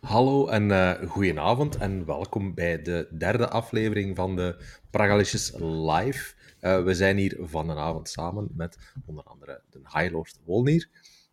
[0.00, 6.34] Hallo en uh, goedenavond en welkom bij de derde aflevering van de Pragalisches Live.
[6.60, 10.88] Uh, we zijn hier vanavond samen met onder andere de High Lord Wolnir,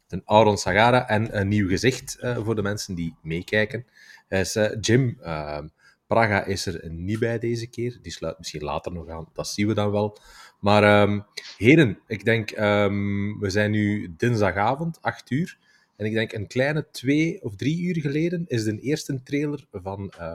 [0.08, 3.86] de Auron Sagara en een nieuw gezicht uh, voor de mensen die meekijken.
[4.30, 5.18] is Jim.
[5.22, 5.68] Ehm,
[6.08, 8.00] Praga is er niet bij deze keer.
[8.02, 10.18] Die sluit misschien later nog aan, dat zien we dan wel.
[10.60, 11.26] Maar um,
[11.58, 15.58] heren, ik denk, um, we zijn nu dinsdagavond, 8 uur.
[15.96, 20.14] En ik denk een kleine twee of drie uur geleden is de eerste trailer van
[20.20, 20.34] uh,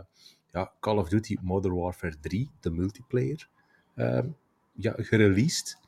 [0.53, 3.49] ja, Call of Duty Modern Warfare 3, de multiplayer,
[3.95, 4.21] uh,
[4.73, 5.79] ja, gereleased.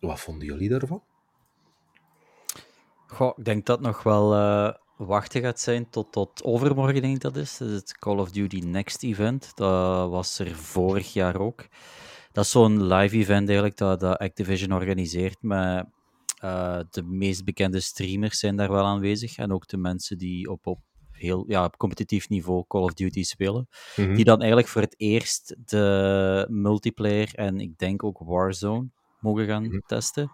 [0.00, 1.02] Wat vonden jullie daarvan?
[3.06, 7.20] Goh, ik denk dat nog wel uh, wachten gaat zijn tot, tot overmorgen, denk ik
[7.20, 7.58] dat is.
[7.58, 9.52] Het Call of Duty Next event.
[9.54, 11.66] Dat was er vorig jaar ook.
[12.32, 15.86] Dat is zo'n live event eigenlijk dat, dat Activision organiseert met
[16.44, 19.36] uh, de meest bekende streamers zijn daar wel aanwezig.
[19.36, 20.78] En ook de mensen die op, op
[21.10, 23.68] heel ja, op competitief niveau Call of Duty spelen.
[23.96, 24.14] Mm-hmm.
[24.14, 28.88] Die dan eigenlijk voor het eerst de multiplayer en ik denk ook Warzone
[29.20, 29.82] mogen gaan mm-hmm.
[29.86, 30.30] testen.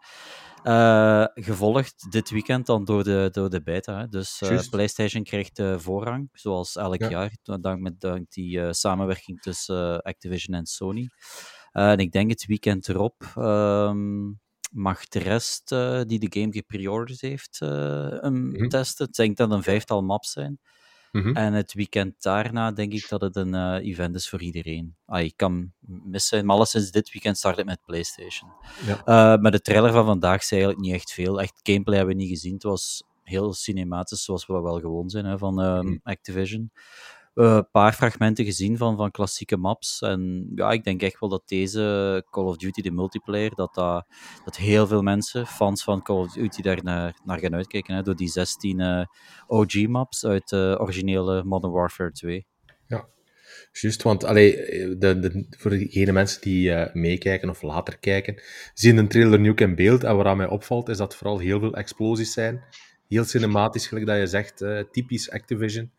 [0.64, 3.98] Uh, gevolgd dit weekend dan door de, door de beta.
[3.98, 4.08] Hè.
[4.08, 7.08] Dus uh, PlayStation krijgt uh, voorrang, zoals elk ja.
[7.08, 11.08] jaar, dank, met, dank die samenwerking tussen Activision en Sony.
[11.72, 14.40] en ik denk het weekend erop um,
[14.74, 18.68] mag de rest uh, die de game gepreorderd heeft mm-hmm.
[18.68, 19.06] testen.
[19.06, 20.58] Ik denk dat het een vijftal maps zijn.
[21.12, 21.36] Mm-hmm.
[21.36, 24.96] En het weekend daarna denk ik dat het een uh, event is voor iedereen.
[25.06, 28.50] Ah, ik kan mis zijn, maar alleszins dit weekend start het met PlayStation.
[28.86, 29.36] Ja.
[29.36, 31.40] maar de trailer van vandaag zei eigenlijk niet echt veel.
[31.40, 32.54] Echt gameplay hebben we niet gezien.
[32.54, 36.00] Het was heel cinematisch, zoals we wel gewoon zijn hè, van mm-hmm.
[36.02, 36.70] Activision
[37.34, 40.00] een uh, paar fragmenten gezien van, van klassieke maps.
[40.00, 44.06] En ja, ik denk echt wel dat deze Call of Duty, de multiplayer, dat, dat,
[44.44, 47.94] dat heel veel mensen, fans van Call of Duty, daar naar, naar gaan uitkijken.
[47.94, 49.04] Hè, door die 16 uh,
[49.46, 52.46] OG-maps uit de originele Modern Warfare 2.
[52.86, 53.08] Ja,
[53.72, 54.02] juist.
[54.02, 54.56] Want allee,
[54.98, 58.42] de, de, voor degene mensen die uh, meekijken of later kijken,
[58.74, 60.04] zien de trailer nu ook in beeld.
[60.04, 62.64] En wat mij opvalt, is dat vooral heel veel explosies zijn.
[63.08, 65.90] Heel cinematisch, gelijk dat je zegt, typisch Activision.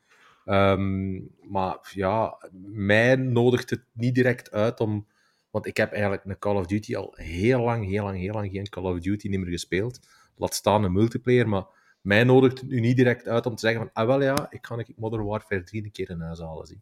[0.45, 5.07] Um, maar ja, mij nodigt het niet direct uit om.
[5.49, 8.51] Want ik heb eigenlijk een Call of Duty al heel lang, heel lang, heel lang
[8.51, 9.99] geen Call of Duty meer gespeeld.
[10.35, 11.65] Laat staan een multiplayer, maar
[12.01, 14.65] mij nodigt het nu niet direct uit om te zeggen van, ah wel ja, ik
[14.65, 16.67] ga Modern Warfare 3 een keer in huis halen.
[16.67, 16.81] Zie.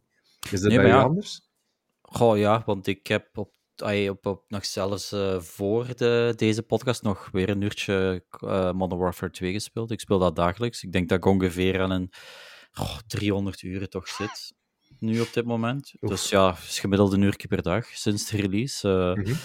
[0.50, 1.02] Is dat nee, bij ja.
[1.02, 1.40] anders?
[2.02, 3.52] Goh, ja, want ik heb op,
[4.08, 9.00] op, op nog zelfs uh, voor de, deze podcast nog weer een uurtje uh, Modern
[9.00, 9.90] Warfare 2 gespeeld.
[9.90, 10.82] Ik speel dat dagelijks.
[10.82, 12.10] Ik denk dat ik ongeveer aan een
[12.80, 14.52] oh, 300 uren toch zit.
[14.98, 15.94] Nu op dit moment.
[16.00, 16.10] Oef.
[16.10, 18.88] Dus ja, is gemiddeld een uur per dag sinds de release.
[18.88, 19.36] Uh, mm-hmm.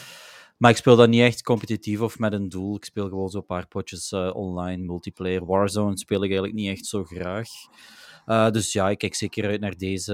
[0.58, 2.76] Maar ik speel dat niet echt competitief of met een doel.
[2.76, 5.46] Ik speel gewoon zo'n paar potjes uh, online, multiplayer.
[5.46, 7.50] Warzone speel ik eigenlijk niet echt zo graag.
[8.26, 10.14] Uh, dus ja, ik kijk zeker uit naar deze,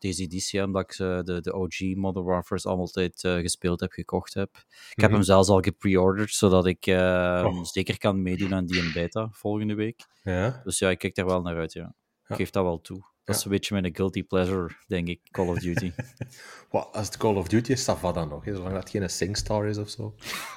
[0.00, 4.50] deze editie, omdat ik de, de OG Modern allemaal altijd gespeeld heb, gekocht heb.
[4.94, 7.64] Ik heb hem zelfs al gepreorderd, zodat ik oh.
[7.64, 10.06] zeker kan meedoen aan die in beta volgende week.
[10.22, 10.60] Ja.
[10.64, 11.94] Dus ja, ik kijk daar wel naar uit, ja.
[12.26, 13.10] Ik geef dat wel toe.
[13.24, 15.92] Dat is een beetje mijn guilty pleasure, denk ik, Call of Duty.
[16.70, 18.44] well, als het Call of Duty is, dat wat dan nog?
[18.44, 18.54] Hè?
[18.54, 20.14] Zolang dat geen SingStar is of zo.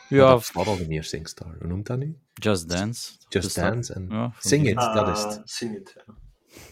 [0.10, 0.30] Ja.
[0.30, 1.56] Dat wat al meer SingStar.
[1.60, 2.18] Hoe noemt dat nu?
[2.34, 3.12] Just Dance.
[3.30, 3.94] Just Dance.
[3.94, 5.42] En ja, Sing It, uh, dat is het.
[5.44, 6.14] Sing It, ja.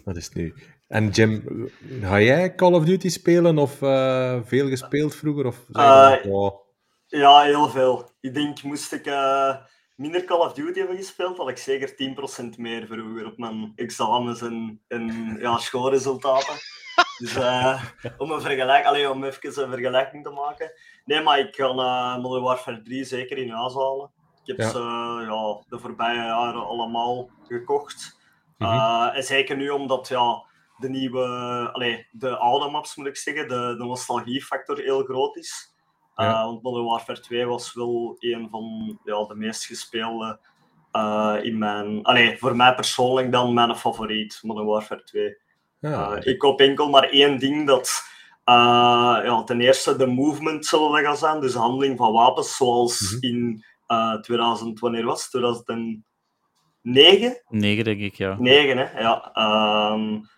[0.04, 0.54] Dat is nu.
[0.91, 1.44] En Jim,
[2.02, 5.46] ga jij Call of Duty spelen of uh, veel gespeeld vroeger?
[5.46, 6.59] Of uh, oh.
[7.07, 8.09] Ja, heel veel.
[8.19, 9.56] Ik denk, moest ik uh,
[9.96, 14.41] minder Call of Duty hebben gespeeld, had ik zeker 10% meer vroeger op mijn examens
[14.41, 16.53] en, en ja, schoolresultaten.
[17.18, 17.35] Dus
[18.18, 20.72] om, een vergelijk, allee, om even een vergelijking te maken.
[21.06, 24.12] Nee, maar ik ga uh, Modern Warfare 3 zeker in huis halen.
[24.44, 24.69] Ik heb ja.
[24.69, 24.80] ze
[25.28, 28.19] ja, de voorbije jaren allemaal gekocht.
[28.57, 29.09] Mm -hmm.
[29.09, 30.50] en zeker nu omdat ja,
[30.81, 31.25] de nieuwe,
[31.74, 35.75] allee, de oude maps moet ik zeggen, de, de nostalgiefactor heel groot is.
[36.16, 36.30] Ja.
[36.30, 40.40] Uh, want Modern Warfare 2 was wel een van ja, de meest gespeelde
[40.92, 42.03] uh, in mijn...
[42.03, 45.38] Allee, voor mij persoonlijk dan mijn favoriet, Modern Warfare 2.
[45.80, 46.18] Ja.
[46.18, 48.04] Uh, ik koop enkel maar één ding dat...
[48.45, 53.19] ja, ten eerste de movement zullen gaan zijn, dus de handeling van wapens, zoals mm
[53.19, 53.30] -hmm.
[53.30, 53.63] in
[54.22, 54.80] 2000...
[54.80, 55.30] Wanneer was het?
[55.30, 56.04] 2009?
[57.48, 58.36] 9, denk ik, ja.
[58.39, 59.00] 9, hè.
[59.00, 59.31] Ja.
[59.94, 60.30] Um,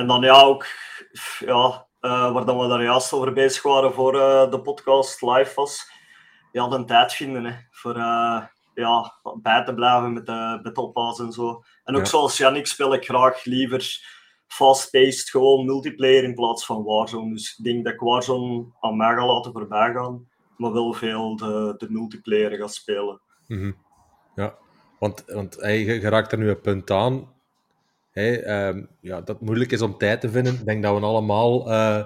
[0.00, 0.66] en dan ja, ook...
[1.38, 5.52] Ja, uh, waar dan we daar juist over bezig waren voor uh, de podcast live
[5.54, 5.90] was,
[6.52, 8.42] ja, de tijd vinden hè, voor uh,
[8.74, 11.62] ja, bij te blijven met de Battle Pass en zo.
[11.84, 12.08] En ook ja.
[12.08, 14.00] zoals Yannick speel ik graag liever
[14.46, 17.34] fast-paced, gewoon multiplayer in plaats van Warzone.
[17.34, 21.36] Dus ik denk dat ik Warzone aan mij ga laten voorbij gaan, maar wel veel
[21.36, 23.20] de, de multiplayer ga spelen.
[23.46, 23.76] Mm -hmm.
[24.34, 24.54] Ja,
[24.98, 27.28] want, want je, je raakt er nu een punt aan
[28.10, 30.54] Hey, ehm, ja, dat het moeilijk is om tijd te vinden.
[30.54, 32.04] Ik denk dat we allemaal eh,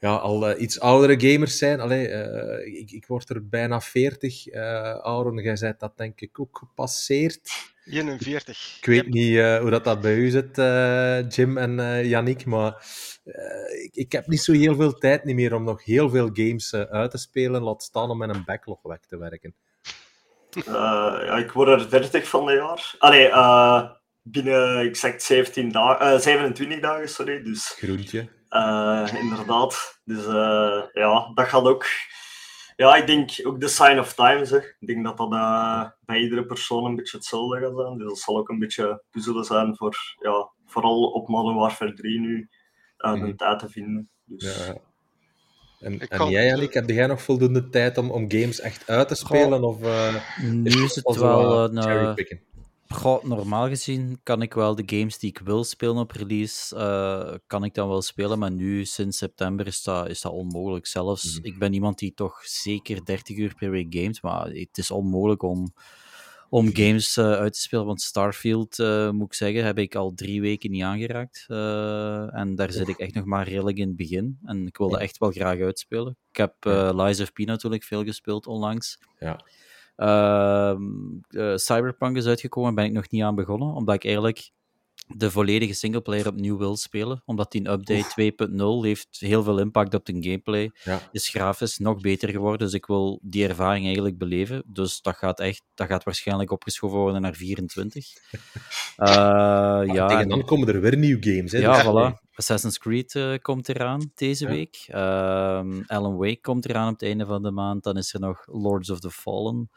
[0.00, 1.80] ja, al eh, iets oudere gamers zijn.
[1.80, 4.46] Allee, eh, ik, ik word er bijna 40.
[4.46, 7.50] Uh, Aaron, jij bent dat denk ik ook gepasseerd.
[7.84, 8.76] 41.
[8.78, 10.56] Ik weet niet hoe dat, dat bij u zit,
[11.34, 12.84] Jim en Yannick, maar
[13.82, 16.74] ik, ik, heb niet zo heel veel tijd niet meer om nog heel veel games
[16.74, 17.62] uit te spelen.
[17.62, 19.54] Laat staan om met een backlog weg te werken.
[20.64, 22.94] ja, ik word er 30 van de jaar.
[22.98, 23.30] Allee,
[24.22, 27.42] binnen exact 17 dagen, 27 dagen, sorry.
[27.42, 28.28] Dus, Groentje.
[28.50, 30.00] Uh, inderdaad.
[30.04, 31.86] Dus uh, ja, dat gaat ook.
[32.76, 34.50] Ja, ik denk ook de sign of times.
[34.50, 34.58] Hè.
[34.58, 37.98] Ik denk dat dat uh, bij iedere persoon een beetje hetzelfde gaat zijn.
[37.98, 42.20] Dus dat zal ook een beetje puzzelen zijn voor, ja, vooral op Modern Warfare 3
[42.20, 42.48] nu,
[42.98, 43.24] mm.
[43.24, 44.10] de tijd te vinden.
[44.24, 44.66] Dus...
[44.66, 44.76] Ja.
[45.80, 49.14] En, en jij, Jannik, heb jij nog voldoende tijd om, om games echt uit te
[49.14, 49.64] spelen?
[49.64, 49.78] Of,
[50.42, 52.14] nu is, is het wel een
[52.92, 57.34] Goh, normaal gezien kan ik wel de games die ik wil spelen op release, uh,
[57.46, 60.86] kan ik dan wel spelen, maar nu, sinds september, is dat, is dat onmogelijk.
[60.86, 61.44] Zelfs, mm.
[61.44, 65.42] ik ben iemand die toch zeker 30 uur per week games, maar het is onmogelijk
[65.42, 65.72] om,
[66.48, 70.12] om games uh, uit te spelen, want Starfield, uh, moet ik zeggen, heb ik al
[70.14, 71.44] drie weken niet aangeraakt.
[71.48, 74.38] en daar zit ik echt nog maar redelijk in het begin.
[74.44, 76.16] En ik wilde echt wel graag uitspelen.
[76.30, 76.54] Ik heb
[76.94, 78.98] Lies of P natuurlijk veel gespeeld onlangs.
[79.18, 79.40] Ja.
[80.02, 80.74] Uh,
[81.30, 84.50] uh, Cyberpunk is uitgekomen, ben ik nog niet aan begonnen, omdat ik eigenlijk
[85.06, 88.32] de volledige singleplayer opnieuw wil spelen, omdat die update
[88.80, 90.70] 2.0 heeft heel veel impact op de gameplay.
[90.84, 91.00] Ja.
[91.12, 94.62] Is grafisch nog beter geworden, dus ik wil die ervaring eigenlijk beleven.
[94.66, 98.06] Dus dat gaat echt, dat gaat waarschijnlijk opgeschoven worden naar 24.
[98.96, 99.06] uh,
[99.94, 101.52] ja, tegen dan komen er weer nieuwe games.
[101.52, 101.82] Hè, ja, dus...
[101.82, 102.20] voilà.
[102.34, 104.50] Assassin's Creed uh, komt eraan deze ja.
[104.50, 104.86] week.
[104.88, 107.82] Um, Alan Wake komt eraan op het einde van de maand.
[107.82, 109.70] Dan is er nog Lords of the Fallen.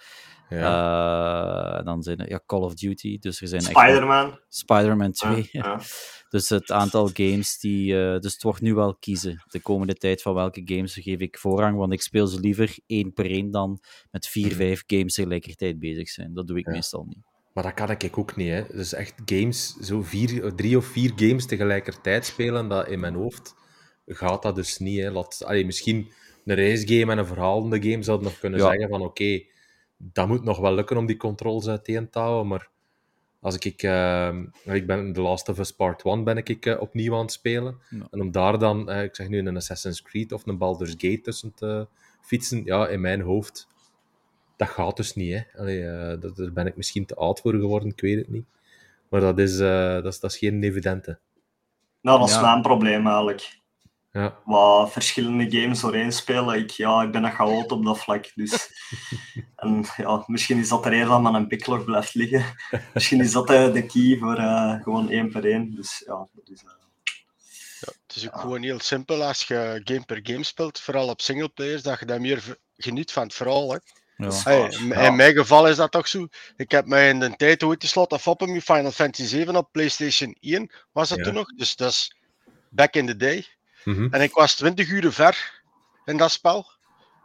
[0.49, 1.79] Ja.
[1.79, 3.17] Uh, dan zijn er ja, Call of Duty.
[3.19, 4.39] Dus er zijn Spider-Man.
[4.49, 5.49] Spider-Man 2.
[5.51, 5.79] Ja,
[6.29, 7.93] dus het aantal games die.
[7.93, 9.43] Uh, dus het wordt nu wel kiezen.
[9.49, 11.77] De komende tijd van welke games geef ik voorrang.
[11.77, 13.79] Want ik speel ze liever één per één dan
[14.11, 14.55] met vier, mhm.
[14.55, 16.33] vijf games tegelijkertijd bezig zijn.
[16.33, 17.23] Dat doe ik meestal niet.
[17.53, 18.49] Maar dat kan ik ook niet.
[18.49, 18.63] Hè.
[18.71, 23.55] Dus echt games, zo vier, drie of vier games tegelijkertijd spelen, dat in mijn hoofd
[24.05, 24.99] gaat dat dus niet.
[24.99, 25.11] Hè.
[25.11, 26.11] Laat, allee, misschien
[26.45, 29.49] een race game en een verhalende game zouden nog kunnen zeggen van oké, okay,
[29.97, 32.69] dat moet nog wel lukken om die controls uiteen te houden, maar
[33.41, 37.13] als ik, uh, ik ben The Last of Us Part 1 ben ik uh, opnieuw
[37.13, 37.77] aan het spelen.
[38.11, 41.21] En om daar dan, uh, ik zeg nu een Assassin's Creed of een Baldur's Gate
[41.21, 41.87] tussen te
[42.21, 43.67] fietsen, ja, in mijn hoofd
[44.55, 45.33] dat gaat dus niet.
[45.33, 45.59] Hè.
[45.61, 48.45] Allee, uh, dat, daar ben ik misschien te oud voor geworden, ik weet het niet.
[49.09, 51.19] Maar dat is, uh, dat is, dat is geen evidente.
[52.01, 52.41] Nou, dat is ja.
[52.41, 53.59] mijn probleem eigenlijk.
[54.15, 54.39] Ja.
[54.45, 58.31] Wat verschillende games doorheen spelen, ik, ja, ik ben een chaot op dat vlak.
[58.35, 58.69] Dus,
[59.55, 62.45] en, ja, misschien is dat er eerder dan een backlog blijft liggen.
[62.93, 65.75] Misschien is dat de, de key voor uh, gewoon één per één.
[65.75, 66.61] Dus, ja, dat is,
[67.79, 71.21] ja, het is ook gewoon heel simpel als je game per game speelt, vooral op
[71.21, 73.71] singleplayers, dat je daar meer geniet van het verhaal.
[73.71, 73.77] Hè.
[74.17, 74.43] Ja.
[74.43, 74.69] Hey,
[75.05, 76.27] in mijn geval is dat toch zo.
[76.55, 79.71] Ik heb mij in de tijd ooit gesloten af op mijn Final Fantasy 7 op
[79.71, 81.23] PlayStation 1, was dat Ja.
[81.23, 81.47] toen nog.
[81.55, 82.15] Dus dat is
[82.69, 83.54] back in the day.
[83.85, 84.07] Mhm.
[84.13, 85.61] En ik was 20 uur ver
[86.05, 86.65] in dat spel.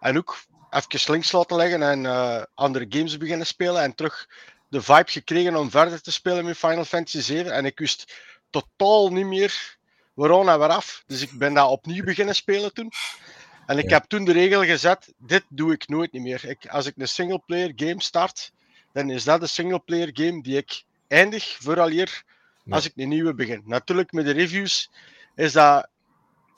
[0.00, 0.38] En ook
[0.70, 3.82] even links laten leggen en eh, andere games beginnen spelen.
[3.82, 4.28] En terug
[4.68, 7.52] de vibe gekregen om verder te spelen met Final Fantasy 7.
[7.52, 8.12] En ik wist
[8.50, 9.76] totaal niet meer
[10.14, 11.02] waarom en waaraf.
[11.06, 12.92] Dus ik ben dat opnieuw beginnen spelen toen.
[13.66, 13.94] En ik Ja.
[13.96, 16.44] heb toen de regel gezet, dit doe ik nooit niet meer.
[16.44, 18.52] Ik, als ik een singleplayer game start,
[18.92, 22.22] dan is dat de singleplayer game die ik eindig vooraleer
[22.64, 22.74] Ja.
[22.74, 23.62] als ik een nieuwe begin.
[23.64, 24.90] Natuurlijk, met de reviews
[25.34, 25.88] is dat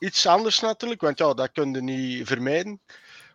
[0.03, 2.81] iets anders natuurlijk, want ja, dat kun je niet vermijden.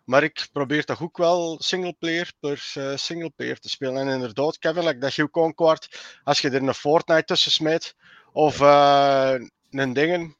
[0.04, 3.96] Maar ik probeer toch ook wel singleplayer per eh, singleplayer te spelen.
[3.96, 5.88] En inderdaad, Kevin, like dat Hugh Concord,
[6.24, 7.94] als je er een Fortnite tussen smijt,
[8.32, 9.34] of eh,
[9.70, 10.36] een dingen,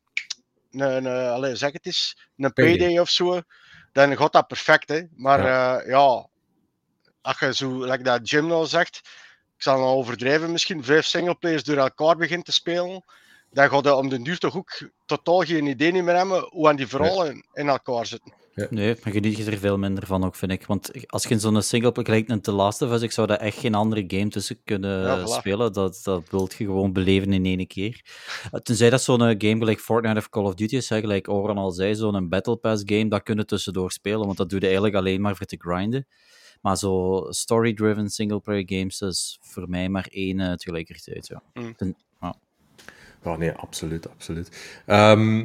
[0.71, 2.99] een, een, allee, zeg het eens, een Payday.
[2.99, 3.41] Of zo,
[3.93, 4.89] dan gaat dat perfect.
[4.89, 5.03] Hè.
[5.17, 6.29] Maar ja, ja
[7.21, 8.97] als je zo, like dat Jim nou zegt,
[9.57, 13.05] ik zal nou overdrijven misschien, vijf singleplayers door elkaar begint te spelen,
[13.51, 16.69] dan gaat je om de duur toch ook totaal geen idee niet meer hebben hoe
[16.69, 18.33] aan die verhalen in elkaar zitten.
[18.71, 20.67] Nee, maar geniet je er veel minder van ook, vind ik.
[20.67, 23.37] Want als je in zo'n singleplayer gelijk een The Last of Us, ik zou daar
[23.37, 25.31] echt geen andere game tussen kunnen Ja, voilà.
[25.39, 25.73] spelen.
[25.73, 28.01] Dat, dat wilt je gewoon beleven in één keer.
[28.51, 31.29] Eh, Tenzij dat zo'n eh, game gelijk Fortnite of Call of Duty is, hè, gelijk
[31.29, 34.65] Oran al zei, zo'n Battle Pass game, dat kunnen tussendoor spelen, want dat doe je
[34.67, 36.07] eigenlijk alleen maar voor te grinden.
[36.61, 41.43] Maar zo story-driven singleplayer games, dat is voor mij maar één eh, tegelijkertijd, ja.
[41.53, 41.77] Mm.
[41.77, 41.97] Ten-
[43.23, 43.37] ja.
[43.37, 44.81] Nee, absoluut, absoluut.
[44.87, 45.45] Ehm,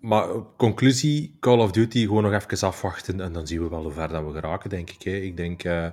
[0.00, 3.92] maar conclusie, Call of Duty, gewoon nog even afwachten en dan zien we wel hoe
[3.92, 5.02] ver we geraken, denk ik.
[5.02, 5.16] Hè.
[5.16, 5.86] Ik denk, uh,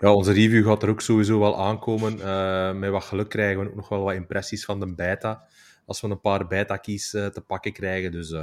[0.00, 2.18] ja, onze review gaat er ook sowieso wel aankomen.
[2.18, 5.44] Uh, met wat geluk krijgen we ook nog wel wat impressies van de beta.
[5.86, 8.34] Als we een paar beta-keys uh, te pakken krijgen, dus...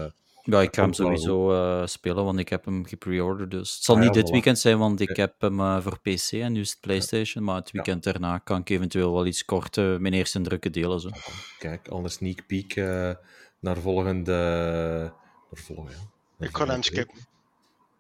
[0.56, 3.52] ja, ik ga hem sowieso spelen, want ik heb hem gepreorderd.
[3.52, 4.32] Dus het zal ah, niet ja, dit voilà.
[4.32, 7.44] weekend zijn, want ik heb hem voor PC en nu is het PlayStation.
[7.44, 8.12] Maar het weekend ja.
[8.12, 11.00] daarna kan ik eventueel wel iets kort mijn eerste drukke delen.
[11.00, 11.10] Zo.
[11.60, 12.76] Kijk, al een sneak peek
[13.60, 14.34] naar volgende.
[15.50, 15.94] Naar volgende
[16.40, 17.18] ik kan hem skippen.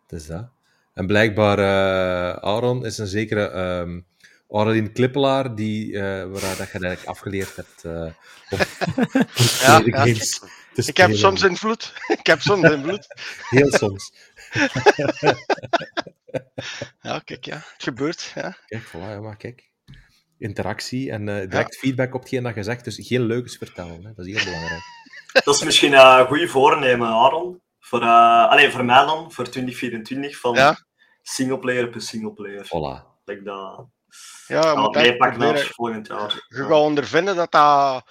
[0.07, 0.49] Het is dat.
[0.93, 4.05] En blijkbaar, uh, Aaron is een zekere um,
[4.49, 7.83] Aurelien Klippelaar, die, uh, waar dat je eigenlijk afgeleerd hebt.
[7.85, 8.05] Uh,
[8.49, 8.59] op,
[9.61, 10.39] ja, ja ik,
[10.91, 11.93] ik heb soms invloed.
[12.07, 13.07] ik heb soms invloed.
[13.49, 14.13] Heel soms.
[17.01, 17.55] ja, kijk, ja.
[17.55, 18.31] Het gebeurt.
[18.35, 18.57] Ja.
[18.65, 19.69] Kijk, voilà, ja, maar kijk.
[20.37, 21.79] Interactie en direct ja.
[21.79, 22.83] feedback op hetgeen dat je zegt.
[22.83, 24.05] Dus geen leugens vertellen.
[24.05, 24.13] Hè.
[24.13, 24.83] Dat is heel belangrijk.
[25.43, 27.61] Dat is misschien een uh, goede voornemen, Aaron.
[27.79, 30.85] Voor, uh, alleen voor mij dan, voor 2024, van ja?
[31.21, 32.65] singleplayer per singleplayer.
[32.65, 33.23] Voilà.
[33.25, 33.87] Like dat.
[34.47, 36.45] Ja, moet meepakken naar volgend jaar.
[36.47, 38.07] Je gaat ondervinden dat dat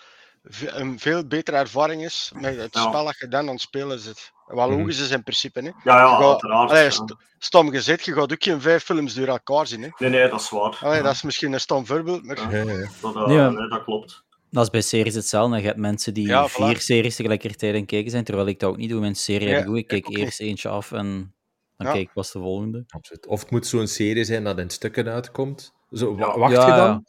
[0.66, 2.82] een veel betere ervaring is met het ja.
[2.88, 4.32] spel dat je dan aan het spelen zit.
[4.46, 5.60] Wat logisch is in principe.
[5.60, 5.66] Hè.
[5.66, 6.70] Ja, ja, gaat, uiteraard.
[6.70, 9.82] Allee, st stom gezet, je gaat ook geen vijf films door elkaar zien.
[9.82, 9.88] Hè.
[9.98, 10.78] Nee, nee, dat is waar.
[10.80, 12.52] Allee, dat is misschien een stom voorbeeld, maar...
[12.52, 14.24] Ja, ja, dat, uh, nee, dat klopt.
[14.50, 15.56] Dat is bij series hetzelfde.
[15.56, 18.70] Je hebt mensen die ja, vier series tegelijkertijd aan het kijken zijn, terwijl ik dat
[18.70, 19.00] ook niet doe.
[19.00, 20.48] Mijn serie ja, ik, ik kijk eerst niet.
[20.48, 21.34] eentje af en
[21.76, 21.92] dan ja.
[21.92, 22.84] kijk ik pas de volgende.
[22.88, 23.26] Absoluut.
[23.26, 25.74] Of het moet zo'n serie zijn dat in stukken uitkomt.
[25.92, 27.04] Zo, wacht je dan?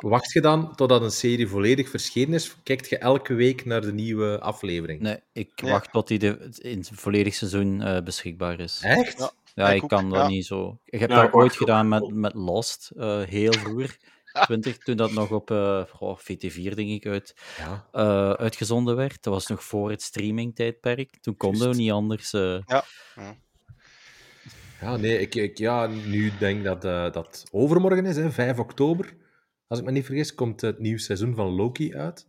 [0.00, 2.56] Wacht je dan totdat een serie volledig verschenen is?
[2.62, 5.00] Kijkt je elke week naar de nieuwe aflevering?
[5.00, 8.80] Nee, ik wacht tot die de, in het volledig seizoen uh, beschikbaar is.
[8.82, 9.34] Echt?
[9.54, 10.78] Ja, ik, ik kan dat niet zo.
[10.84, 13.96] Ik heb dat ooit gedaan met, met Lost, uh, heel vroeger.
[14.46, 17.86] 20, toen dat nog op uh, oh, VT4, denk ik, uit, ja.
[17.92, 19.22] uh, uitgezonden werd.
[19.22, 21.16] Dat was nog voor het streaming-tijdperk.
[21.20, 22.32] Toen konden we niet anders.
[22.32, 22.58] Uh...
[22.66, 22.84] Ja.
[24.80, 24.96] ja.
[24.96, 29.14] nee, ik, ik ja, nu denk dat dat overmorgen is, hè, 5 oktober.
[29.72, 32.26] Als ik me niet vergis, komt het nieuwe seizoen van Loki uit.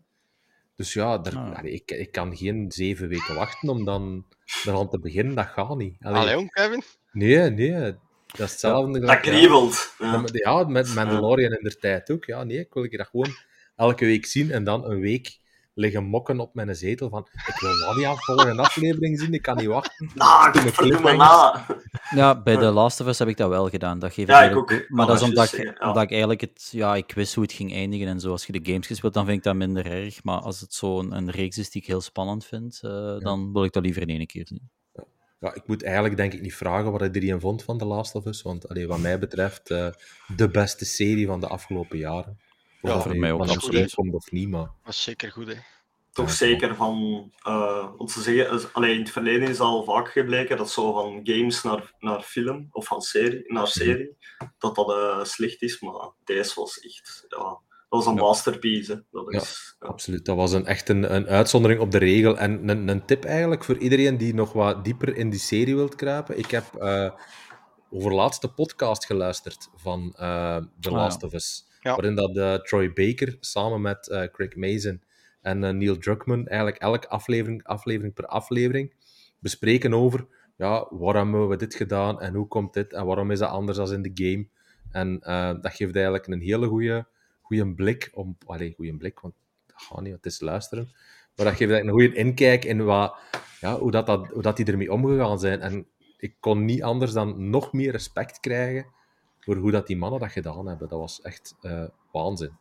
[0.75, 1.57] Dus ja, daar, ah.
[1.57, 4.25] allee, ik, ik kan geen zeven weken wachten om dan
[4.65, 5.35] eraan te beginnen.
[5.35, 5.95] Dat gaat niet.
[6.01, 6.83] Allee, Allee Kevin?
[7.11, 7.71] Nee, nee.
[7.71, 7.95] Dat
[8.27, 8.99] is hetzelfde.
[8.99, 9.93] Ja, dat kriebelt.
[9.99, 10.23] Ja.
[10.31, 12.25] ja, met Mandalorian in de tijd ook.
[12.25, 13.35] Ja, nee, ik wil dat gewoon
[13.75, 15.39] elke week zien en dan een week
[15.73, 19.57] liggen mokken op mijn zetel van ik wil wel die volgende aflevering zien, ik kan
[19.57, 20.11] niet wachten.
[20.15, 21.65] Nou, ik me na.
[22.09, 23.99] Ja, bij The Last of Us heb ik dat wel gedaan.
[23.99, 24.85] Dat geef ik, ja, ik ook.
[24.87, 25.87] Maar dat is omdat, ik, ja.
[25.87, 28.31] omdat ik eigenlijk het, ja, ik wist hoe het ging eindigen en zo.
[28.31, 30.23] Als je de games gespeeld, dan vind ik dat minder erg.
[30.23, 33.19] Maar als het zo een, een reeks is die ik heel spannend vind, uh, ja.
[33.19, 34.71] dan wil ik dat liever in één keer zien
[35.43, 38.25] ja, ik moet eigenlijk denk ik niet vragen wat iedereen vond van The Last of
[38.25, 39.87] Us, want allee, wat mij betreft uh,
[40.35, 42.39] de beste serie van de afgelopen jaren.
[42.91, 43.93] Ja, voor mij ook absoluut.
[43.93, 44.71] komt of niet, maar...
[44.83, 45.55] Dat is zeker goed, hè.
[46.11, 50.11] Toch ja, zeker van, uh, om te zeggen, alleen in het verleden is al vaak
[50.11, 54.17] gebleken dat zo van games naar, naar film, of van serie naar serie,
[54.57, 58.21] dat dat uh, slecht is, maar deze was echt, ja, dat was een ja.
[58.21, 59.03] masterpiece.
[59.11, 60.25] Dat is, ja, ja, absoluut.
[60.25, 62.37] Dat was een, echt een, een uitzondering op de regel.
[62.37, 65.95] En een, een tip eigenlijk voor iedereen die nog wat dieper in die serie wilt
[65.95, 66.37] kruipen.
[66.37, 67.09] Ik heb uh,
[67.89, 71.65] over laatste podcast geluisterd van uh, The oh, Last of Us.
[71.83, 75.01] Waarin dat uh, Troy Baker samen met Craig Mason
[75.41, 78.93] en Neil Druckmann eigenlijk elke aflevering, aflevering per aflevering
[79.39, 83.39] bespreken over ja, waarom hebben we dit gedaan en hoe komt dit en waarom is
[83.39, 84.47] dat anders dan in de game.
[84.91, 85.19] En
[85.61, 86.67] dat geeft eigenlijk een hele
[87.41, 88.37] goede blik om...
[88.45, 89.33] Allee, goede blik, want
[89.65, 90.89] dat gaat niet, het is luisteren.
[91.35, 93.15] Maar dat geeft eigenlijk een goede inkijk in wat,
[93.59, 95.61] ja, hoe, dat, dat, hoe dat die ermee omgegaan zijn.
[95.61, 95.87] En
[96.17, 98.85] ik kon niet anders dan nog meer respect krijgen
[99.43, 100.87] voor hoe dat die mannen dat gedaan hebben.
[100.87, 102.51] Dat was echt uh, waanzin.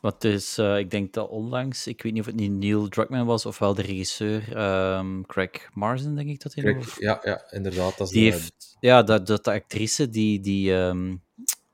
[0.00, 3.26] Wat is, uh, ik denk dat onlangs, ik weet niet of het niet Neil Druckmann
[3.26, 4.56] was, of wel de regisseur
[4.96, 7.98] um, Craig Marsden, denk ik dat hij Craig, Ja, ja, inderdaad.
[7.98, 11.22] Dat is die de, heeft, ja, dat, dat de actrice die, die um,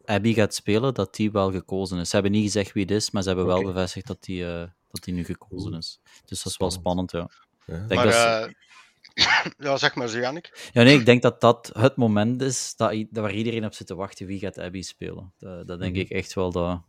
[0.05, 2.09] Abby gaat spelen, dat die wel gekozen is.
[2.09, 3.63] Ze hebben niet gezegd wie het is, maar ze hebben okay.
[3.63, 6.01] wel bevestigd dat die, uh, dat die nu gekozen is.
[6.25, 7.29] Dus dat is wel spannend, ja.
[7.67, 7.87] ja.
[7.87, 8.55] Denk maar, dat uh,
[9.59, 10.71] ja, zeg maar zo, Jannik.
[10.73, 13.87] Ja, nee, ik denk dat dat het moment is dat, dat waar iedereen op zit
[13.87, 14.27] te wachten.
[14.27, 15.33] Wie gaat Abby spelen?
[15.39, 16.07] Dat, dat denk mm -hmm.
[16.07, 16.83] ik echt wel dat...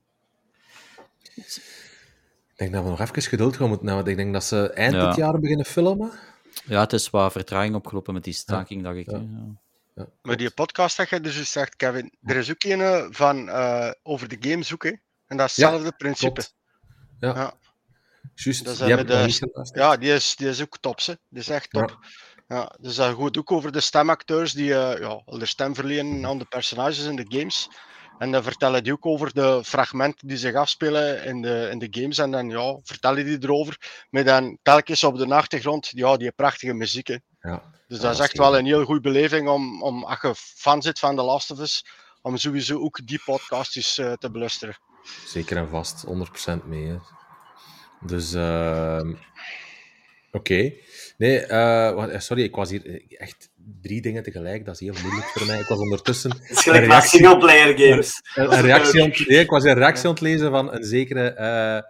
[1.36, 4.06] Ik denk dat we nog even geduld gaan moeten nemen.
[4.06, 5.08] Ik denk dat ze eind ja.
[5.08, 6.12] dit jaar beginnen filmen.
[6.66, 8.88] Ja, het is wat vertraging opgelopen met die staking, ja.
[8.88, 9.12] dacht ik.
[9.12, 9.26] Ja.
[9.96, 13.92] Ja, maar die podcast dat je dus zegt, Kevin, er is ook een van uh,
[14.04, 15.02] over de game zoeken.
[15.28, 16.44] En dat is hetzelfde ja, principe.
[17.20, 17.36] Ja.
[17.36, 17.54] ja.
[18.34, 21.00] Juist, de, ja, die is, die is ook top.
[21.06, 21.14] Hè.
[21.30, 21.98] Die is echt top.
[22.48, 22.58] Ja.
[22.58, 26.38] ja dus dat gaat ook over de stemacteurs die uh, ja, de stem verlenen aan
[26.38, 27.70] de personages in de games.
[28.18, 31.88] En dan vertellen die ook over de fragmenten die zich afspelen in de, in de
[31.90, 32.18] games.
[32.18, 34.06] En dan ja, vertellen die erover.
[34.10, 37.08] Met dan telkens op de achtergrond ja, die prachtige muziek.
[37.08, 37.18] hè.
[37.42, 37.64] Ja.
[37.88, 40.82] Dus Ja, dat is echt wel een heel goede beleving om, om, als je fan
[40.82, 41.86] zit van The Last of Us,
[42.22, 44.78] om sowieso ook die podcast eens eh, te beluisteren.
[45.26, 46.86] Zeker en vast, 100% mee.
[46.86, 46.98] Hè.
[48.02, 49.14] Dus, ehm,
[50.32, 50.74] oké.
[51.18, 53.50] Nee, eh, wat- eh, sorry, ik was hier eh, echt
[53.82, 54.66] drie dingen tegelijk.
[54.66, 55.60] Dat is heel moeilijk voor mij.
[55.60, 58.22] Ik was ondertussen Het is gelijk Een met reactie- singleplayer games.
[58.36, 61.30] een, een reactie aan, nee, ik was een reactie aan het lezen van een zekere
[61.30, 61.82] eh,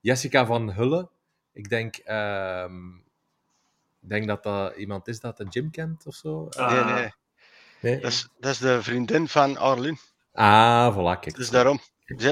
[0.00, 1.08] Jessica van Hulle.
[1.52, 2.88] Ik denk, ehm,
[4.02, 6.48] ik denk dat dat iemand is dat de Jim kent of zo.
[6.56, 7.12] Nee, Eh, nee.
[7.80, 8.00] Nee?
[8.00, 9.96] Dat is, dat is de vriendin van Arlene.
[10.32, 11.34] Ah, voilà, kijk.
[11.36, 11.80] Dus daarom.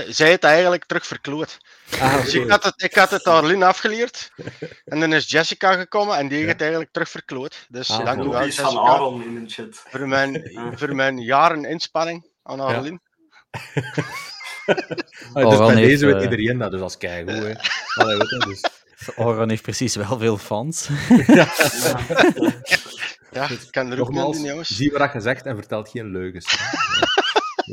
[0.08, 1.58] Zij, dat eigenlijk terug verkloot.
[2.00, 4.30] Ah, Dus ik had het, ik had het Arlene afgeleerd.
[4.84, 6.52] En dan is Jessica gekomen en die heeft Ja.
[6.52, 7.66] het eigenlijk terug verkloot.
[7.68, 9.82] Dus Ah, dankjewel Jessica in de chat.
[9.88, 13.00] voor mijn, voor mijn jaren inspanning aan Arlene.
[15.32, 17.32] Ah, dus Oran bij deze weet eh, iedereen dat, dus dat is keigoed.
[17.34, 17.52] hè.
[17.94, 18.64] Allee, weet je, dus.
[19.16, 20.88] Oran heeft precies wel veel fans.
[23.30, 24.68] Ja, ik kan er ook Nogmaals, in, jongens.
[24.68, 26.58] zie wat je zegt en vertelt geen leugens.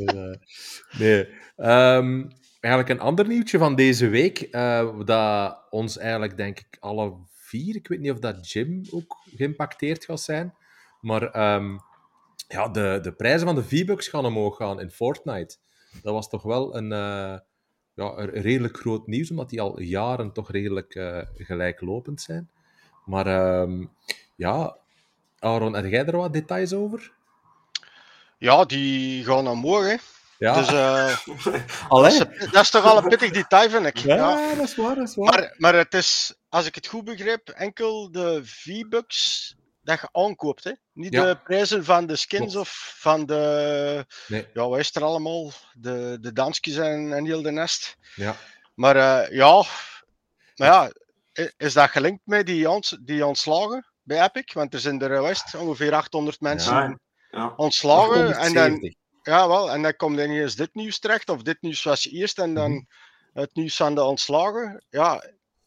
[0.06, 1.30] Eh, nee.
[1.56, 2.26] Ehm,
[2.60, 7.76] eigenlijk een ander nieuwtje van deze week, eh, dat ons eigenlijk, denk ik, alle vier,
[7.76, 10.54] ik weet niet of dat Jim ook geïmpacteerd gaat zijn,
[11.02, 11.78] maar ehm,
[12.48, 15.58] ja, de, de prijzen van de V-Bucks gaan omhoog gaan in Fortnite.
[16.02, 17.40] Dat was toch wel een, eh,
[17.94, 21.00] ja, een redelijk groot nieuws, omdat die al jaren toch redelijk
[21.36, 22.50] gelijklopend zijn.
[23.06, 23.86] Maar ehm,
[24.36, 24.78] ja,
[25.40, 27.17] Aaron, heb jij er wat details over?
[28.38, 29.96] Ja, die gaan omhoog, hè.
[30.38, 31.18] Ja, Dus eh,
[31.90, 32.18] dat, is,
[32.52, 33.98] dat is toch al een pittig detail, vind ik.
[33.98, 34.56] ja, Ja.
[34.56, 35.26] dat is waar, dat is waar.
[35.34, 40.64] Maar, maar het is, als ik het goed begrijp, enkel de V-Bucks dat je aankoopt.
[40.64, 40.72] Hè?
[40.94, 41.24] Niet Ja.
[41.26, 42.56] de prijzen van de skins Klopt.
[42.68, 44.06] of van de.
[44.28, 45.52] Nee, Ja, wat is er allemaal?
[45.74, 47.96] De, de dansjes en, en heel de nest.
[48.16, 48.36] ja.
[48.74, 49.64] Maar eh, ja,
[50.56, 50.92] maar ja,
[51.58, 54.54] is dat gelinkt met die, ons, die ontslagen bij Epic?
[54.54, 56.98] Want er zijn er eh, het, ongeveer 800 mensen Ja.
[57.38, 57.54] Ja.
[57.56, 58.16] ontslagen.
[58.38, 58.94] En dan, 870.
[59.22, 62.40] ja, wel, en dan komt dan eens dit nieuws terecht, of dit nieuws was eerst,
[62.40, 62.82] en dan Mhm.
[63.34, 64.86] het nieuws van de ontslagen.
[64.90, 65.24] Ja,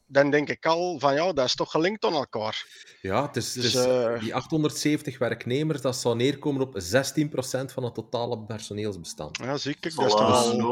[0.06, 2.66] dan denk ik al van ja, dat is toch gelinkt aan elkaar.
[3.00, 7.94] Ja, het is, Dus, eh, die 870 werknemers, dat zou neerkomen op 16% van het
[7.94, 9.38] totale personeelsbestand.
[9.38, 9.82] Ja, zie ik.
[9.82, 10.62] Dat Zal, is toch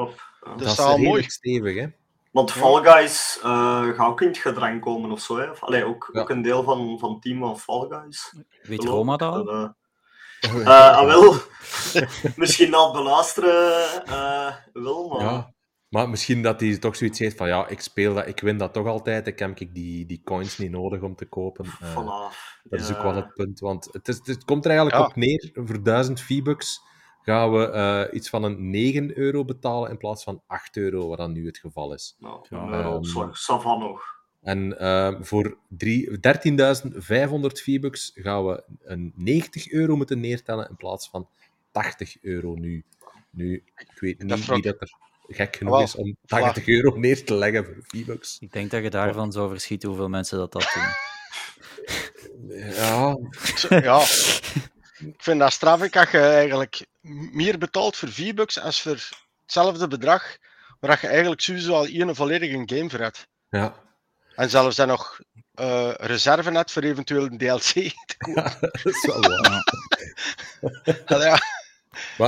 [0.40, 0.56] al...
[0.56, 1.22] dat is al mooi.
[1.22, 1.86] stevig, hè?
[2.30, 5.36] Want Fall Guys eh gaat ook in het gedrang komen of zo.
[5.38, 5.50] Hè?
[5.50, 6.20] Of, allee, ook, Ja.
[6.20, 8.34] ook een deel van, van het team van Fall Guys.
[8.62, 9.74] Weet geloof Roma dat al?
[10.40, 11.34] Eh, eh, ah, wel.
[12.36, 13.72] Misschien al beluisteren
[14.04, 15.20] eh wel, maar...
[15.20, 15.56] Ja.
[15.88, 18.72] Maar misschien dat hij toch zoiets heeft van, ja, ik speel dat, ik win dat
[18.72, 21.64] toch altijd, ik heb ik die, die coins niet nodig om te kopen.
[21.64, 22.34] Eh, Voilà.
[22.62, 25.06] Dat is ook wel het punt, want het, is, het komt er eigenlijk Ja.
[25.06, 26.80] op neer, voor 1000 V-Bucks
[27.22, 31.18] gaan we eh, iets van een 9 euro betalen in plaats van 8 euro, wat
[31.18, 32.16] dan nu het geval is.
[32.18, 34.17] Nou, Ja, va nog.
[34.48, 41.08] En eh, voor drie- 13.500 V-Bucks gaan we een 90 euro moeten neertellen in plaats
[41.08, 41.28] van
[41.70, 42.84] 80 euro nu.
[43.30, 44.90] Nu, ik weet niet wie dat er
[45.28, 48.38] gek genoeg Wel, is om 80 euro neer te leggen voor V-Bucks.
[48.40, 50.88] Ik denk dat je daarvan zou verschieten hoeveel mensen dat, dat doen.
[52.58, 53.16] Ja,
[53.68, 54.00] Ja,
[54.98, 56.86] ik vind dat straf als je eigenlijk
[57.32, 59.08] meer betaalt voor V-Bucks als voor
[59.42, 60.36] hetzelfde bedrag,
[60.80, 63.26] waar dat je eigenlijk sowieso al één volledige game voor hebt.
[63.48, 63.86] ja.
[64.38, 65.20] En zelfs dan nog
[65.54, 67.72] eh, reserve net voor eventueel een DLC
[68.18, 68.58] kopen.
[68.60, 69.62] dat is wel waar.
[71.06, 71.38] Ja, ja,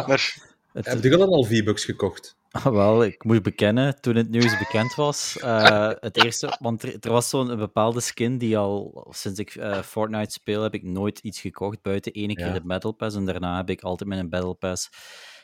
[0.07, 0.35] maar
[0.73, 2.37] Het, heb je dan al V-Bucks gekocht?
[2.51, 6.97] Ah, wel, ik moet bekennen, toen het nieuws bekend was, eh, het eerste, want er,
[7.01, 11.19] er was zo'n bepaalde skin die al, sinds ik eh, Fortnite speel, heb ik nooit
[11.19, 12.53] iets gekocht, buiten ene keer Ja.
[12.53, 14.89] de Battle Pass, en daarna heb ik altijd met een Battle Pass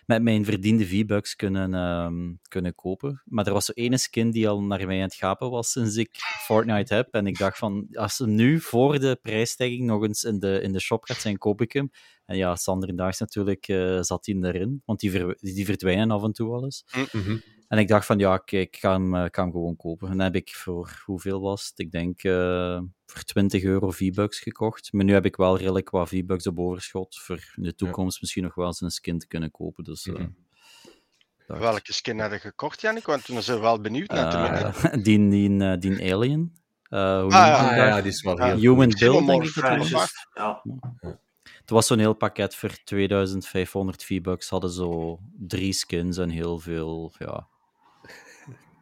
[0.06, 3.22] met mijn verdiende V-Bucks kunnen, ehm, kunnen kopen.
[3.24, 5.96] Maar er was zo ene skin die al naar mij aan het gapen was sinds
[5.96, 10.24] ik Fortnite heb, en ik dacht van, als ze nu voor de prijsstijging nog eens
[10.24, 11.90] in de, in de shop gaat zijn, koop ik hem.
[12.26, 16.50] En ja, Sanderdaags natuurlijk eh, zat die erin, want die, die verdwijnen af en toe
[16.50, 16.84] wel eens.
[17.12, 17.36] Mhm.
[17.68, 20.08] En ik dacht van, ja, kijk, ik ga hem, eh, ik ga hem gewoon kopen.
[20.10, 21.78] En dan heb ik voor, hoeveel was het?
[21.78, 24.92] Ik denk eh, voor 20 euro V-Bucks gekocht.
[24.92, 27.18] Maar nu heb ik wel redelijk wat V-Bucks op overschot.
[27.18, 29.84] Voor in de toekomst misschien nog wel eens een skin te kunnen kopen.
[29.84, 30.28] Dus, eh, Mhm.
[31.46, 33.06] dacht- welke skin had je gekocht, Jannik?
[33.06, 34.54] Want toen zijn we wel benieuwd natuurlijk.
[34.62, 36.56] Eh, die, die, eh, die Alien.
[36.88, 39.10] Eh, hoe Ah, ja, Ah ja, die is wel heel Human cool.
[39.12, 40.12] Build, denk ik dat was.
[40.34, 40.62] Ja.
[41.42, 44.48] Het was zo'n heel pakket voor 2500 V-Bucks.
[44.48, 47.48] Hadden zo drie skins en heel veel, ja,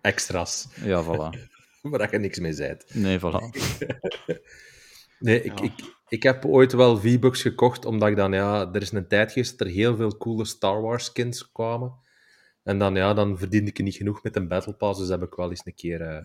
[0.05, 1.38] Extra's, ja, voilà.
[1.83, 2.85] waar dat je niks mee zijt.
[2.95, 3.40] Nee, voilà.
[5.19, 5.64] Nee, ik, Ja.
[5.64, 5.73] ik,
[6.09, 9.59] ik heb ooit wel V-Bucks gekocht, omdat ik dan, ja, er is een tijd geweest
[9.59, 11.95] dat er heel veel coole Star Wars skins kwamen.
[12.62, 15.35] En dan, ja, dan verdiende ik niet genoeg met een Battle Pass, dus heb ik
[15.35, 16.25] wel eens een keer eh,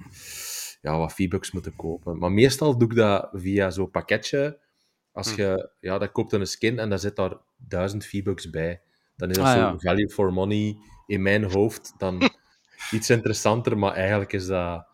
[0.81, 2.17] ja, wat V-Bucks moeten kopen.
[2.17, 4.59] Maar meestal doe ik dat via zo'n pakketje.
[5.11, 5.41] Als Hm.
[5.41, 8.81] je, ja, dat koopt een skin en daar zit daar 1000 V-Bucks bij.
[9.15, 9.77] Dan is dat Ah, zo ja.
[9.77, 12.29] value for money in mijn hoofd dan
[12.91, 14.85] iets interessanter, maar eigenlijk is dat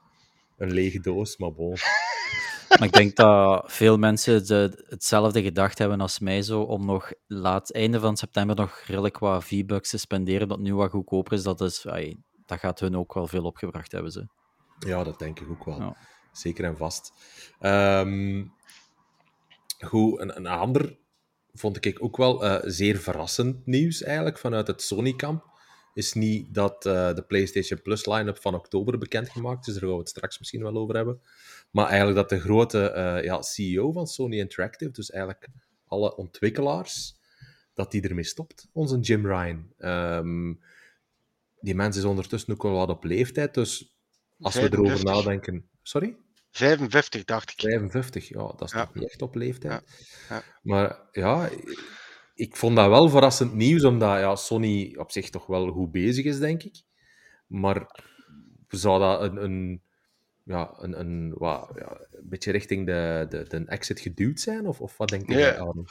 [0.57, 1.75] een lege doos, maar bon.
[2.69, 7.11] Maar ik denk dat veel mensen de, hetzelfde gedacht hebben als mij zo, om nog
[7.27, 11.43] laat einde van september nog redelijk wat V-Bucks te spenderen, dat nu wat goedkoper is.
[11.43, 11.85] Dat, is
[12.45, 14.11] dat gaat hun ook wel veel opgebracht hebben.
[14.11, 14.27] Ze.
[14.79, 15.79] Ja, dat denk ik ook wel.
[15.79, 15.95] Ja.
[16.31, 17.13] Zeker en vast.
[17.59, 18.43] Ehm,
[19.79, 20.97] goed, een, een ander
[21.53, 25.53] vond ik ook wel eh, zeer verrassend nieuws eigenlijk vanuit het Sony-kamp.
[25.95, 29.97] Is niet dat eh, de PlayStation Plus line-up van oktober bekendgemaakt is, daar gaan we
[29.97, 31.21] het straks misschien wel over hebben.
[31.71, 35.47] Maar eigenlijk dat de grote eh, ja, CEO van Sony Interactive, dus eigenlijk
[35.87, 37.15] alle ontwikkelaars,
[37.73, 39.73] dat die ermee stopt, onze Jim Ryan.
[39.77, 40.53] Ehm,
[41.59, 43.95] die mens is ondertussen ook wel wat op leeftijd, dus
[44.39, 45.13] als we erover 55.
[45.13, 45.69] nadenken...
[45.81, 46.15] Sorry?
[46.51, 47.59] 55, dacht ik.
[47.59, 48.79] 55, ja, dat is Ja.
[48.79, 49.83] nog niet echt op leeftijd.
[50.29, 50.43] Ja.
[50.61, 51.49] Maar ja,
[52.35, 56.25] ik vond dat wel verrassend nieuws, omdat ja, Sony op zich toch wel goed bezig
[56.25, 56.81] is, denk ik.
[57.47, 58.03] Maar
[58.67, 59.81] zou dat een, een,
[60.43, 64.67] ja, een, een, wat, ja, een beetje richting de, de, de exit geduwd zijn?
[64.67, 65.51] Of, of wat denk je, Ja.
[65.51, 65.83] Arno?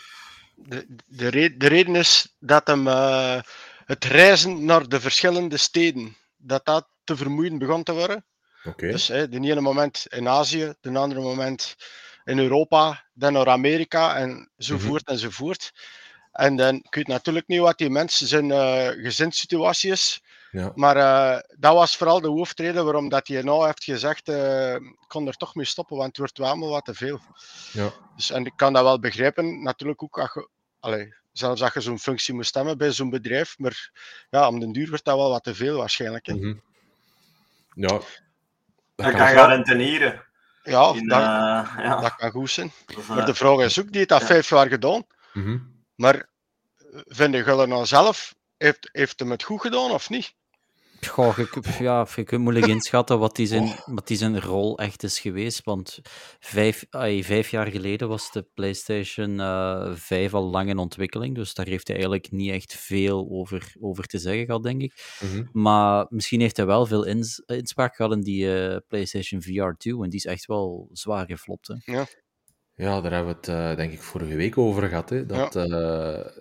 [0.57, 3.41] De, de, re- de reden is dat hem eh,
[3.85, 8.25] het reizen naar de verschillende steden, dat dat te vermoeiend begon te worden.
[8.65, 8.91] Oké.
[8.91, 11.77] Dus hè, de ene moment in Azië, de andere moment
[12.25, 14.85] in Europa, dan naar Amerika en zo Mhm.
[14.85, 15.73] voort en zo voort.
[16.35, 20.73] En dan, ik weet natuurlijk niet wat die mensen zijn eh gezinssituatie is, Ja.
[20.75, 25.05] maar eh, dat was vooral de hoofdreden waarom dat hij nou heeft gezegd, eh, ik
[25.09, 27.21] kon er toch mee stoppen, want het wordt wel allemaal wat te veel.
[27.73, 27.93] Ja.
[28.17, 30.49] Dus, en ik kan dat wel begrijpen, natuurlijk ook als je,
[30.81, 33.91] allee, zelfs als je zo'n functie moest hebben bij zo'n bedrijf, maar
[34.31, 36.27] ja, om den duur wordt dat wel wat te veel waarschijnlijk.
[36.27, 36.35] hè.
[36.35, 36.55] Mhm.
[37.75, 37.87] Ja.
[37.89, 38.23] Dat
[38.95, 40.25] Dat kan gaan rentenieren.
[40.63, 42.01] Ja, In, dat, ja.
[42.01, 42.73] dat kan goed zijn.
[43.09, 44.27] Maar de vraag is ook, die heeft dat ja.
[44.27, 45.59] vijf jaar gedaan, Mhm.
[45.97, 46.15] Maar
[46.77, 50.35] eh, vind je Gulle nou zelf, heeft, heeft hem het goed gedaan of niet?
[51.09, 55.03] Goh, je, ja, je kunt moeilijk inschatten wat die, zijn, wat die zijn rol echt
[55.03, 55.65] is geweest.
[55.65, 55.99] Want
[56.41, 61.35] vijf, ai, vijf jaar geleden was de PlayStation eh 5 al lang in ontwikkeling.
[61.35, 65.17] Dus daar heeft hij eigenlijk niet echt veel over, over te zeggen gehad, denk ik.
[65.21, 65.45] Mhm.
[65.53, 69.95] Maar misschien heeft hij wel veel ins- inspraak gehad in die eh, PlayStation VR 2.
[70.03, 71.69] En die is echt wel zwaar geflopt.
[71.69, 71.93] Hè.
[71.93, 72.07] Ja,
[72.77, 75.11] daar hebben we het eh, denk ik vorige week over gehad.
[75.11, 75.27] Hè?
[75.27, 75.65] Dat ja.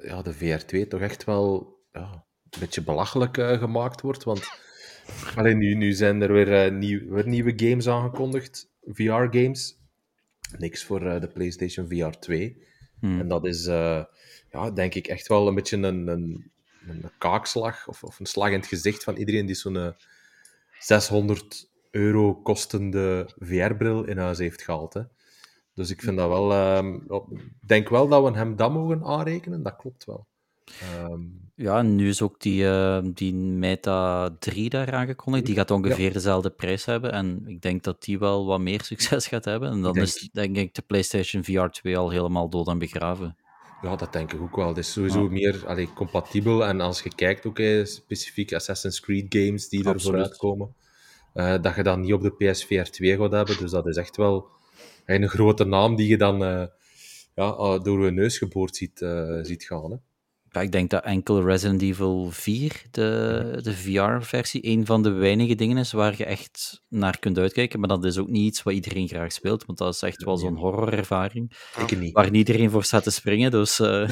[0.01, 4.23] ja, de VR2 toch echt wel ja, een beetje belachelijk eh, gemaakt wordt.
[4.23, 4.49] Want
[5.35, 9.81] alleen nu, nu zijn er weer, eh, nieuw, weer nieuwe games aangekondigd, VR-games.
[10.57, 12.67] Niks voor eh, de PlayStation VR 2.
[12.99, 13.19] Hmm.
[13.19, 14.03] En dat is, eh,
[14.51, 16.51] ja, denk ik, echt wel een beetje een, een,
[16.87, 19.91] een kaakslag of, of een slag in het gezicht van iedereen die zo'n eh,
[20.79, 24.93] 600 euro kostende VR-bril in huis heeft gehaald.
[24.93, 25.01] Hè.
[25.75, 26.51] Dus ik vind dat wel...
[26.53, 29.63] ehm, Ik denk wel dat we hem dat mogen aanrekenen.
[29.63, 30.25] Dat klopt wel.
[30.81, 31.21] Ehm,
[31.55, 35.45] Ja, en nu is ook die, eh, die Meta 3 daar aangekondigd.
[35.45, 37.11] Die gaat ongeveer dezelfde prijs hebben.
[37.11, 39.69] En ik denk dat die wel wat meer succes gaat hebben.
[39.69, 43.35] En dan denk- is denk ik de PlayStation VR 2 al helemaal dood en begraven.
[43.81, 44.67] ja, dat denk ik ook wel.
[44.67, 46.65] Het is sowieso meer allee, compatibel.
[46.65, 50.75] En als je kijkt, ook specifiek Assassin's Creed games die er vooruit komen,
[51.33, 53.57] eh, dat je dat niet op de PSVR 2 gaat hebben.
[53.57, 54.47] Dus dat is echt wel
[55.05, 56.65] een grote naam die je dan eh,
[57.35, 59.91] ja, eh, door je neus geboord ziet, eh, ziet gaan.
[59.91, 59.97] Hè.
[60.53, 65.55] Ja, ik denk dat enkel Resident Evil 4, de, de VR-versie, een van de weinige
[65.55, 67.79] dingen is waar je echt naar kunt uitkijken.
[67.79, 70.37] Maar dat is ook niet iets wat iedereen graag speelt, want dat is echt wel
[70.37, 72.13] zo'n horrorervaring Ik niet.
[72.13, 73.51] waar niet iedereen voor staat te springen.
[73.51, 74.09] Dus eh,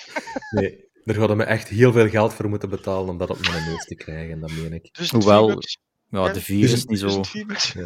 [0.50, 3.70] Nee, daar hadden we echt heel veel geld voor moeten betalen om dat op mijn
[3.70, 4.88] neus te krijgen, dat meen ik.
[4.92, 5.62] Dus Hoewel-?
[6.08, 7.06] Ja, de 4 is niet zo...
[7.06, 7.74] Dus het V-Bucks?
[7.76, 7.82] 13.500.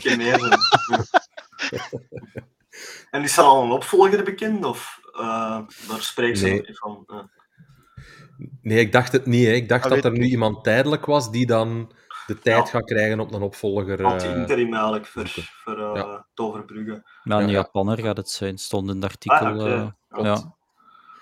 [0.00, 0.58] Geen meer zijn.
[3.10, 4.64] en is er al een opvolger bekend?
[4.64, 6.64] Of uh, daar spreekt ze Nee.
[6.66, 7.04] van?
[7.06, 7.18] Uh.
[8.62, 9.46] Nee, ik dacht het niet.
[9.46, 9.52] Hè.
[9.52, 11.92] Ik dacht Dat dat er nu iemand tijdelijk was die dan
[12.26, 12.70] de tijd Ja.
[12.70, 14.02] gaat krijgen op een opvolger.
[14.02, 16.26] Wat eh, interim eigenlijk voor, voor uh, Ja.
[16.34, 17.02] Toverbrugge.
[17.24, 17.52] Ja, een Ja, ja.
[17.52, 19.36] Japanner gaat het zijn, stond in het artikel.
[19.46, 19.88] Ah, eh,
[20.24, 20.56] ja.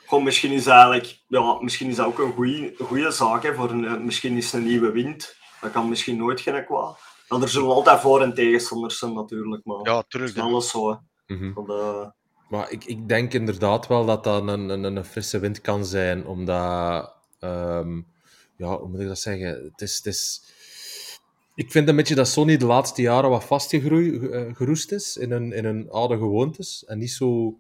[0.08, 3.42] Gewoon, misschien is eigenlijk, ja, misschien is dat ook een goede zaak.
[3.42, 5.36] Hè, voor een, eh, misschien is het een nieuwe wind.
[5.60, 6.98] Dat kan misschien nooit geen kwaad.
[7.28, 10.90] Er zullen altijd voor- en tegenstanders zijn natuurlijk, maar Ja, is alles zo.
[10.90, 10.96] Hè.
[11.34, 11.52] mhm.
[11.52, 12.06] Want, eh,
[12.48, 16.26] Maar ik, ik denk inderdaad wel dat dat een, een, een frisse wind kan zijn,
[16.26, 17.14] omdat...
[17.40, 17.96] ehm,
[18.56, 19.48] ja, hoe moet ik dat zeggen?
[19.48, 19.96] Het is...
[19.96, 20.42] Het is
[21.54, 25.64] ik vind een beetje dat Sony de laatste jaren wat vastgeroest is in hun, in
[25.64, 26.84] hun oude gewoontes.
[26.86, 27.58] En niet zo...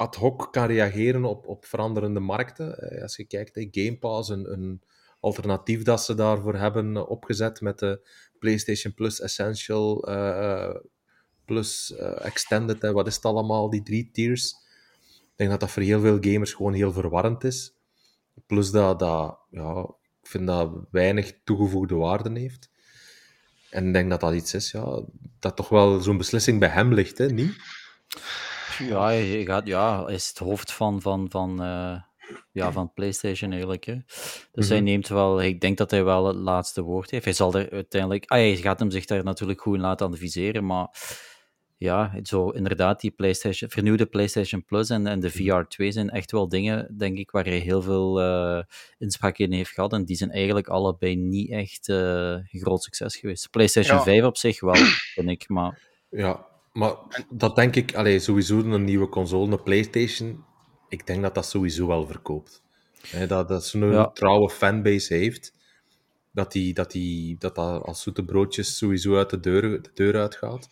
[0.00, 2.78] ad hoc kan reageren op, op veranderende markten.
[2.78, 4.82] Eh, Als je kijkt, hè, Game Pass, een, een
[5.20, 8.08] alternatief dat ze daarvoor hebben opgezet met de
[8.38, 10.76] PlayStation Plus Essential eh,
[11.44, 14.50] Plus eh, Extended, wat is het allemaal, die drie tiers.
[15.10, 17.74] Ik denk dat dat voor heel veel gamers gewoon heel verwarrend is.
[18.46, 19.80] Plus dat, dat ja,
[20.22, 22.70] ik vind dat weinig toegevoegde waarde heeft.
[23.70, 25.02] En ik denk dat dat iets is, ja,
[25.38, 27.56] dat toch wel zo'n beslissing bij hem ligt, hè, niet?
[28.88, 32.00] Ja, hij, gaat, ja, is het hoofd van, van, van, eh,
[32.52, 33.84] ja, van PlayStation eigenlijk.
[33.84, 33.96] Hè.
[34.52, 34.86] Dus hij Mhm.
[34.86, 37.24] neemt wel, ik denk dat hij wel het laatste woord heeft.
[37.24, 40.66] Hij zal er uiteindelijk, ah, hij gaat hem zich daar natuurlijk goed in laten adviseren,
[40.66, 40.88] maar
[41.76, 46.30] ja, zo inderdaad, die PlayStation, vernieuwde PlayStation Plus en, en de VR 2 zijn echt
[46.32, 48.62] wel dingen, denk ik, waar hij heel veel eh,
[48.98, 49.92] inspraak in heeft gehad.
[49.92, 51.96] En die zijn eigenlijk allebei niet echt eh,
[52.30, 53.50] een groot succes geweest.
[53.50, 54.02] PlayStation Ja.
[54.02, 54.74] 5 op zich wel,
[55.14, 56.94] vind ik, maar Ja, maar
[57.30, 60.44] dat denk ik, allee, sowieso een nieuwe console, een PlayStation,
[60.88, 62.62] ik denk dat dat sowieso wel verkoopt.
[63.08, 64.06] Hè, dat dat zo'n Ja.
[64.10, 65.52] trouwe fanbase heeft,
[66.32, 70.16] dat, die, dat, die, dat dat als zoete broodjes sowieso uit de deur, de deur
[70.20, 70.68] uitgaat.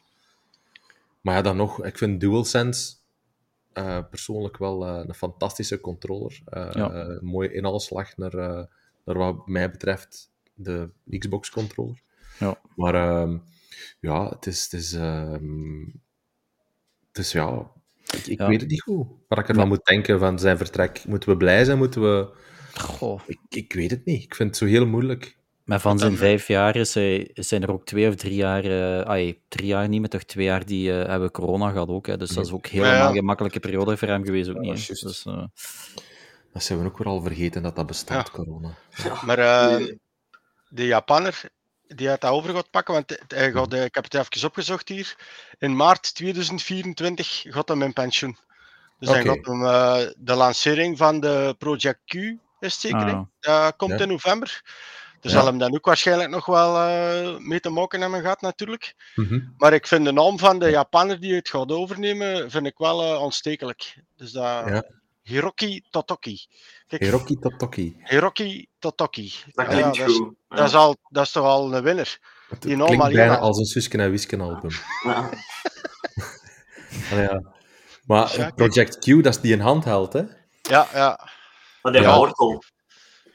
[1.21, 2.95] Maar ja, dan nog, ik vind DualSense
[3.73, 6.41] eh, persoonlijk wel eh, een fantastische controller.
[6.45, 7.19] Eh, Ja.
[7.21, 8.65] mooie inhaalslag naar, eh,
[9.05, 12.03] naar wat mij betreft de Xbox-controller.
[12.39, 12.61] Ja.
[12.77, 13.39] Maar ehm,
[14.01, 14.63] ja, het is...
[14.63, 15.81] Het is, ehm,
[17.09, 17.71] het is ja...
[18.11, 18.49] Ik, ik Ja.
[18.49, 19.07] weet het niet goed.
[19.29, 21.05] Wat ik ervan moet denken van zijn vertrek.
[21.07, 21.79] Moeten we blij zijn?
[21.79, 22.37] Moeten we...
[22.75, 24.23] goh, Ik, ik weet het niet.
[24.23, 25.37] Ik vind het zo heel moeilijk.
[25.65, 29.01] Maar van zijn vijf jaar is hij, zijn er ook twee of drie jaar, eh
[29.01, 32.07] ai, drie jaar niet, maar toch twee jaar die eh, hebben corona gehad ook.
[32.07, 32.17] Hè.
[32.17, 33.13] Dus dat is ook helemaal Ja, ja.
[33.13, 34.85] geen makkelijke periode voor hem geweest ook Ja, niet.
[34.87, 35.03] juist.
[35.03, 35.45] Dus, eh,
[36.53, 38.33] Dat zijn we ook weer al vergeten dat dat bestaat, Ja.
[38.33, 38.77] corona.
[39.25, 39.87] Maar eh,
[40.69, 41.43] de Japanner,
[41.89, 44.47] die had dat over gaat pakken, want het- hij gaat, eh, ik heb het even
[44.49, 45.17] opgezocht hier.
[45.59, 48.37] In maart 2024 gaat hem in pensioen.
[48.99, 49.29] Dus dan Oké.
[49.29, 53.93] gaat hem eh, de lancering van de Project Q, is het zeker, ah, Dat komt
[53.99, 53.99] Ja.
[53.99, 54.61] in november.
[55.21, 55.39] Dus Ja.
[55.39, 58.95] zal hem dan ook waarschijnlijk nog wel eh, mee te maken hebben gehad, natuurlijk.
[59.15, 59.41] Mhm.
[59.57, 63.03] Maar ik vind de naam van de Japanner die het gaat overnemen, vind ik wel
[63.03, 63.97] eh aanstekelijk.
[64.17, 64.85] Dus dat Ja.
[65.29, 66.39] Hiroki Totoki.
[66.87, 67.97] Kijk, Hiroki Totoki.
[68.05, 69.33] Hiroki Totoki.
[69.53, 70.35] Dat Ja, klinkt ja, dat, is, goed.
[70.49, 70.57] Ja.
[70.57, 72.19] dat, is al, dat is toch al een winnaar.
[72.49, 73.47] Het Die klinkt bijna al.
[73.47, 74.71] als een Suske en Wisken album.
[75.05, 75.31] Ja.
[77.11, 77.43] Allee, ja.
[78.07, 80.23] Maar Ja, Project Q, dat is die een handheld, hè?
[80.63, 81.29] Ja, ja.
[81.83, 82.15] Maar die Ja.
[82.15, 82.63] hoort al.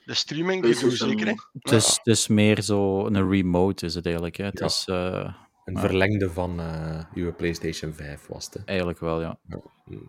[0.05, 1.33] De streaming een- zeker, hè?
[1.59, 4.37] het, is, het is meer zo een remote, is het eigenlijk.
[4.37, 4.45] Hè.
[4.45, 4.65] Het Ja.
[4.65, 5.33] is eh,
[5.65, 5.79] Een Ja.
[5.79, 8.53] verlengde van eh uw PlayStation 5 was het.
[8.53, 8.59] hè.
[8.65, 9.39] eigenlijk wel, ja.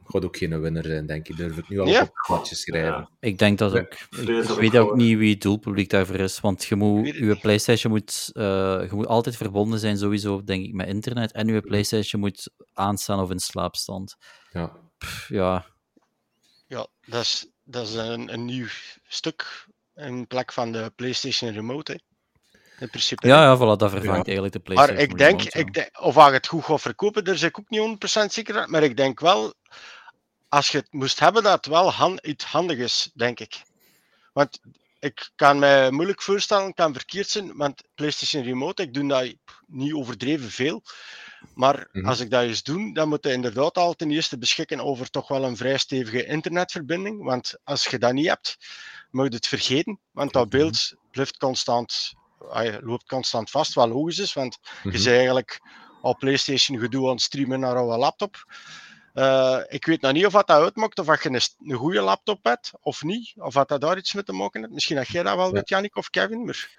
[0.05, 1.37] Gaat ook geen winnaar zijn, denk ik.
[1.37, 2.03] Durf het nu al Ja?
[2.29, 2.91] op het schrijven.
[2.91, 3.09] Ja.
[3.21, 3.93] Ik denk dat Ja, ook.
[3.93, 4.09] Ik,
[4.49, 6.41] ik weet ook niet wie het doelpubliek daarvoor is.
[6.41, 7.41] Want je moet, niet.
[7.41, 8.43] PlayStation moet, eh,
[8.89, 11.33] je moet altijd verbonden zijn, sowieso, denk ik, met internet.
[11.33, 14.17] En je PlayStation moet aanstaan of in slaapstand.
[14.53, 14.77] Ja.
[14.99, 15.67] Pff, ja,
[16.67, 18.67] Ja, dat is, dat is een, een nieuw
[19.09, 21.99] stuk in plek van de PlayStation Remote, hè?
[22.85, 23.27] In principe.
[23.27, 24.33] ja, ja voilà, dat vervangt Ja.
[24.33, 27.35] eigenlijk de Maar PlayStation ik denk, ik denk, of hij het goed gaat verkopen, daar
[27.39, 28.71] ben ik ook niet 100% zeker van.
[28.71, 29.55] Maar ik denk wel,
[30.49, 33.63] als je het moest hebben, dat het wel iets handig is, denk ik.
[34.33, 34.61] Want
[34.99, 39.35] ik kan me moeilijk voorstellen, het kan verkeerd zijn, want PlayStation Remote, ik doe dat
[39.67, 40.83] niet overdreven veel.
[41.55, 42.07] Maar Mhm.
[42.07, 45.29] als ik dat eens doe, dan moet je inderdaad al ten eerste beschikken over toch
[45.29, 47.25] wel een vrij stevige internetverbinding.
[47.25, 48.57] Want als je dat niet hebt,
[49.11, 50.01] moet je het vergeten.
[50.11, 52.13] Want dat Klopt, beeld blijft constant,
[52.51, 54.33] ah, loopt constant vast, wat logisch is.
[54.33, 54.91] Want je Mhm.
[54.97, 55.61] bent eigenlijk
[56.03, 58.45] al PlayStation gedoe aan het streamen naar jouw laptop.
[59.15, 62.45] Eh, ik weet nog niet of dat uitmaakt, of dat je een, een goede laptop
[62.45, 63.33] hebt of niet.
[63.37, 64.73] Of dat dat daar iets mee te maken heeft.
[64.73, 65.53] Misschien dat jij dat wel Ja.
[65.53, 66.45] weet, Jannik of Kevin.
[66.45, 66.71] Maar...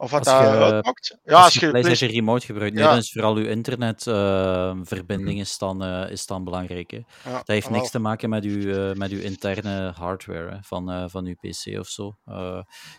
[0.00, 1.18] Of wat Als dat je- uitmaakt.
[1.24, 2.88] Ja, als, als je Remote gebruikt, nee, Ja.
[2.90, 6.90] dan is vooral je internetverbinding is, dan, eh, is dan belangrijk.
[6.90, 6.96] Hè.
[7.24, 7.78] Ja, Dat heeft wel.
[7.78, 11.34] niks te maken met uw, eh, met uw interne hardware hè, van, eh, van uw
[11.34, 12.16] PC of zo.
[12.24, 12.54] Eh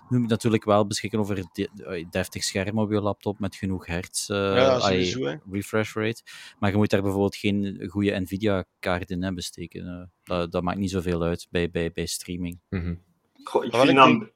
[0.09, 3.55] nu moet je natuurlijk wel beschikken over een de- deftig scherm op je laptop met
[3.55, 5.37] genoeg hertz eh, Ja, sowieso.
[5.51, 6.21] refresh rate.
[6.59, 10.11] Maar je moet daar bijvoorbeeld geen goede Nvidia-kaart in hebben steken.
[10.23, 12.59] dat, dat maakt niet zoveel uit bij, bij, bij streaming.
[12.69, 12.95] Mhm.
[13.43, 14.33] Goh, ik vind ik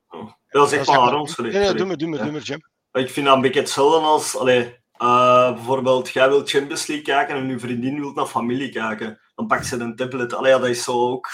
[0.60, 0.70] dat...
[0.72, 1.52] Nee, nee, sorry.
[1.52, 2.62] doe maar, doe maar, doe maar, Jim.
[2.92, 4.38] Ik vind dat een beetje hetzelfde als...
[4.38, 9.20] Allee, eh, bijvoorbeeld, jij wilt Champions League kijken en je vriendin wil naar familie kijken.
[9.36, 10.34] Dan pakt ze een tablet.
[10.34, 11.32] Allee, ja, dat is zo ook...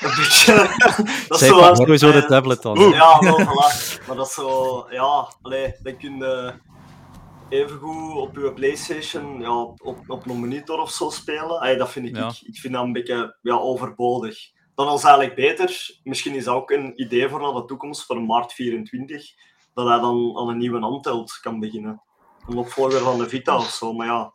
[0.00, 0.54] Een beetje...
[1.28, 2.78] dat is Zij zo sowieso de tablet dan.
[2.78, 4.06] Ja, wel, voilà.
[4.06, 4.86] Maar dat is zo...
[4.90, 6.52] Ja, allee, dan kun je
[7.48, 11.60] evengoed op je Playstation ja, op, op een monitor of zo spelen.
[11.60, 12.28] Allee, dat vind ik, Ja.
[12.28, 12.40] ik...
[12.42, 14.38] Ik vind dat een beetje ja, overbodig.
[14.78, 18.22] Dan is eigenlijk beter, misschien is dat ook een idee voor naar de toekomst, voor
[18.22, 19.30] maart 24,
[19.74, 22.02] dat hij dan aan een nieuwe handheld kan beginnen.
[22.48, 24.32] Een opvolger van de Vita of zo, maar ja,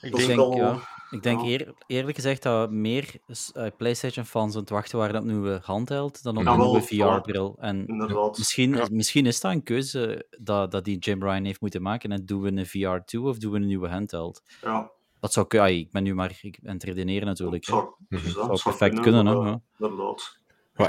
[0.00, 0.56] Ik dat is denk, wel...
[0.56, 0.78] ja.
[1.10, 1.46] Ik denk Ja.
[1.46, 3.14] eer- eerlijk gezegd dat meer
[3.52, 6.82] eh, PlayStation-fans aan het wachten waren op een nieuwe handheld dan op Ja, een nieuwe.
[6.82, 7.56] VR-bril.
[7.60, 8.38] En Inderdaad.
[8.38, 8.86] misschien, Ja.
[8.90, 12.12] misschien is dat een keuze dat, dat die Jim Ryan heeft moeten maken.
[12.12, 14.42] En doen we een VR2 of doen we een nieuwe handheld?
[14.62, 15.70] Ja, Dat zou kunnen.
[15.76, 17.66] Ik ben nu maar ik ben aan het redeneren natuurlijk.
[17.66, 17.72] hè.
[17.72, 18.22] zou, Mhm.
[18.22, 19.56] dus dat Zou zou perfect kunnen, hè.
[19.78, 20.36] Inderdaad.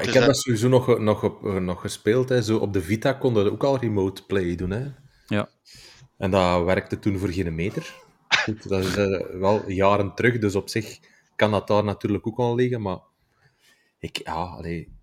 [0.01, 2.29] Ik heb dat- sowieso nog, nog, op, eh, nog gespeeld.
[2.29, 2.41] Hè.
[2.41, 4.69] Zo op de Vita konden we ook al remote play doen.
[4.69, 4.87] Hè.
[5.27, 5.49] Ja.
[6.17, 7.95] En dat werkte toen voor geen meter.
[8.43, 10.99] Goed, dat is eh, wel jaren terug, dus op zich
[11.35, 12.81] kan dat daar natuurlijk ook al liggen.
[12.81, 12.99] Maar
[13.99, 14.97] ik, ja, allee,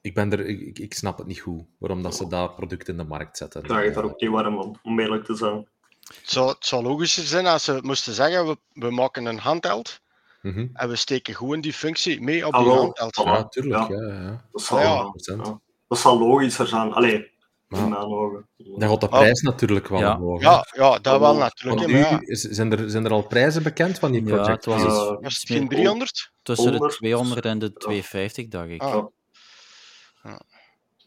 [0.00, 2.96] ik, ben er, ik, ik snap het niet goed waarom dat ze dat product in
[2.96, 3.60] de markt zetten.
[3.62, 5.68] Ik krijg het daar ook niet warm van, om eerlijk te zijn.
[6.02, 10.00] Het zou, het zou logischer zijn als ze moesten zeggen, we, we maken een handheld
[10.42, 10.66] Mhm.
[10.72, 13.16] en we steken gewoon die functie mee op die handheld.
[13.16, 13.88] Ja, tuurlijk.
[13.88, 13.96] Ja.
[13.96, 14.12] Ja.
[14.22, 15.46] Ja, Dat zal, Ja, ja, 100%.
[15.46, 15.60] ja.
[15.88, 16.92] dat zal logischer zijn.
[16.92, 17.30] Allee,
[17.68, 18.48] Maar in mijn ogen.
[18.56, 20.16] dan gaat de prijs natuurlijk wel Ja.
[20.16, 20.40] omhoog.
[20.42, 21.90] Ja, ja, dat wel natuurlijk.
[21.90, 24.64] Ja, zijn, er, zijn er al prijzen bekend van die Ja, project?
[24.64, 24.88] het was Ja.
[25.20, 26.30] was het geen 300?
[26.42, 26.96] tussen de 100.
[26.98, 28.82] 200 en de 250, dacht ik.
[28.82, 29.04] Ah.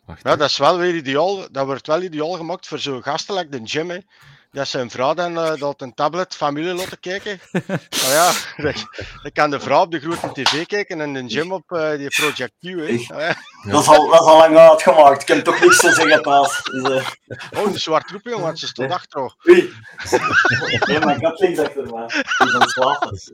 [0.06, 1.52] Wacht, Ja, dat is wel weer ideaal.
[1.52, 3.90] Dat wordt wel ideaal gemaakt voor zo'n gasten like de Jim.
[3.90, 3.98] Hè.
[4.56, 7.40] Dat zijn vrouw dan eh, dat een tablet familie laten kijken.
[8.02, 8.74] nou ja, dan,
[9.34, 12.54] kan de vrouw op de grote tv kijken en de Jim op eh, die Project
[12.60, 12.64] Q.
[12.64, 12.86] Hè.
[12.86, 13.10] Echt?
[13.10, 13.36] Nou ja.
[13.64, 15.22] Dat, is al, dat is al lang uitgemaakt.
[15.22, 16.62] Ik heb toch niks te zeggen thuis.
[16.64, 17.08] Dus, eh,
[17.64, 19.36] Oh, de zwart roep, jongen, want ze stond achter.
[19.50, 19.74] Oei.
[20.88, 22.08] Nee, mijn kat ligt achter mij.
[22.38, 23.32] Die is aan het.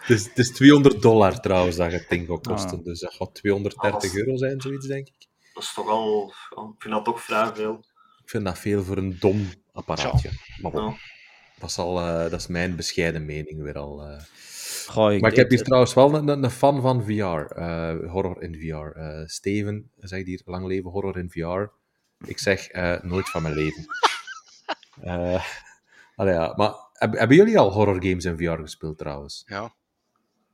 [0.00, 2.52] Het is, het is 200 dollar trouwens dat het ding gaat Ah.
[2.52, 2.84] kosten.
[2.84, 5.26] Dus dat gaat 230 Ah, euro zijn, zoiets denk ik.
[5.52, 6.32] Dat is toch al...
[6.50, 7.84] ik vind dat toch vrij veel.
[8.22, 10.30] Ik vind dat veel voor een dom apparaatje.
[10.62, 10.96] Maar bon, Ja.
[11.58, 14.02] dat, is al, eh, dat is mijn bescheiden mening weer al.
[14.06, 14.22] eh.
[14.86, 17.12] Goh, ik, Maar ik heb hier trouwens wel een, een- fan van VR.
[17.56, 18.98] eh, horror in VR.
[18.98, 21.70] Eh, Steven zegt hier, lang leven horror in VR.
[22.26, 23.84] Ik zeg, eh, nooit van mijn leven.
[25.02, 25.44] Eh,
[26.16, 26.52] allee, ja.
[26.56, 29.42] Maar heb- hebben jullie al horror games in VR gespeeld trouwens?
[29.46, 29.74] Ja,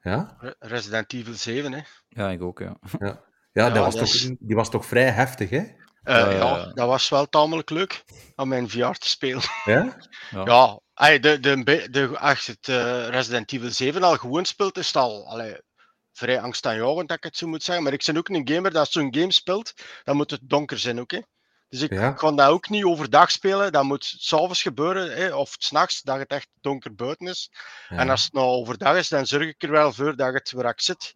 [0.02, 0.36] Ja?
[0.40, 1.72] Re- Resident Evil 7.
[1.72, 1.80] Hè.
[2.08, 2.76] Ja, ik ook, ja.
[2.98, 5.62] Ja, ja, Ja, dat was dat toch, die was toch vrij heftig, hè?
[6.04, 8.04] Eh, Ja, ja, dat was wel tamelijk leuk
[8.36, 9.42] om in VR te spelen.
[9.64, 9.96] Ja?
[10.30, 10.78] Ja.
[11.18, 14.86] De, de, de, de, als je het eh, Resident Evil 7 al gewoon speelt, is
[14.86, 15.56] het al allee,
[16.12, 17.84] vrij angstaanjagend, dat ik het zo moet zeggen.
[17.84, 19.72] Maar ik ben ook een gamer dat zo'n game speelt,
[20.04, 21.10] dan moet het donker zijn ook.
[21.10, 21.20] Hè.
[21.68, 22.10] Dus ik Ja.
[22.12, 26.30] kan dat ook niet overdag spelen, dat moet s'avonds gebeuren, hè, of s'nachts, dat het
[26.30, 27.50] echt donker buiten is.
[27.88, 27.96] Ja.
[27.96, 30.70] En als het nou overdag is, dan zorg ik er wel voor dat het waar
[30.70, 31.14] ik zit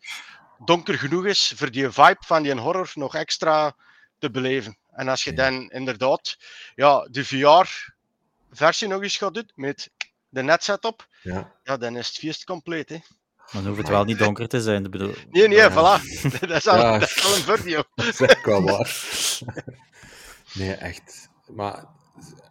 [0.64, 3.74] donker genoeg is voor die vibe van die horror nog extra
[4.18, 4.76] te beleven.
[4.92, 5.36] En als je Ja.
[5.36, 6.36] dan inderdaad
[6.74, 9.90] ja, de VR-versie nog eens gaat doen met
[10.28, 11.52] de net-setup, Ja.
[11.62, 12.88] ja, dan is het feest compleet.
[12.88, 12.98] Hè.
[13.52, 14.90] Dan hoeft het wel niet donker te zijn.
[14.90, 15.70] Bedoel, Nee, nee, Ja.
[15.70, 16.02] voilà.
[16.40, 16.98] dat, is al, Ja.
[16.98, 17.82] dat is al een video.
[17.94, 18.96] Dat is echt wel waar.
[20.54, 21.28] Nee, echt.
[21.46, 21.84] Maar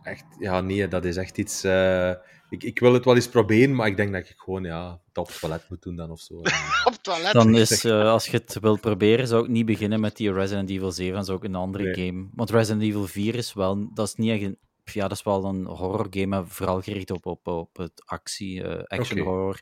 [0.04, 1.64] echt, ja, nee, dat is echt iets.
[1.64, 2.12] eh,
[2.50, 5.18] ik, ik wil het wel eens proberen, maar ik denk dat ik gewoon ja, het
[5.18, 6.42] op het toilet moet doen dan of zo.
[6.42, 7.34] Eh, Op het toilet.
[7.34, 10.70] Dan is, eh, als je het wilt proberen, zou ik niet beginnen met die Resident
[10.70, 12.06] Evil 7, dan zou ik een andere Nee.
[12.08, 12.30] game.
[12.34, 15.44] Want Resident Evil 4 is wel, dat is niet echt een, ja, dat is wel
[15.46, 19.60] een horror game, maar vooral gericht op, op, op het actie, eh, action horror.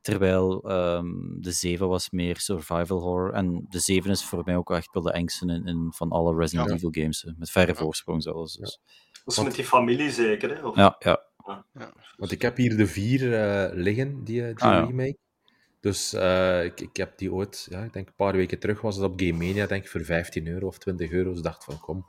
[0.00, 1.06] Terwijl ehm,
[1.40, 3.32] de 7 was meer survival horror.
[3.32, 6.36] En de 7 is voor mij ook echt wel de engste in, in van alle
[6.36, 6.74] Resident Ja.
[6.74, 7.22] Evil games.
[7.22, 7.74] hè, Met verre Ja.
[7.78, 8.56] voorsprong zelfs.
[8.56, 8.80] Dus.
[9.24, 10.66] Dat is met die familie zeker, hè?
[10.66, 10.76] Of...
[10.76, 11.20] Ja, ja.
[12.16, 14.80] Want ik heb hier de vier eh, liggen, die, die Ah, ja.
[14.84, 15.16] remake.
[15.80, 18.96] Dus eh, ik, ik heb die ooit, ja, ik denk een paar weken terug was
[18.96, 21.28] het op Game Mania, denk ik, voor 15 euro of 20 euro.
[21.28, 22.06] Dus ik dacht van, kom,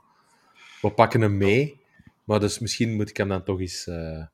[0.80, 1.82] we pakken hem mee.
[2.24, 4.24] Maar dus misschien moet ik hem dan toch eens eh,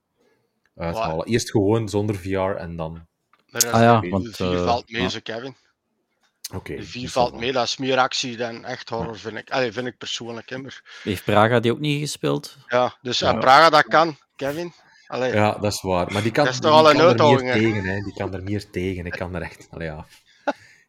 [0.76, 1.26] uithalen.
[1.26, 3.06] Eerst gewoon zonder VR en dan...
[3.50, 5.56] Maar Ah ja, de want, 4 eh, valt mee, zo Kevin.
[6.54, 6.76] Oké.
[6.76, 9.50] De 4 dus valt mee, dat is meer actie dan echt horror, vind ik.
[9.50, 10.50] Allee, vind ik persoonlijk.
[10.50, 12.56] Hè, maar, Heeft Praga die ook niet gespeeld?
[12.66, 13.32] ja, dus Ja.
[13.32, 14.72] Praga dat kan, Kevin.
[15.10, 16.12] Allee, Ja, dat is waar.
[16.12, 18.00] Maar die kan, Dat is die toch al een er uitdaging, tegen, hè.
[18.00, 19.06] Die kan er meer tegen.
[19.06, 19.66] Ik kan er echt...
[19.70, 20.04] Allee, ja.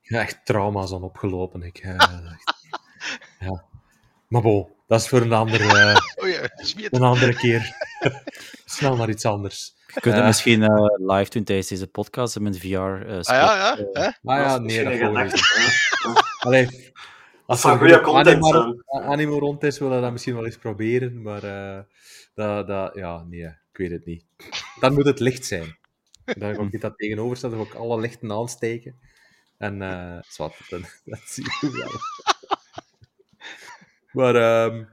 [0.01, 1.61] Ik heb echt trauma's aan opgelopen.
[1.63, 2.53] Ik, eh, echt-
[3.39, 3.63] ja.
[4.27, 6.49] Maar bon, dat is voor een andere, eh, Oh ja,
[6.89, 7.75] een andere keer.
[8.65, 9.73] Snel naar iets anders.
[9.87, 10.27] Je kunt het Eh.
[10.29, 13.77] misschien eh, live doen tijdens deze podcast en met VR eh Ah ja, ja.
[13.91, 14.09] Hè?
[14.21, 15.33] Maar ja, nee, dat.
[16.45, 16.91] Allee,
[17.45, 18.45] als er goede content
[18.87, 21.21] animo, rond is, willen we dat misschien wel eens proberen.
[21.21, 21.79] Maar eh,
[22.33, 24.25] dat, dat, ja, nee, ik weet het niet.
[24.79, 25.77] Dan moet het licht zijn.
[26.25, 28.99] Dan ga ik dat tegenover zetten, dan ga ik alle lichten aansteken.
[29.57, 31.91] En eh zwart, dan, dat zie je wel.
[34.11, 34.83] maar ehm,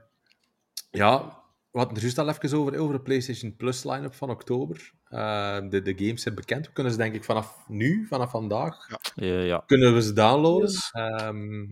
[0.91, 4.91] ja, we hadden er juist al even over, over de PlayStation Plus line-up van oktober.
[5.03, 6.65] Eh, de, de games zijn bekend.
[6.67, 9.63] We kunnen ze denk ik vanaf nu, vanaf vandaag, Eh, ja.
[9.65, 10.71] kunnen we ze downloaden.
[10.91, 11.65] Ehm,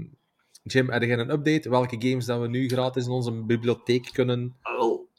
[0.63, 1.69] Jim, heb jij een update?
[1.69, 4.57] Welke games dat we nu gratis in onze bibliotheek kunnen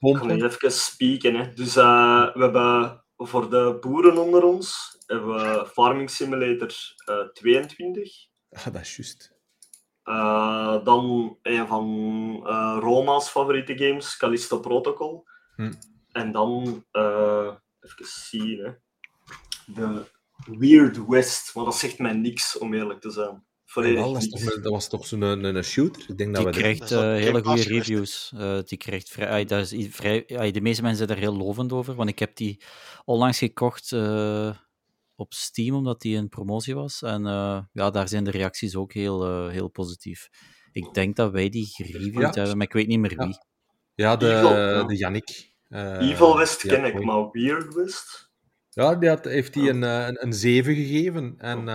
[0.00, 1.34] Ik ga even spieken.
[1.34, 1.52] Hè.
[1.52, 6.72] Dus eh, we hebben voor de boeren onder ons hebben we Farming Simulator
[7.04, 8.26] eh, 22.
[8.50, 9.36] Ah, dat is juist.
[10.08, 11.86] Eh, dan een van
[12.46, 15.24] eh, Roma's favoriete games, Callisto Protocol.
[15.56, 15.72] Hm.
[16.12, 18.72] En dan, eh, even zien, hè.
[19.66, 20.04] de
[20.58, 21.54] Weird West.
[21.54, 23.46] Maar dat zegt mij niks, om eerlijk te zijn.
[23.70, 26.02] Volledig dat, toch een- was toch zo'n een, een shooter?
[26.08, 28.32] Ik denk dat Die we krijgt dat is op eh, hele goede reviews.
[28.36, 31.94] Eh, die krijgt vrij, dat is vrij, de meeste mensen zijn daar heel lovend over,
[31.94, 32.60] want ik heb die
[33.04, 34.50] onlangs gekocht eh,
[35.14, 37.02] op Steam, omdat die in promotie was.
[37.02, 40.28] En eh, ja, daar zijn de reacties ook heel, heel positief.
[40.72, 42.30] Ik denk dat wij die gereviewd Ja.
[42.32, 43.38] hebben, maar ik weet niet meer wie.
[43.94, 44.84] Ja, de, Evil, ja.
[44.84, 45.54] de Yannick.
[45.68, 48.30] eh, Evil West ken ik, maar Weird West?
[48.70, 51.34] Ja, die had, heeft hij een, een, een 7 gegeven.
[51.38, 51.68] En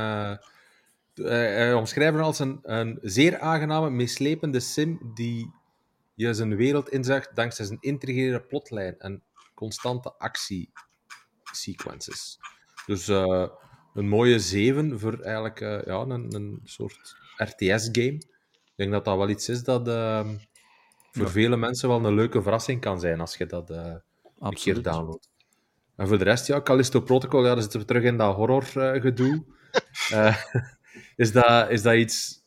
[1.13, 5.51] hij omschrijft het als een, een zeer aangename, meeslepende sim die
[6.15, 9.23] je zijn wereld inzegt dankzij zijn intrigerende plotlijn en
[9.55, 12.39] constante actiesequences.
[12.85, 13.47] Dus eh,
[13.93, 18.13] een mooie 7 voor eigenlijk eh, ja, een, een soort RTS-game.
[18.13, 18.27] Ik
[18.75, 20.35] denk dat dat wel iets is dat ehm,
[21.11, 21.31] voor Ja.
[21.31, 23.93] vele mensen wel een leuke verrassing kan zijn als je dat eh,
[24.39, 25.29] een keer downloadt.
[25.95, 29.43] En voor de rest, ja, Callisto Protocol, ja, dan zitten we terug in dat horror-gedoe.
[31.15, 32.41] is, dat, is dat iets...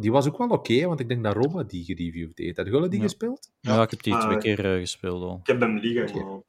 [0.00, 2.56] die was ook wel oké, want ik denk dat Roma die gereviewd heeft.
[2.56, 3.04] Had Gulle die Ja.
[3.04, 3.50] gespeeld?
[3.60, 4.38] Ja, ik heb die Ah, twee ja.
[4.40, 5.38] keer eh, gespeeld al.
[5.40, 6.24] Ik heb hem liggen.
[6.26, 6.40] Maar-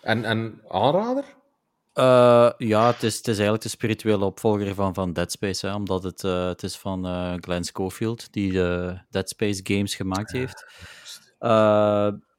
[0.00, 1.24] En, en aanrader?
[1.92, 5.74] Eh, ja, het is, het is eigenlijk de spirituele opvolger van, van Dead Space, hè,
[5.74, 10.32] omdat het, eh, het is van eh Glenn Schofield, die de Dead Space games gemaakt
[10.32, 10.64] heeft.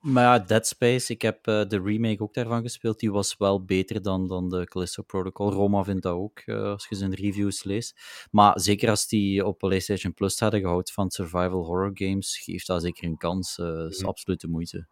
[0.02, 3.38] Eh, maar ja, Dead Space, ik heb eh, de remake ook daarvan gespeeld, die was
[3.38, 5.52] wel beter dan, dan de Callisto Protocol.
[5.52, 8.00] Roma vindt dat ook, eh, als je zijn reviews leest.
[8.32, 12.82] Maar zeker als die op PlayStation Plus hadden gehouden van survival horror games, geeft dat
[12.82, 13.58] zeker een kans.
[13.58, 14.08] eh Dat is Mhm.
[14.08, 14.88] absoluut de moeite.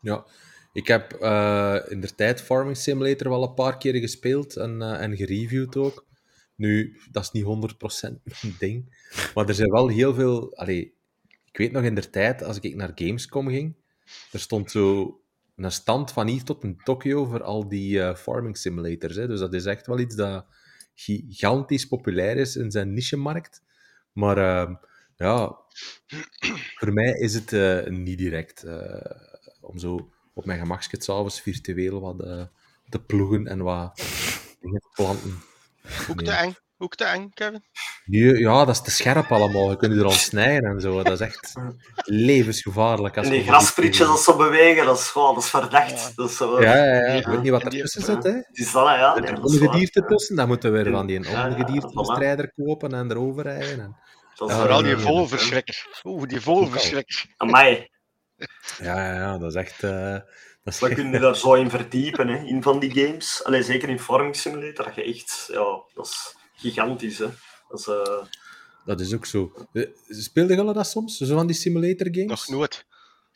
[0.00, 0.24] Ja.
[0.72, 5.00] Ik heb eh, in de tijd Farming Simulator wel een paar keer gespeeld en, eh,
[5.02, 6.06] en gereviewd ook.
[6.56, 9.04] Nu, dat is niet 100% mijn ding.
[9.34, 10.54] Maar er zijn wel heel veel...
[10.56, 10.94] Allee,
[11.52, 13.76] ik weet nog in de tijd, als ik naar Gamescom ging,
[14.32, 15.16] er stond zo
[15.56, 19.16] een stand van hier tot in Tokio voor al die eh, Farming Simulators.
[19.16, 19.26] Hè.
[19.26, 20.46] Dus dat is echt wel iets dat
[20.94, 23.62] gigantisch populair is in zijn niche-markt.
[24.12, 24.74] Maar ehm,
[25.16, 25.56] ja,
[26.78, 29.10] voor mij is het eh, niet direct eh,
[29.60, 32.48] om zo op mijn gemakje s'avonds virtueel wat
[32.88, 33.96] te ploegen en wat
[34.60, 35.42] dingen te planten.
[36.10, 36.24] Ook Nee.
[36.24, 36.54] te eng.
[36.82, 37.64] Ook te eng, Kevin.
[38.38, 39.70] Ja, dat is te scherp allemaal.
[39.70, 41.02] Je kunt er aan snijden en zo.
[41.02, 41.52] Dat is echt
[42.04, 43.16] levensgevaarlijk.
[43.16, 46.16] Als En je die grasprietjes als ze bewegen, dat is, gewoon, dat is verdacht.
[46.16, 47.12] Dat is zo, Ja, ja, ja.
[47.12, 48.30] Je Ja, weet niet wat en die- ertussen zit, hè.
[48.30, 49.16] Het is dat, ja.
[49.16, 53.10] Er Nee, ongedierte tussen, dan moeten we weer van die Ja, ja, ongediertebestrijder kopen en
[53.10, 53.80] erover rijden.
[53.80, 53.96] En...
[54.34, 55.86] Dat is, Ja, Vooral eh, die ja, vogelverschrikker.
[56.04, 57.24] Oeh, die vogelverschrikker.
[57.36, 57.88] Amai,
[58.36, 58.46] Ja,
[59.06, 59.82] ja, ja, dat is echt...
[59.82, 60.12] eh,
[60.62, 63.44] dat is we echt- kunnen daar zo in verdiepen, hè, in van die games.
[63.44, 65.48] Allee, zeker in Farming Simulator, dat je echt...
[65.52, 67.28] Ja, dat is gigantisch, hè.
[67.68, 67.86] Dat is...
[67.86, 68.24] eh,
[68.84, 69.66] Dat is ook zo.
[69.72, 71.16] Eh, Speelde jullie dat soms?
[71.16, 72.28] Zo van die simulator games?
[72.28, 72.84] Nog nooit.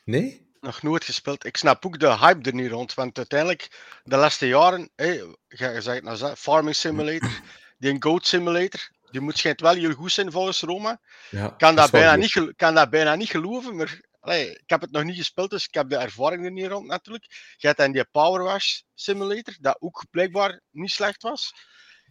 [0.05, 0.45] Nee?
[0.61, 1.45] Nog nooit gespeeld.
[1.45, 2.95] Ik snap ook de hype er niet rond.
[2.95, 3.68] Want uiteindelijk,
[4.05, 7.31] de laatste jaren, hé, je je zegt nou, Farming Simulator,
[7.79, 11.01] die Goat Simulator, die moet schijnt wel heel goed zijn volgens Roma.
[11.31, 12.20] Ja, kan dat, bijna goed.
[12.47, 15.66] niet, kan dat bijna niet geloven, maar allee, ik heb het nog niet gespeeld, dus
[15.66, 17.55] ik heb de ervaring er niet rond natuurlijk.
[17.57, 21.53] Je hebt dan die Power Wash Simulator, dat ook blijkbaar niet slecht was.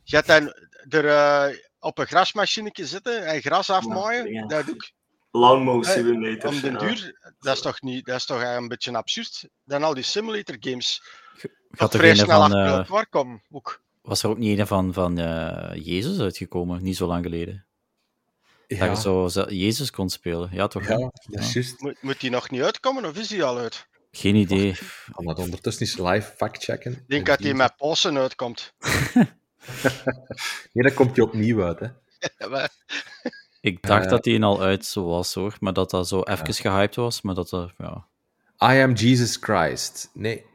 [0.08, 0.54] Je hebt dan
[0.90, 4.46] er eh, op een grasmachinetje zitten en gras afmaaien, ja.
[4.46, 4.66] dat.
[5.32, 6.50] Lawnmower Hey, Simulator.
[6.50, 6.80] Om den ja.
[6.80, 9.48] duur, dat is toch, niet, dat is toch een beetje absurd.
[9.64, 11.04] Dan al die simulator games.
[11.72, 13.42] Gaat er vrij snel van, achter eh, elkaar komen.
[13.52, 13.82] Ook.
[14.02, 17.66] was er ook niet een van, van eh, Jezus uitgekomen, niet zo lang geleden?
[18.68, 20.50] Dat je zo Jezus kon spelen.
[20.52, 20.88] Ja, toch?
[20.88, 21.80] ja, dat is juist.
[21.80, 23.88] Moet, moet die nog niet uitkomen of is die al uit?
[24.12, 24.68] Geen idee.
[24.68, 26.92] Ik kan dat ondertussen eens live factchecken.
[26.92, 28.74] Ik denk dat die met Pasen uitkomt.
[30.74, 31.88] Nee, dat komt je opnieuw uit, hè.
[32.38, 32.72] Ja, maar-
[33.62, 34.10] Ik dacht Eh.
[34.10, 35.56] dat die al uit zo was, hoor.
[35.60, 37.22] Maar dat dat zo even gehyped was.
[37.22, 38.06] Maar dat dat, ja...
[38.74, 40.10] I am Jesus Christ.
[40.14, 40.46] Nee,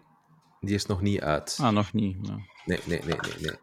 [0.60, 1.58] die is nog niet uit.
[1.60, 2.16] Ah, nog niet.
[2.22, 2.38] ja.
[2.64, 3.40] Nee, nee, nee, nee.
[3.40, 3.54] nee.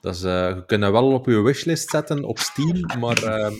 [0.00, 3.54] Dat is, eh, je kunt dat wel op je wishlist zetten op Steam, maar ehm,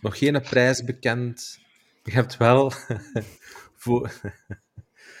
[0.00, 1.58] nog geen prijs bekend.
[2.04, 2.72] Je hebt wel
[3.82, 4.10] voor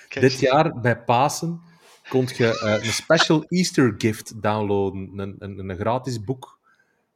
[0.08, 1.60] dit jaar bij Pasen
[2.10, 6.58] kon je eh, een special Easter gift downloaden, een, een, een gratis boek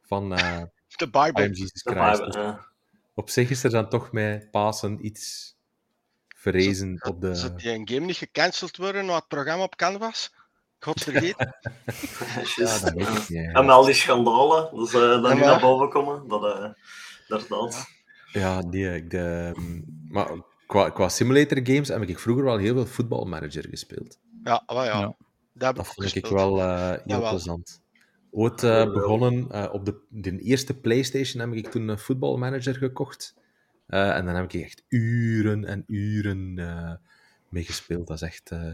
[0.01, 0.61] van eh
[0.95, 1.43] De I Bible.
[1.43, 2.23] am Jesus Dat Christ.
[2.25, 2.65] Dus ja.
[3.13, 5.55] op zich is er dan toch met Pasen iets
[6.35, 7.35] verrezen op de...
[7.35, 10.33] Zou die een game niet gecanceld worden na het programma op Canvas?
[10.79, 11.35] God vergeet.
[12.55, 13.53] Ja, dat weet ik niet.
[13.53, 16.43] En met al die schandalen, dus, eh dat Ja, nu maar- naar boven komen, dat,
[16.43, 16.69] eh
[17.27, 17.85] inderdaad.
[18.31, 19.51] Ja, die, ik, de,
[20.09, 20.31] maar
[20.67, 24.17] qua, qua simulator games heb ik vroeger wel heel veel voetbalmanager gespeeld.
[24.45, 24.99] Ja, maar ja.
[24.99, 25.15] Ja.
[25.53, 27.81] Dat vond ik wel eh, heel plezant.
[28.31, 33.35] Ooit eh, begonnen eh, op de, de eerste PlayStation heb ik toen een voetbalmanager gekocht.
[33.87, 36.93] Eh, en dan heb ik echt uren en uren eh
[37.49, 38.07] mee gespeeld.
[38.07, 38.73] Dat is echt eh,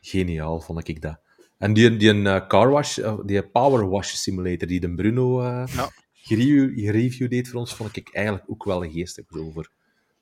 [0.00, 1.20] geniaal, vond ik dat.
[1.58, 5.90] En die, die een car wash, die power wash simulator die de Bruno eh Ja.
[6.12, 9.70] gereview, gereview deed voor ons, vond ik eigenlijk ook wel geestig over.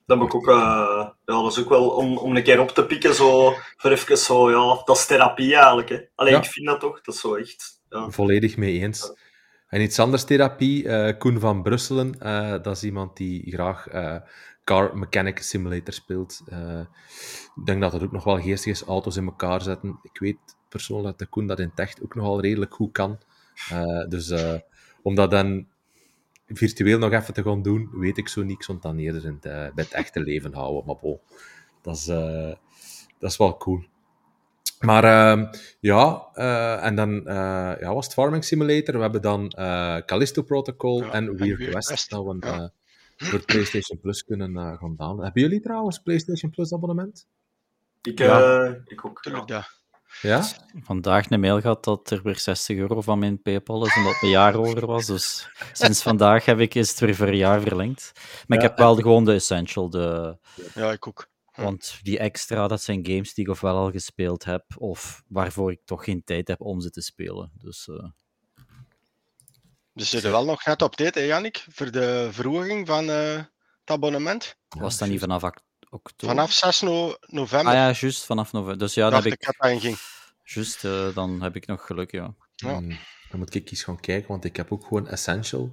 [0.06, 2.68] Dat heb ik ook, eh, ja, dat is ook wel om, om een keer op
[2.68, 5.88] te pikken, zo, voor even zo, ja, dat is therapie eigenlijk.
[5.88, 6.00] Hè.
[6.14, 6.38] Alleen Ja.
[6.38, 7.80] ik vind dat toch, dat is zo echt.
[7.88, 8.10] Ja.
[8.10, 9.12] Volledig mee eens.
[9.68, 13.86] En iets anders therapie, eh, Koen van Brusselen, eh, dat is iemand die graag
[14.64, 16.42] car mechanic simulator speelt.
[17.56, 19.98] Ik denk dat het ook nog wel geestig is, auto's in elkaar zetten.
[20.02, 20.36] Ik weet
[20.68, 23.18] persoonlijk dat de Koen dat in het echt ook nogal redelijk goed kan.
[24.08, 24.54] Dus eh,
[25.02, 25.66] om dat dan
[26.54, 28.56] virtueel nog even te gaan doen, weet ik zo niet.
[28.56, 31.20] Ik zou het dan eerder in het, eh, bij het echte leven houden, maar bon.
[31.82, 32.52] Dat is, eh,
[33.18, 33.84] dat is wel cool.
[34.80, 35.46] Maar ehm,
[35.80, 37.34] ja, eh, en dan eh,
[37.80, 38.94] ja, was het Farming Simulator.
[38.94, 42.52] We hebben dan eh, Callisto Protocol Ja, en Weird Weird West, West, dat we ja.
[43.16, 45.24] eh, voor PlayStation Plus kunnen eh, gaan downloaden.
[45.24, 47.26] Hebben jullie trouwens PlayStation Plus abonnement?
[48.02, 48.64] Ik, Ja.
[48.64, 49.18] eh, ik ook.
[49.24, 49.30] Ja.
[49.30, 49.70] Tuurlijk.
[50.20, 50.44] Ja?
[50.82, 54.22] Vandaag een mail gehad dat er weer 60 euro van mijn PayPal is, omdat het
[54.22, 55.06] een jaar ouder was.
[55.06, 58.12] Dus sinds vandaag heb ik, is het weer voor een jaar verlengd.
[58.46, 60.38] Maar ik heb wel de- gewoon de Essential, de,
[60.74, 61.30] Ja, ik ook.
[61.52, 61.62] Hm.
[61.62, 65.80] want die extra, dat zijn games die ik ofwel al gespeeld heb, of waarvoor ik
[65.84, 67.52] toch geen tijd heb om ze te spelen.
[67.58, 68.04] Dus eh,
[69.92, 73.34] Dus zit er wel nog net op tijd, hè, Jannik, voor de verhoging van eh,
[73.80, 74.56] het abonnement.
[74.68, 75.42] was dat niet vanaf
[75.92, 76.34] oktober?
[76.34, 78.78] Vanaf 6 no- november Ah ja, juist, vanaf november.
[78.78, 79.54] Dus ja, dan dacht heb ik ik...
[79.58, 79.98] dat dat.
[80.44, 82.34] Juist, eh, dan heb ik nog geluk, ja.
[82.54, 82.80] Ja.
[83.30, 85.70] Dan moet ik eens gaan kijken, want ik heb ook gewoon Essential.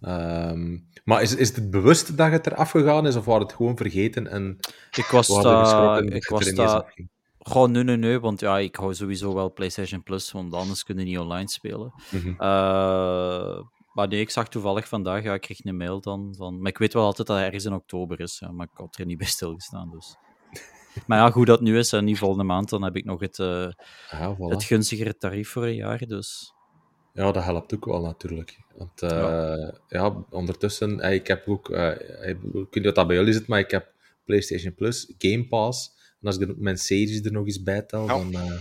[0.00, 3.76] Ehm, maar is, is het bewust dat het eraf gegaan is, of was het gewoon
[3.76, 4.58] vergeten en
[4.90, 6.02] Ik was daar...
[6.02, 6.94] dat Ik was daar...
[7.38, 10.98] Gewoon nee, nee, nee, want ja, ik hou sowieso wel PlayStation Plus, want anders kun
[10.98, 11.92] je niet online spelen.
[12.10, 12.34] Mhm.
[12.38, 13.58] Eh,
[13.94, 16.60] maar nee, ik zag toevallig vandaag, ja, ik kreeg een mail dan van...
[16.60, 18.98] Maar ik weet wel altijd dat hij ergens in oktober is, ja, maar ik had
[18.98, 20.16] er niet bij stilgestaan, dus...
[21.06, 23.38] Maar ja, hoe dat nu is, en die volgende maand, dan heb ik nog het,
[23.38, 23.68] eh,
[24.10, 24.38] Ja, voilà.
[24.38, 26.52] het gunstigere tarief voor een jaar, dus...
[27.12, 28.58] Ja, dat helpt ook wel natuurlijk.
[28.76, 29.72] Want eh, Ja.
[29.88, 30.24] ja.
[30.30, 31.90] ondertussen, eh, ik heb ook, eh,
[32.28, 33.92] ik weet niet wat dat bij jullie zit, maar ik heb
[34.24, 35.92] PlayStation Plus, Game Pass.
[36.20, 38.06] En als ik er mijn series er nog eens bij tel, Ja.
[38.06, 38.52] dan eh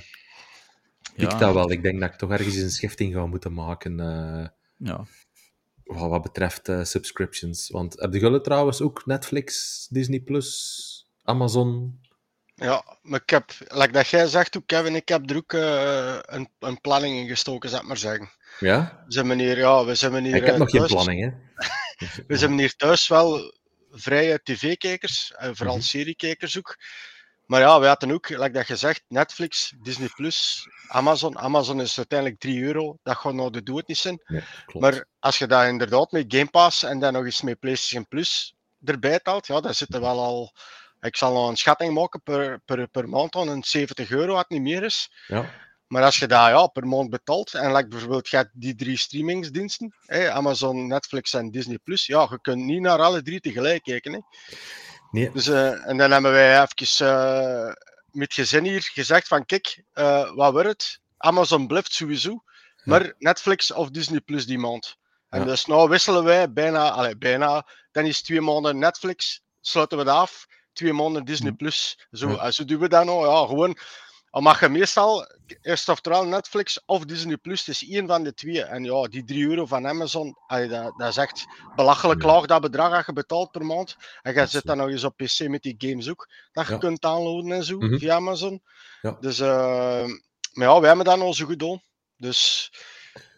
[1.15, 1.71] pikt dat wel.
[1.71, 5.05] Ik denk dat ik toch ergens een schifting ga moeten maken eh, Ja.
[5.83, 7.69] Wat, betreft eh, subscriptions.
[7.69, 11.99] Want hebben jullie trouwens ook Netflix, Disney Plus, Amazon?
[12.55, 16.17] Ja, maar ik heb, like dat jij zegt ook, Kevin, ik heb er ook eh,
[16.21, 18.29] een, een planning in gestoken, zeg maar zeggen.
[18.59, 19.03] Ja?
[19.05, 21.31] We zijn hier, ja, we zijn hier ik heb eh, nog geen planning, hè.
[22.27, 23.53] We zijn hier thuis wel
[23.91, 25.83] vrije tv-kijkers, en vooral Mhm.
[25.83, 26.77] seriekijkers ook.
[27.45, 31.37] Maar ja, we hadden ook, like dat gezegd, Netflix, Disney+, Plus, Amazon.
[31.37, 34.21] Amazon is uiteindelijk 3 euro, dat gaat nou de dood niet zijn.
[34.25, 34.43] Nee.
[34.67, 38.53] Maar als je dat inderdaad met Game Pass en dan nog eens met PlayStation Plus
[38.83, 40.53] erbij telt, ja, dan zit er wel al...
[40.99, 44.49] Ik zal nog een schatting maken per, per, per maand aan een 70 euro, wat
[44.49, 45.11] niet meer is.
[45.27, 45.49] Ja.
[45.87, 48.97] Maar als je dat ja, per maand betaalt, en like bijvoorbeeld je hebt die drie
[48.97, 54.13] streamingsdiensten, hè, Amazon, Netflix en Disney+, ja, je kunt niet naar alle drie tegelijk kijken.
[54.13, 54.19] Hè.
[55.13, 57.73] Nee, Dus, eh, en dan hebben wij even eh,
[58.11, 60.99] met gezin hier gezegd van, kijk, eh, wat wordt het?
[61.17, 62.43] Amazon blijft sowieso,
[62.83, 64.95] maar Netflix of Disney Plus die maand.
[65.29, 65.45] En Ja.
[65.45, 70.15] dus nou wisselen wij bijna, allee, bijna, dan is twee maanden Netflix, sluiten we dat
[70.15, 72.07] af, twee maanden Disney Plus.
[72.11, 72.37] Zo, Ja.
[72.37, 73.77] en zo doen we dat nou, ja, gewoon.
[74.33, 75.27] Al mag je meestal,
[75.61, 78.63] eerst oftewel Netflix of Disney Plus, het is één van de twee.
[78.63, 82.27] En ja, die 3 euro van Amazon, allee, dat, dat is echt belachelijk Ja.
[82.27, 83.95] laag, dat bedrag dat je betaalt per maand.
[84.21, 86.77] En je zit dan nog eens op PC met die games ook, dat je Ja.
[86.77, 87.97] kunt downloaden en zo, Mhm.
[87.97, 88.61] via Amazon.
[89.01, 89.17] Ja.
[89.19, 90.05] Dus, eh,
[90.53, 91.81] maar ja, wij hebben dat al zo gedaan.
[92.17, 92.71] Dus,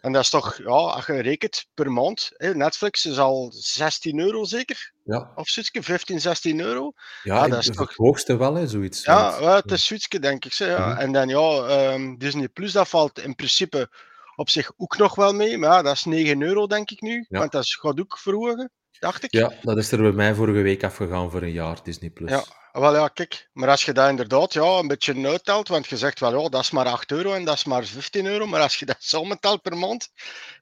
[0.01, 4.19] en dat is toch, ja, als je rekent per maand, hè, Netflix is al 16
[4.19, 5.31] euro zeker, ja.
[5.35, 6.91] of zoiets, 15, 16 euro.
[7.23, 9.03] Ja, dat is het toch- hoogste wel, hè, zoiets.
[9.03, 10.53] Ja, het is zoiets, denk ik.
[10.53, 10.87] Zeg, ja.
[10.87, 10.97] Mhm.
[10.99, 13.89] En dan ja, ehm, Disney Plus, dat valt in principe
[14.35, 15.57] op zich ook nog wel mee.
[15.57, 17.25] Maar ja, dat is 9 euro, denk ik nu.
[17.29, 19.31] Want dat is- gaat ook verhogen, dacht ik.
[19.31, 22.09] Ja, dat is er bij mij vorige week afgegaan voor een jaar, Disney+.
[22.09, 22.29] Plus.
[22.29, 22.43] Ja.
[22.79, 23.49] Wel ja, kijk.
[23.53, 26.61] Maar als je dat inderdaad ja, een beetje uittelt, want je zegt wel, ja, dat
[26.61, 28.45] is maar 8 euro en dat is maar 15 euro.
[28.45, 30.09] Maar als je dat samentelt per maand,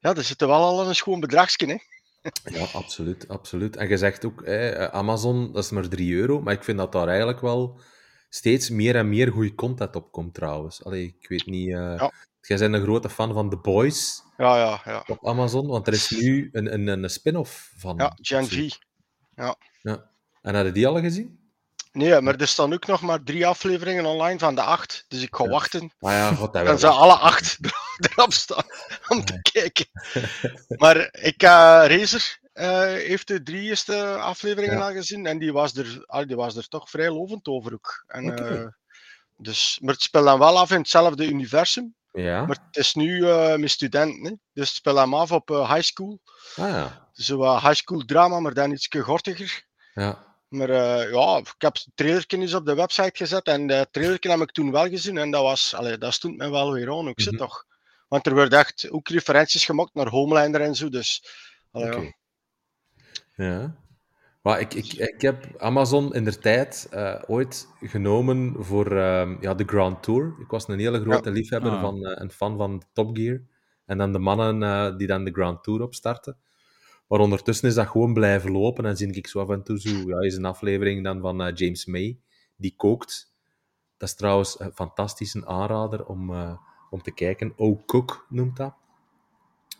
[0.01, 1.77] ja, dan zit er wel al een schoon bedragsje, hè.
[2.59, 3.75] Ja, absoluut, absoluut.
[3.75, 6.91] En je zegt ook, hè, Amazon, dat is maar 3 euro, maar ik vind dat
[6.91, 7.79] daar eigenlijk wel
[8.29, 10.83] steeds meer en meer goede content op komt, trouwens.
[10.83, 11.69] Allee, ik weet niet...
[11.69, 12.11] eh, Ja.
[12.41, 15.03] Jij bent een grote fan van The Boys Ja, ja, ja.
[15.07, 17.97] op Amazon, want er is nu een, een, een spin-off van.
[17.97, 18.45] Ja, Gen.
[18.47, 18.69] V.
[19.35, 19.57] Ja.
[20.41, 21.42] En hadden die al gezien?
[21.93, 25.05] Nee, maar er staan ook nog maar drie afleveringen online van de acht.
[25.07, 25.49] Dus ik ga Ja.
[25.49, 25.91] wachten.
[25.99, 27.57] Maar ja, god, dat Dan ze alle acht
[28.15, 28.63] erop staan
[29.07, 29.85] om te kijken.
[30.83, 34.87] Maar ik, eh Razer eh, heeft de drie eerste afleveringen Ja.
[34.87, 38.03] al gezien en die was, er, ah, die was er toch vrij lovend over ook.
[38.07, 38.67] En, eh,
[39.37, 41.95] dus, maar het speelt dan wel af in hetzelfde universum.
[42.11, 42.45] Ja?
[42.45, 43.25] Maar het is nu
[43.57, 44.23] met studenten.
[44.25, 44.31] Hè?
[44.53, 46.19] Dus het speelt hem af op high school.
[46.55, 47.07] Ah ja.
[47.13, 49.63] Zo high school drama, maar dan iets gortiger.
[49.93, 50.32] Ja.
[50.53, 54.29] Maar eh, ja, ik heb het trailertje eens op de website gezet en dat trailertje
[54.29, 57.07] heb ik toen wel gezien en dat, was, allee, dat stond me wel weer aan
[57.09, 57.41] ook, zit Mhm.
[57.41, 57.65] toch?
[58.07, 61.23] Want er werden echt ook referenties gemaakt naar Homelander en zo, dus...
[61.71, 61.97] allee, ja.
[61.97, 62.11] Oké.
[63.35, 63.75] Ja.
[64.41, 69.53] Maar ik, ik, ik heb Amazon in de tijd eh, ooit genomen voor ehm, ja,
[69.53, 70.35] de Grand Tour.
[70.39, 71.81] Ik was een hele grote liefhebber Ah.
[71.81, 73.41] van, eh, en fan van Top Gear.
[73.85, 76.37] En dan de mannen eh, die dan de Grand Tour opstarten.
[77.13, 78.85] Maar ondertussen is dat gewoon blijven lopen.
[78.85, 81.55] En zie ik zo af en toe zo, ja, is een aflevering dan van eh,
[81.55, 82.19] James May,
[82.55, 83.33] die kookt.
[83.97, 86.57] Dat is trouwens een fantastische aanrader om, eh,
[86.89, 87.53] om te kijken.
[87.55, 88.73] Oh Cook noemt dat.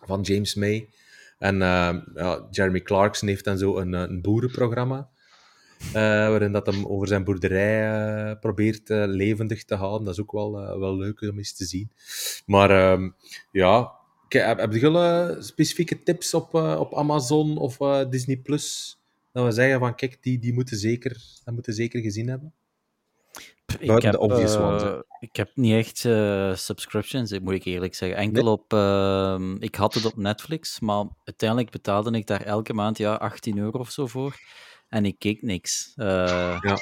[0.02, 0.90] Van James May.
[1.40, 5.10] En eh, ja, Jeremy Clarkson heeft dan zo een, een boerenprogramma.
[5.94, 10.06] waarin dat hem over zijn boerderij probeert levendig te houden.
[10.06, 11.92] Dat is ook wel, wel leuk om eens te zien.
[12.46, 13.10] Maar ehm,
[13.52, 13.92] ja,
[14.34, 18.98] Ke- heb, heb je eh, specifieke tips op, eh, op Amazon of eh, Disney Plus?
[19.32, 22.54] Dat we zeggen van kijk, die, die moeten zeker, dat moeten zeker gezien hebben.
[23.80, 25.00] Ik Buiten heb, de obvious eh, hè.
[25.20, 28.18] ik heb niet echt eh, subscriptions, eh, moet ik eerlijk zeggen.
[28.18, 28.52] Enkel Nee?
[28.52, 28.74] op...
[28.74, 33.58] ehm, ik had het op Netflix, maar uiteindelijk betaalde ik daar elke maand ja, 18
[33.58, 34.36] euro of zo voor.
[34.90, 35.92] En ik keek niks.
[35.96, 36.78] Eh, Ja.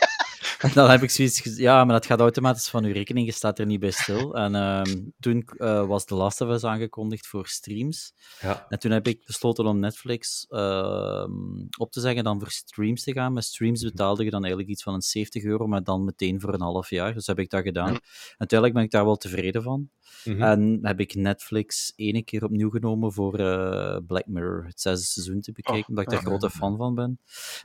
[0.62, 3.26] En dan heb ik zoiets Ja, maar dat gaat automatisch van uw rekening.
[3.26, 4.36] Je staat er niet bij stil.
[4.36, 8.14] En ehm, toen eh, was The Last of Us aangekondigd voor streams.
[8.42, 11.32] Ja, En toen heb ik besloten om Netflix ehm,
[11.78, 13.34] op te zeggen dan voor streams te gaan.
[13.34, 16.54] Met streams betaalde je dan eigenlijk iets van een 70 euro, maar dan meteen voor
[16.54, 17.14] een half jaar.
[17.14, 18.00] Dus heb ik dat gedaan.
[18.38, 19.90] Uiteindelijk ben ik daar wel tevreden van.
[20.24, 20.42] Mhm.
[20.42, 25.42] En heb ik Netflix ene keer opnieuw genomen voor eh, Black Mirror, het zesde seizoen
[25.42, 27.20] te bekijken, Oh, omdat ik daar ah, grote fan van ben.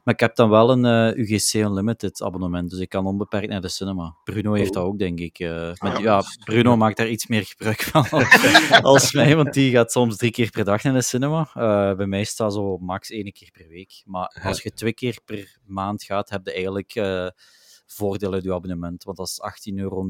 [0.04, 3.60] Maar ik heb dan wel een eh, UGC Unlimited abonnement, dus ik kan onbeperkt naar
[3.60, 4.16] de cinema.
[4.24, 4.74] Bruno heeft Oh.
[4.76, 5.38] dat ook, denk ik.
[5.38, 8.04] eh, met, ja, Bruno maakt daar iets meer gebruik van
[8.82, 11.48] als mij, want die gaat soms drie keer per dag naar de cinema.
[11.54, 14.02] Eh, bij mij staat zo max één keer per week.
[14.04, 17.28] Maar als je twee keer per maand gaat, heb je eigenlijk eh
[17.88, 19.40] voordeel uit je abonnement, want dat is
[19.72, 20.06] 18,90 euro.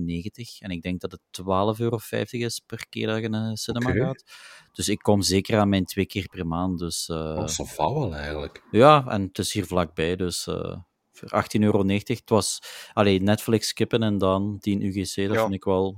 [0.59, 1.99] En ik denk dat het 12,50 euro
[2.31, 4.25] is per keer dat je naar de cinema gaat.
[4.73, 6.79] Dus ik kom zeker aan mijn twee keer per maand.
[6.79, 7.45] Dus, eh,
[7.77, 8.63] Oh, wel eigenlijk.
[8.71, 10.49] ja, en het is hier vlakbij, dus
[11.25, 11.85] 18,90 euro.
[11.87, 12.63] Het was
[12.93, 15.43] alleen Netflix skippen en dan die UGC, dat Ja.
[15.43, 15.97] vind ik wel...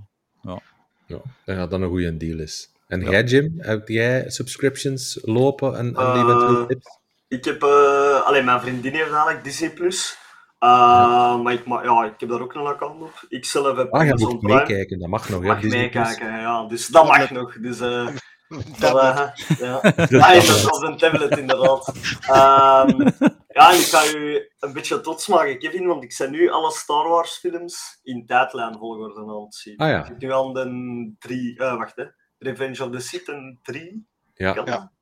[1.06, 2.70] Ja, denk dat dat een goede deal is.
[2.86, 3.10] En Ja.
[3.10, 6.86] jij, Jim, heb jij subscriptions lopen en, en Eh, eventueel tips?
[7.28, 10.16] Ik heb, eh alleen mijn vriendin heeft eigenlijk Disney Plus.
[10.58, 13.24] Eh, Maar ik, ma- ja, ik heb daar ook een account op.
[13.28, 14.54] Ik zelf heb Ah, je moet Prime.
[14.54, 15.40] meekijken, dat mag nog.
[15.40, 16.06] Hè, mag Disney Plus.
[16.08, 16.66] meekijken, ja.
[16.66, 17.52] Dus dat mag nog.
[17.60, 18.08] Dus, eh,
[18.80, 19.74] dat, ja.
[19.74, 20.62] Ah, wel.
[20.70, 21.92] was een tablet, inderdaad.
[22.20, 23.00] Ehm,
[23.48, 27.08] ja, ik ga u een beetje trots maken, Kevin, want ik ben nu alle Star
[27.08, 29.76] Wars films in tijdlijnvolgorde aan het zien.
[29.76, 29.98] Ah ja.
[29.98, 31.58] Ik zit nu aan de drie...
[31.58, 32.04] eh, wacht, hè.
[32.38, 34.06] Revenge of the Sith en 3.
[34.34, 34.92] Ja, Ja.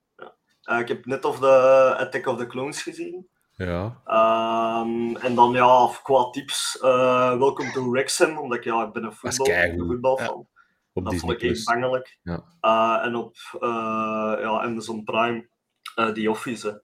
[0.63, 3.29] Eh, ik heb net of de Attack of the Clones gezien.
[3.57, 4.01] ja.
[4.05, 9.05] Ehm, en dan ja, qua tips, eh Welcome to Wrexham, omdat ik, ja, ik ben
[9.05, 10.49] een, is voetbal, voetbalfan.
[10.97, 11.65] Op Dat Disney vond ik echt Plus.
[11.65, 12.19] bangelijk.
[12.23, 12.45] Ja.
[12.61, 13.69] Eh, en op eh,
[14.41, 15.49] ja, Amazon Prime,
[15.95, 16.67] eh The Office.
[16.69, 16.75] hè.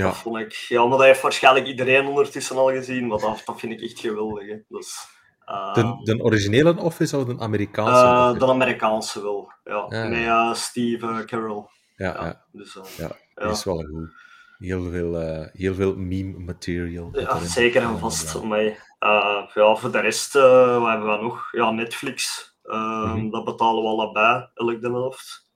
[0.00, 0.06] Ja.
[0.06, 3.60] Dat vond ik, ja, maar dat heeft waarschijnlijk iedereen ondertussen al gezien, maar dat, dat
[3.60, 4.48] vind ik echt geweldig.
[4.48, 4.56] Hè.
[4.68, 4.96] Dus,
[5.44, 8.38] eh, De, de originele Office of de Amerikaanse eh, Office?
[8.46, 9.86] de Amerikaanse wel, ja.
[9.88, 10.08] Ja.
[10.08, 11.64] Met eh, Steve eh, Carell.
[11.96, 13.42] Ja, Ja, ja, Dus, eh, ja, ja.
[13.42, 14.10] die is wel goed.
[14.58, 17.08] Heel veel, eh, heel veel meme material.
[17.12, 18.32] Ja, zeker en vast.
[18.32, 18.44] Ja.
[18.44, 18.60] Maar,
[18.98, 21.48] eh, ja, voor de rest, eh, wat hebben we nog?
[21.52, 22.50] Ja, Netflix.
[22.62, 23.30] Ehm, Mhm.
[23.30, 25.46] Dat betalen we allebei, elk de helft.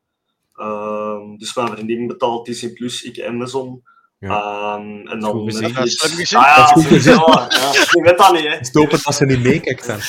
[0.54, 3.82] Ehm, dus mijn vriendin betaalt Disney Plus, ik Amazon.
[4.18, 4.28] Ja.
[4.74, 5.62] Ehm, en dan Goed gezien.
[5.62, 5.96] Netflix.
[5.96, 6.38] Dat is gezien.
[6.38, 7.12] Ah, ja, Dat is goed gezien.
[7.14, 7.72] ja, ja.
[7.72, 8.48] Je weet dat niet, hè?
[8.50, 10.00] Het is open als ze niet meekijkt dan.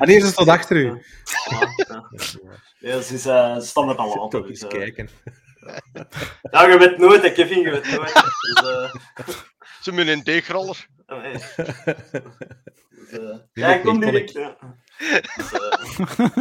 [0.00, 0.84] En hier is het tot achter u.
[0.84, 2.10] Ja, ja.
[2.78, 4.28] Ja, ze, is, eh, staan met al aan.
[4.30, 5.08] Toch dus, eh, kijken.
[6.50, 8.12] Ja, je weet nooit, hè, Kevin, je weet nooit.
[8.14, 8.94] Dus, eh,
[9.80, 10.86] Ze hebben een deegroller.
[11.06, 11.32] nee.
[12.90, 14.32] Dus, eh, ja, ik kom direct.
[14.32, 14.56] Ja.
[15.36, 16.36] Dus, eh,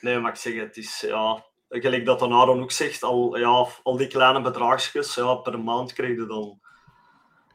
[0.00, 3.66] nee, maar ik zeg het is ja, gelijk dat de Aaron ook zegt, al, ja,
[3.82, 6.58] al die kleine bedragjes ja, per maand krijg je dan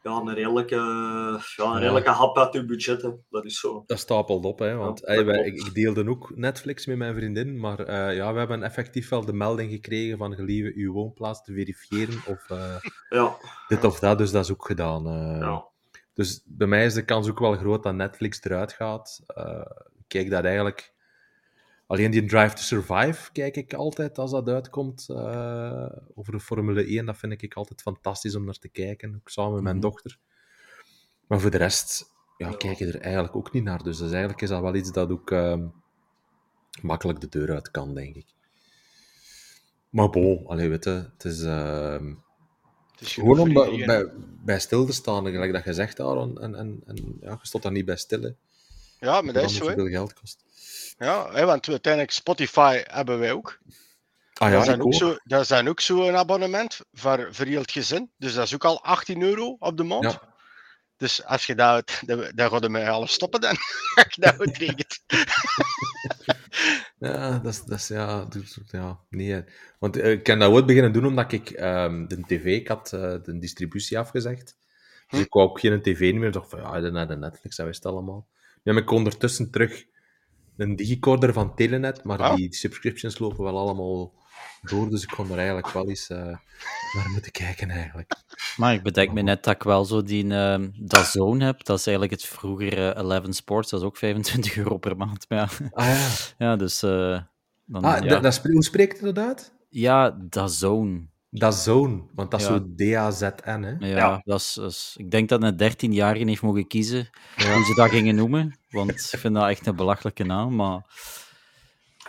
[0.04, 1.78] ja, een redelijke, ja, een Ja.
[1.80, 3.02] redelijke hap uit je budget.
[3.02, 3.10] hè.
[3.30, 3.84] Dat is zo.
[3.86, 7.60] Dat stapelt op, hè, want Ja, wij- ik, ik deelde ook Netflix met mijn vriendin,
[7.60, 11.54] maar eh, ja, we hebben effectief wel de melding gekregen van gelieve uw woonplaats te
[11.54, 12.76] verifiëren of eh,
[13.10, 13.38] Ja,
[13.68, 15.04] dit of dat, dus dat is ook gedaan.
[15.40, 15.70] ja.
[16.14, 19.22] Dus bij mij is de kans ook wel groot dat Netflix eruit gaat.
[19.38, 19.66] Uh,
[19.98, 20.94] ik kijk dat eigenlijk...
[21.88, 25.08] Alleen die Drive to Survive kijk ik altijd als dat uitkomt.
[25.12, 25.86] Uh,
[26.16, 29.16] over de Formule 1, dat vind ik altijd fantastisch om naar te kijken.
[29.16, 29.86] Ook samen met mijn Mhm.
[29.86, 30.18] dochter.
[31.28, 32.06] Maar voor de rest
[32.38, 33.84] ja, kijk je er eigenlijk ook niet naar.
[33.84, 35.68] Dus, dus eigenlijk is dat wel iets dat ook ehm,
[36.82, 38.26] makkelijk de deur uit kan, denk ik.
[39.90, 41.44] Maar bon, allee, weet je, het is...
[41.44, 42.14] ehm,
[43.02, 44.12] Gewoon om bij, bij,
[44.44, 46.42] bij stil te staan, gelijk dat je zegt, Aaron.
[46.42, 48.30] En, en, en ja, je stond daar niet bij stil, hè.
[49.00, 49.68] Ja, maar dat is zo.
[49.68, 49.74] hè.
[49.74, 50.44] veel geld kost.
[50.98, 53.60] Ja, hè, want uiteindelijk Spotify hebben wij ook.
[54.34, 55.00] Ah dat, ja, zijn ik ook ook.
[55.00, 58.12] zo, dat zijn ook zo'n abonnement voor, voor heel het gezin.
[58.18, 60.04] Dus dat is ook al 18 euro op de maand.
[60.04, 60.31] Ja.
[61.02, 63.56] Dus als je dat, dat, dat gaat mij alles stoppen dan.
[64.20, 64.36] Dat.
[67.00, 68.28] Ja, dat is, dat is ja,
[68.72, 69.44] ja, nee.
[69.80, 72.94] Want eh, ik kan dat ooit beginnen doen omdat ik ehm, de tv, ik had
[72.94, 74.56] eh, de distributie afgezegd.
[75.08, 75.26] Dus Hm.
[75.26, 76.28] ik wou ook geen tv meer.
[76.28, 78.28] Ik dacht van ja, dan naar de Netflix, dat wist het allemaal.
[78.64, 79.86] Nu heb ik ondertussen terug
[80.58, 82.36] een digicorder van Telenet, maar Ah.
[82.36, 84.14] die subscriptions lopen wel allemaal
[84.62, 86.18] door, dus ik kon er eigenlijk wel eens eh,
[86.96, 88.14] naar moeten kijken eigenlijk.
[88.58, 90.56] Maar ik bedenk me net dat ik wel zo die uh,
[91.04, 91.64] Zone heb.
[91.64, 93.70] Dat is eigenlijk het vroegere 11 Sports.
[93.70, 95.26] Dat is ook 25 euro per maand.
[95.30, 96.08] Maar ja, Ah ja.
[96.46, 96.84] ja dus...
[96.84, 97.20] eh,
[97.66, 98.10] dan, Ah, ja.
[98.10, 99.54] dat, dat hoe spreekt je dat uit?
[99.70, 101.10] ja, Zone.
[101.34, 102.54] Dat is zo'n, want dat is Ja.
[102.54, 103.70] zo D-A-Z-N, hè?
[103.88, 104.22] Ja, Ja.
[104.24, 107.90] Dat is, dat is- ik denk dat een 13-jarige heeft mogen kiezen hoe ze dat
[107.90, 108.58] gingen noemen.
[108.70, 110.56] Want ik vind dat echt een belachelijke naam.
[110.56, 110.82] Maar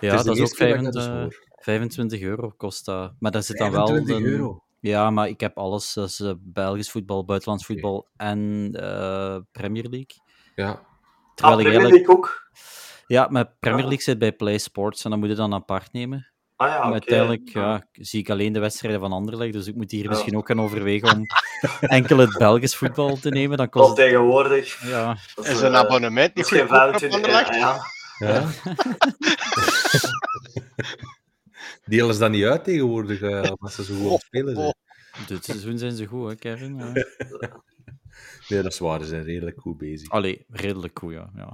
[0.00, 1.50] ja, Het dat is ook eerste keer dat ik dat 25, dus hoor.
[1.62, 3.12] 25 euro kost dat.
[3.18, 3.86] Maar daar zit dan wel...
[3.86, 4.62] 25 de- euro.
[4.80, 5.92] Ja, maar ik heb alles.
[5.92, 10.20] Dat is eh, Belgisch voetbal, buitenlands voetbal en eh, Premier League.
[10.54, 10.80] Ja.
[11.34, 12.06] Terwijl ah, ik Premier eigenlijk...
[12.06, 12.50] League ook?
[13.06, 13.86] Ja, maar Premier Ah.
[13.88, 16.26] League zit bij Play Sports en dan moet je dan apart nemen.
[16.56, 20.02] Ah ja, uiteindelijk ja, zie ik alleen de wedstrijden van Anderlecht, dus ik moet hier
[20.02, 20.08] Ja.
[20.08, 21.26] misschien ook gaan overwegen om
[21.80, 23.56] enkel het Belgisch voetbal te nemen.
[23.56, 23.96] Dan kost het...
[23.96, 24.88] tegenwoordig.
[24.88, 27.54] Ja, Dat Is eh, een abonnement dat niet goedkoper op 25 Anderlecht?
[27.54, 27.78] ja,
[28.18, 28.42] ja.
[31.92, 31.98] Ja.
[31.98, 34.74] Delen ze dat niet uit tegenwoordig, eh, omdat ze zo goed spelen zijn?
[35.28, 36.76] dit seizoen zijn ze goed, hè, Kevin?
[36.76, 36.92] Ja.
[38.48, 40.10] Nee, dat is waar, ze zijn redelijk goed bezig.
[40.10, 41.30] Allee, redelijk goed, ja.
[41.36, 41.52] ja.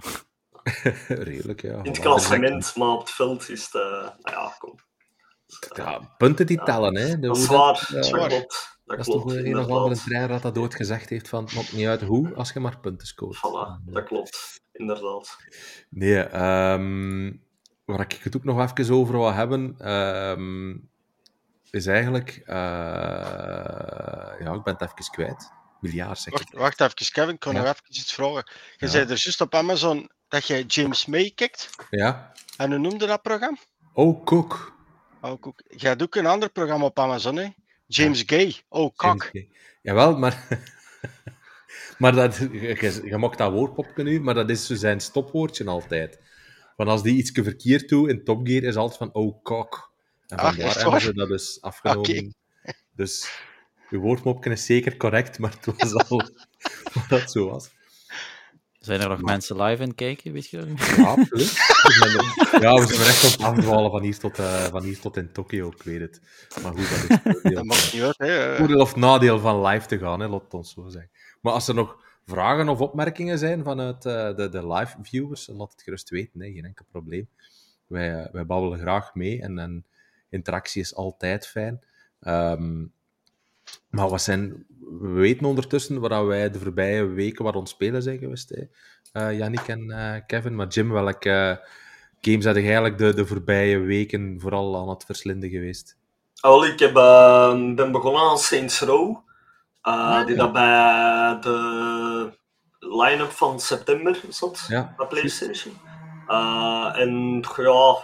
[1.09, 1.78] redelijk, ja.
[1.82, 3.74] In het klassement, maar op het veld is het...
[3.74, 4.74] eh, nou ja, kom.
[5.76, 6.64] Ja, punten die Ja.
[6.64, 7.09] tellen, hè.
[7.18, 7.86] De- Dat is waar.
[7.89, 8.28] ja, Dat zwaar.
[8.28, 8.78] klopt.
[8.84, 11.55] Dat Dat is toch een of andere trainer dat dat ooit gezegd heeft van het
[11.55, 13.36] maakt niet uit hoe, als je maar punten scoort.
[13.36, 14.61] Voilà, dat klopt.
[14.72, 15.36] Inderdaad.
[15.91, 17.32] Nee, ehm,
[17.89, 20.76] waar ik het ook nog even over wil hebben, ehm,
[21.70, 22.43] is eigenlijk...
[22.47, 22.55] eh,
[24.41, 25.51] ja, ik ben het even kwijt.
[25.80, 26.39] Miljard, zeg ik.
[26.39, 27.34] Wacht, wacht even, Kevin.
[27.34, 27.59] Ik kan Ja.
[27.61, 28.45] nog even iets vragen.
[28.76, 28.89] Je Ja.
[28.89, 31.70] zei er juist op Amazon dat jij James May kijkt.
[31.91, 32.32] Ja.
[32.57, 33.59] En hoe noemde dat programma?
[33.93, 34.76] Oh, Cook.
[35.20, 35.62] Oh, ook.
[35.68, 37.49] Jij doet ook een ander programma op Amazon, hè?
[37.86, 38.62] James Gay.
[38.68, 39.49] Oh, Gay.
[39.82, 40.47] Jawel, maar...
[41.99, 46.18] maar dat, je, je mag dat woordpopje nu, maar dat is zo zijn stopwoordje altijd.
[46.79, 49.93] Want als die iets verkeerd doet in Top Gear, is altijd van, oh, kok.
[50.26, 51.01] En Ah, vandaar echt hebben waar?
[51.01, 52.35] ze dat dus afgenomen.
[52.97, 53.31] Dus
[53.91, 56.22] je woordmopje is zeker correct, maar het was al
[56.95, 57.70] wat dat zo was.
[58.79, 60.97] Zijn er nog mensen live aan het kijken, weet je dat?
[60.97, 61.53] Ja, absoluut.
[62.61, 65.16] Ja, we zijn er echt op het afdwalen van hier tot, eh, van hier tot
[65.16, 66.20] in Tokio, ik weet het.
[66.62, 66.99] Maar goed, dat
[67.35, 68.57] is het Dat maakt niet uit, hè?
[68.57, 71.11] voordeel of nadeel van live te gaan, hè, laat het ons zo zeggen.
[71.41, 71.97] Maar als er nog
[72.29, 76.53] vragen of opmerkingen zijn vanuit eh, de, de live viewers, laat het gerust weten, hè,
[76.53, 77.29] geen enkel probleem.
[77.87, 79.87] Wij, eh, wij babbelen graag mee en, en
[80.31, 81.81] interactie is altijd fijn.
[82.20, 82.87] Ehm,
[83.91, 84.66] maar wat zijn,
[85.01, 88.62] we weten ondertussen waar wij de voorbije weken wat ons spelen zijn geweest, hè.
[89.12, 90.55] Eh, en Kevin.
[90.55, 91.61] Maar Jim, welke
[92.20, 95.97] games had eigenlijk de, de voorbije weken vooral aan het verslinden geweest?
[96.41, 99.16] Wel, ik heb, eh, ben begonnen aan Saints Row.
[99.89, 102.32] Eh, die dat bij de
[102.78, 105.74] line-up van september zat, Ja, bij PlayStation.
[106.26, 107.97] Eh, en ja,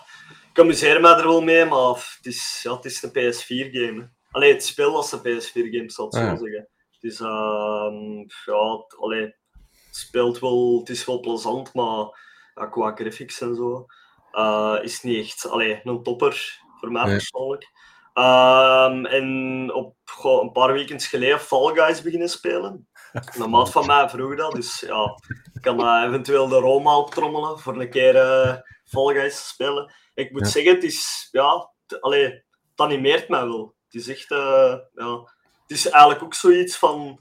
[0.53, 4.11] ik amuseer me er wel mee, maar het is, ja, het is een PS4-game.
[4.31, 6.37] Allee, het speel als een PS4-game, zal ik Ah, zo ja.
[6.37, 6.69] zeggen.
[6.91, 12.23] Het is, ehm, ja, het- allee, het speelt wel, het is wel plezant, maar
[12.55, 13.87] ja, qua graphics en zo
[14.33, 17.13] eh, is niet echt allee, een topper voor mij Nee.
[17.17, 17.71] persoonlijk.
[18.15, 22.89] Ehm, en op goh, een paar weekends geleden Fall Guys beginnen spelen.
[23.13, 25.19] Een maat van mij vroeg dat, dus ja,
[25.53, 29.93] ik kan eh, eventueel de Roma optrommelen voor een keer eh Fall Guys te spelen.
[30.15, 30.49] Ik moet Ja.
[30.49, 32.45] zeggen, het is, ja, allee, het
[32.77, 33.75] animeert mij wel.
[33.85, 35.15] Het is echt, eh, ja,
[35.63, 37.19] het is eigenlijk ook zoiets van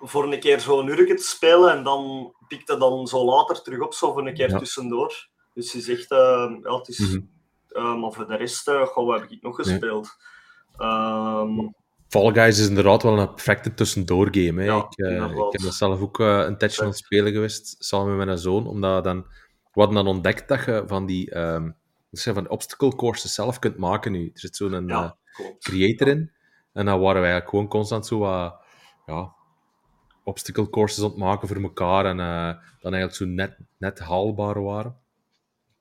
[0.00, 3.80] voor een keer zo'n uurtje te spelen en dan pikt het dan zo later terug
[3.80, 4.58] op, zo voor een keer Ja.
[4.58, 5.28] tussendoor.
[5.54, 7.20] Dus het is echt, eh, ja, het is, Mhm.
[7.74, 10.16] Eh, maar voor de rest, eh goh, wat heb ik nog gespeeld?
[10.76, 11.68] Ehm,
[12.08, 14.60] Fall Guys is inderdaad wel een perfecte tussendoorgame.
[14.60, 14.66] Hè.
[14.66, 17.76] Ja, ik, eh, ik heb dat zelf ook eh, een tijdje aan het spelen geweest,
[17.78, 19.20] samen met mijn zoon, omdat we dan,
[19.72, 21.70] we hadden dan ontdekt dat je van die, ehm,
[22.10, 24.30] je van die obstacle courses zelf kunt maken nu.
[24.34, 25.16] Er zit zo'n Ja,
[25.58, 26.32] creator in,
[26.72, 28.56] en dan waren wij eigenlijk gewoon constant zo wat,
[29.06, 29.32] ja,
[30.24, 34.62] obstacle courses aan het maken voor elkaar, en eh, dan eigenlijk zo net, net haalbaar
[34.62, 34.96] waren.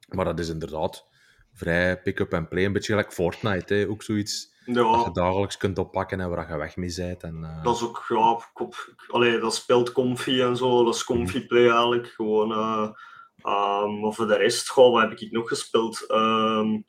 [0.08, 1.08] Maar dat is inderdaad
[1.54, 3.88] vrij pick-up en play, een beetje gelijk Fortnite, hè.
[3.90, 7.24] ook zoiets dat je Ja, dagelijks kunt oppakken en waar je weg mee bent.
[7.24, 8.76] En, eh, dat is ook, ja, kop,
[9.08, 12.08] allee, dat speelt comfy en zo, dat is comfy play eigenlijk.
[12.08, 12.48] Gewoon,
[14.02, 16.06] maar voor de rest, goh, wat heb ik nog gespeeld?
[16.08, 16.82] Ehm,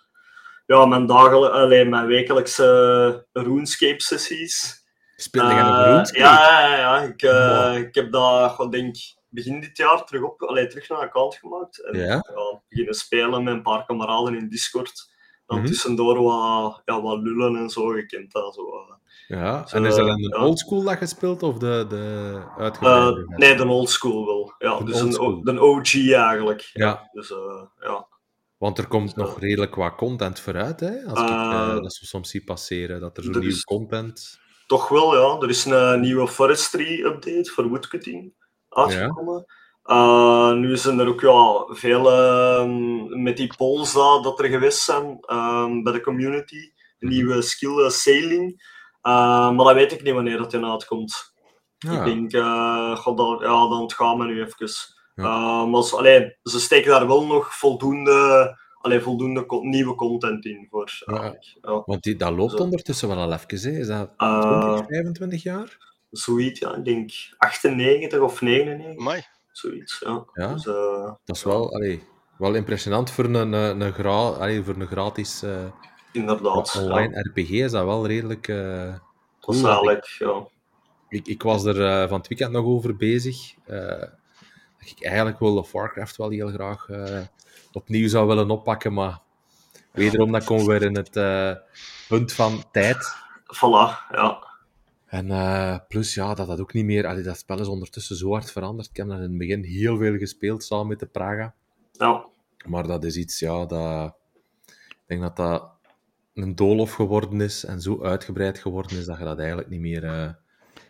[0.66, 4.82] ja, mijn, dagel, allee, mijn wekelijkse RuneScape-sessies.
[5.16, 6.18] Jij nog Eh, RuneScape?
[6.18, 7.00] Ja, ja, ja.
[7.02, 7.76] Ik, eh, Wow.
[7.76, 8.96] ik heb dat, ik denk,
[9.34, 11.84] begin dit jaar terug, op, allee, terug naar een account gemaakt.
[11.84, 12.20] En Ja?
[12.68, 15.12] beginnen spelen met een paar kameraden in Discord.
[15.46, 15.66] Dan Mhm.
[15.66, 17.92] tussendoor wat, ja, wat lullen en zo,
[18.32, 18.62] dat zo.
[18.76, 18.94] eh.
[19.28, 20.44] Ja, Zo, en is dat dan de ja.
[20.44, 23.14] oldschool dat je speelt of de, de Eh, uitgebreide?
[23.14, 23.36] versie?
[23.36, 24.54] nee, de oldschool wel.
[24.58, 26.70] Ja, De dus een, de OG eigenlijk.
[26.72, 27.08] Ja.
[27.12, 28.08] Dus eh, ja.
[28.56, 29.20] Want er komt Zo.
[29.20, 31.02] nog redelijk wat content vooruit, hè?
[31.04, 34.38] Als ik Eh, eh, dat soms zie passeren, dat er zo nieuw is- content...
[34.66, 35.40] Toch wel, ja.
[35.42, 38.32] Er is een nieuwe forestry update voor woodcutting
[38.74, 39.44] uitgekomen.
[39.82, 44.78] Eh, nu zijn er ook ja, veel ehm, met die polls dat, dat er geweest
[44.82, 46.72] zijn ehm, bij de community.
[46.98, 47.12] Mhm.
[47.12, 48.72] nieuwe skill eh, sailing.
[49.00, 51.32] Eh, maar dat weet ik niet wanneer dat in uitkomt.
[51.78, 52.44] Ja, Ik denk,
[52.98, 54.68] god, dat, ja, dan gaan we nu even.
[55.14, 55.64] Ja.
[55.64, 60.66] Maar ze, allee, ze steken daar wel nog voldoende, allee, voldoende co- nieuwe content in
[60.70, 60.90] voor.
[61.04, 61.34] Ja.
[61.84, 62.56] Want die, dat loopt Zo.
[62.62, 63.78] ondertussen wel al even, hè?
[63.78, 65.93] Is dat Eh, 20, 25 jaar?
[66.16, 66.74] Zoiets, ja.
[66.74, 69.22] Ik denk 98 of 99, Amai.
[69.52, 69.98] zoiets.
[70.04, 70.24] Ja.
[70.32, 70.52] Ja.
[70.52, 72.02] Dus, eh, Dat is wel, allee,
[72.38, 75.64] wel impressionant voor een, een, een, gra, allee, voor een gratis eh,
[76.12, 76.76] inderdaad.
[76.82, 77.20] online Ja.
[77.20, 78.48] RPG is dat wel redelijk...
[78.48, 78.94] eh,
[79.40, 80.46] cool, is want ik- ja.
[81.08, 83.54] Ik, ik was er eh, van het weekend nog over bezig.
[83.64, 83.78] eh,
[84.78, 87.20] dat ik eigenlijk World of Warcraft wel heel graag eh,
[87.72, 89.18] opnieuw zou willen oppakken, maar
[89.92, 91.50] wederom dan komen we weer in het eh,
[92.08, 93.14] punt van tijd.
[93.54, 94.52] Voilà, ja.
[95.14, 97.06] En eh, plus ja, dat dat ook niet meer...
[97.06, 98.88] Allee, dat spel is ondertussen zo hard veranderd.
[98.90, 101.54] Ik heb dat in het begin heel veel gespeeld, samen met de Praga.
[101.92, 102.26] ja.
[102.66, 104.14] Maar dat is iets, ja, dat...
[104.66, 105.70] Ik denk dat dat
[106.34, 110.04] een doolhof geworden is en zo uitgebreid geworden is dat je dat eigenlijk niet meer...
[110.04, 110.30] eh,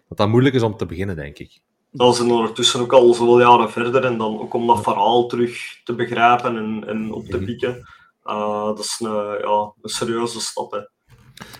[0.08, 1.60] dat dat moeilijk is om te beginnen, denk ik.
[1.90, 5.80] Dat zijn ondertussen ook al zoveel jaren verder en dan ook om dat verhaal terug
[5.84, 7.44] te begrijpen en, en op te Mhm.
[7.44, 7.88] pikken.
[8.22, 10.70] eh, dat is een, ja, een serieuze stap.
[10.72, 10.78] Hè.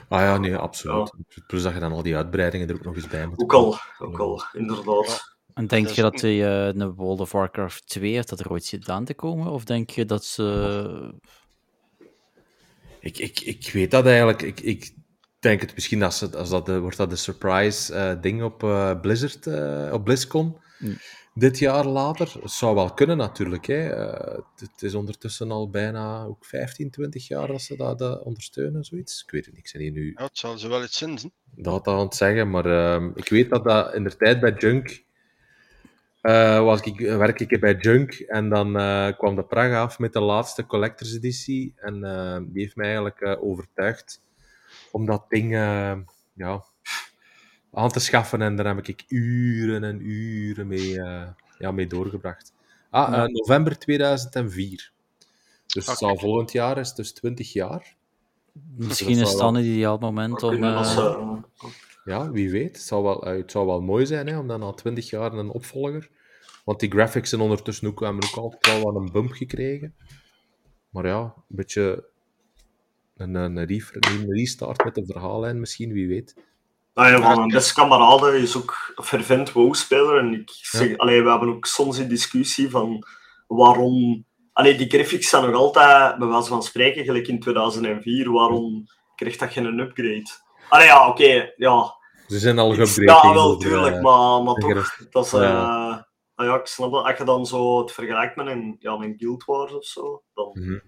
[0.09, 1.13] Ah ja, nee, absoluut.
[1.47, 3.43] Plus dat je dan al die uitbreidingen er ook nog eens bij moet.
[3.43, 5.37] Ook al, ook al, inderdaad.
[5.55, 8.51] En denk Dat je dat die, eh, een World of Warcraft 2 heeft dat er
[8.51, 9.47] ooit zit aan te komen?
[9.47, 11.15] Of denk je dat ze...
[13.01, 14.43] Ik, ik, ik weet dat eigenlijk.
[14.43, 14.95] Ik, ik
[15.45, 18.63] denk het misschien als, het, als dat de, wordt dat de surprise eh, ding op
[18.63, 20.57] eh, Blizzard, eh, op BlizzCon.
[20.79, 20.99] Mm.
[21.37, 22.33] Dit jaar later.
[22.43, 23.67] Het zou wel kunnen natuurlijk.
[23.67, 23.89] Hè.
[23.89, 28.85] Eh, het, is ondertussen al bijna ook 15, 20 jaar dat ze dat eh, ondersteunen,
[28.85, 29.23] zoiets.
[29.23, 29.75] Ik weet het niet.
[29.75, 31.19] Ik hier nu Ja, het zal ze wel iets zijn.
[31.55, 35.05] dat aan het zeggen, maar ehm, ik weet dat dat in de tijd bij Junk
[36.21, 38.73] eh, was ik, werk ik bij Junk en dan
[39.17, 43.39] kwam de Praga af met de laatste collectors editie en eh, die heeft mij eigenlijk
[43.41, 44.23] overtuigd
[44.91, 45.53] om dat ding
[46.35, 46.65] ja,
[47.75, 52.53] aan te schaffen en daar heb ik uren en uren mee, eh, ja, mee doorgebracht.
[52.91, 54.93] Ah, eh, november 2004.
[55.67, 57.97] Dus het zal volgend jaar is, dus 20 jaar.
[58.77, 60.51] Misschien dat is het dan wel- een ideaal moment om...
[60.79, 60.95] eh,
[62.05, 62.77] Ja, wie weet.
[62.77, 65.49] Het zou wel, het zou wel mooi zijn hè, om dan na 20 jaar een
[65.51, 66.11] opvolger.
[66.65, 69.95] Want die graphics zijn ondertussen ook, hebben ook altijd wel wat een bump gekregen.
[70.91, 72.09] Maar ja, een beetje
[73.17, 73.67] een, een
[74.33, 76.35] restart met de verhaallijn misschien, wie weet.
[76.95, 80.19] Nou ja, van kameraden is ook fervent WoW-speler.
[80.19, 83.07] En ik zeg, allee, we hebben ook soms een discussie van
[83.47, 84.25] waarom...
[84.53, 88.33] Allee, die graphics zijn nog altijd, bij wijze van spreken, gelijk in 2004.
[88.33, 90.31] Waarom krijgt dat geen upgrade?
[90.69, 91.95] Allee, ja, oké, ja.
[92.27, 93.27] Ze zijn al Ik- geüpgrade.
[93.27, 95.33] Ja, wel, tuurlijk, eh, maar, maar de toch, dat is...
[95.33, 95.99] eh,
[96.37, 97.05] nou ja, ik snap dat.
[97.05, 100.51] Als je dan zo het vergelijkt met een, ja, een Guild Wars of zo, dan
[100.53, 100.79] mhm.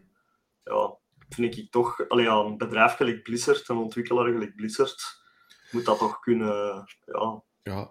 [0.64, 0.96] ja,
[1.28, 2.08] vind ik toch...
[2.08, 5.24] Allee, ja, een bedrijf gelijk Blizzard, een ontwikkelaar gelijk Blizzard,
[5.70, 6.84] moet dat toch kunnen...
[7.04, 7.90] Ja, Ja,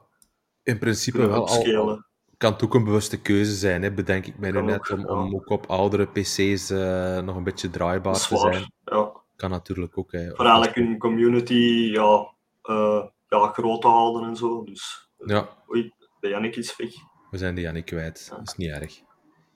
[0.63, 2.03] in principe wel al,
[2.38, 5.05] kan het ook een bewuste keuze zijn, hè, bedenk ik mij nu net, om, ja.
[5.05, 8.71] om ook op oudere pc's eh, nog een beetje draaibaar te zijn.
[8.86, 9.11] Ja.
[9.36, 10.11] Kan natuurlijk ook.
[10.11, 10.36] Hè.
[10.36, 14.63] Voor eigenlijk hun community ja, eh, ja, groot te houden en zo.
[14.63, 16.89] Dus, Ja, oei, de Jannik is weg.
[17.32, 18.28] we zijn die Jannik kwijt.
[18.30, 19.01] Dat is niet erg.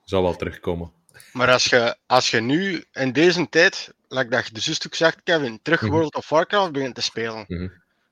[0.03, 0.91] Zou wel terugkomen.
[1.33, 4.95] Maar als je, als je nu in deze tijd, like dat je de zus ook
[4.95, 5.91] zegt, Kevin, terug Mhm.
[5.91, 7.67] World of Warcraft begint te spelen, Mhm.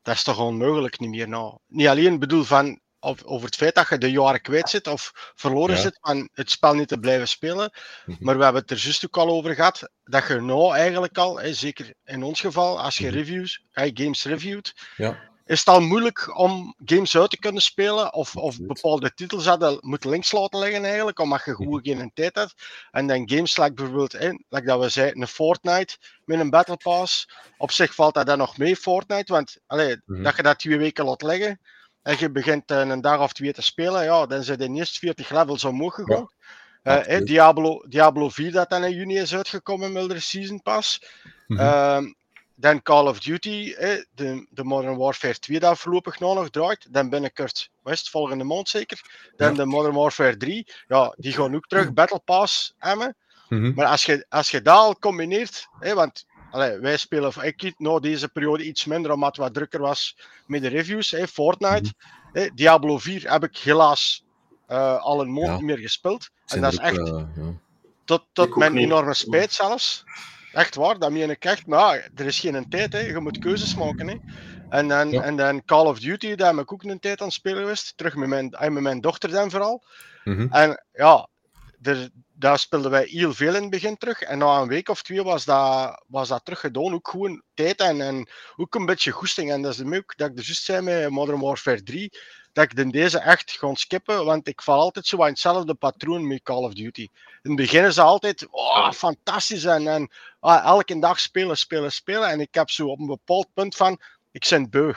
[0.08, 1.58] Dat is toch onmogelijk niet meer nou.
[1.68, 5.32] Niet alleen bedoel van of, over het feit dat je de jaren kwijt zit of
[5.36, 5.82] verloren Ja.
[5.82, 7.72] zit van het spel niet te blijven spelen.
[8.06, 8.18] Mhm.
[8.24, 11.40] Maar we hebben het er juist ook al over gehad, dat je nou eigenlijk al,
[11.40, 13.16] hè, zeker in ons geval, als je Mhm.
[13.16, 18.14] reviews, hè, games reviewt, Ja, is het al moeilijk om games uit te kunnen spelen
[18.14, 22.36] of, of bepaalde titels hadden moeten links laten liggen eigenlijk, omdat je gewoon geen tijd
[22.36, 22.54] hebt.
[22.92, 26.78] En dan games like bijvoorbeeld, hè, like dat we zeiden, een Fortnite met een Battle
[26.78, 27.30] Pass.
[27.58, 30.24] Op zich valt dat dan nog mee, Fortnite, want allee, Mhm.
[30.24, 31.60] dat je dat twee weken laat liggen
[32.02, 35.00] en je begint eh, een dag of twee te spelen, ja, dan zijn de eerste
[35.00, 36.30] 40 levels omhoog gegaan.
[36.84, 37.28] Eh, hè, absoluut.
[37.28, 41.02] Diablo, Diablo 4 dat dan in juni is uitgekomen met de Season Pass.
[41.48, 41.60] Mhm.
[41.60, 42.14] Ehm,
[42.60, 43.74] dan Call of Duty,
[44.16, 46.94] de, de Modern Warfare 2 dat voorlopig nog draait.
[46.94, 49.02] Dan binnenkort, West, volgende maand zeker.
[49.36, 49.56] Dan Ja.
[49.58, 50.68] de Modern Warfare 3.
[50.88, 53.16] Ja, die gaan ook terug Battle Pass hebben.
[53.50, 53.74] Mhm.
[53.74, 58.28] Maar als je, als je dat al combineert, want allee, wij spelen, ik nou deze
[58.30, 61.16] periode iets minder omdat het wat drukker was met de reviews.
[61.32, 61.94] Fortnite,
[62.34, 64.24] hè, Diablo 4 heb ik helaas
[64.68, 65.54] eh, al een maand Ja.
[65.56, 66.30] niet meer gespeeld.
[66.46, 67.54] En dat is echt eh, ja.
[68.06, 70.04] tot, tot mijn enorme spijt zelfs.
[70.58, 71.68] Echt waar, dat meen ik echt.
[71.68, 73.00] Maar er is geen tijd, hè.
[73.00, 74.08] je moet keuzes maken.
[74.08, 74.16] Hè.
[74.70, 75.22] En, dan, Ja.
[75.22, 77.98] en dan Call of Duty, daar heb ik ook een tijd aan het spelen geweest.
[77.98, 79.84] Terug met mijn, en met mijn dochter dan vooral.
[80.24, 80.48] Mhm.
[80.52, 81.30] En ja,
[81.82, 84.22] er, daar speelden wij heel veel in het begin terug.
[84.22, 86.94] En na een week of twee was dat, was dat terug gedaan.
[86.94, 89.52] Ook gewoon tijd en, en ook een beetje goesting.
[89.52, 92.12] En dat is de ook dat ik er juist zei met Modern Warfare 3.
[92.54, 94.26] Dat ik de deze echt ga skippen.
[94.26, 97.08] Want ik val altijd zo aan hetzelfde patroon met Call of Duty.
[97.48, 99.64] In het begin is altijd oh, fantastisch.
[99.66, 102.30] En, en ah, elke dag spelen, spelen, spelen.
[102.30, 104.00] En ik heb zo op een bepaald punt van.
[104.32, 104.94] Ik ben beu.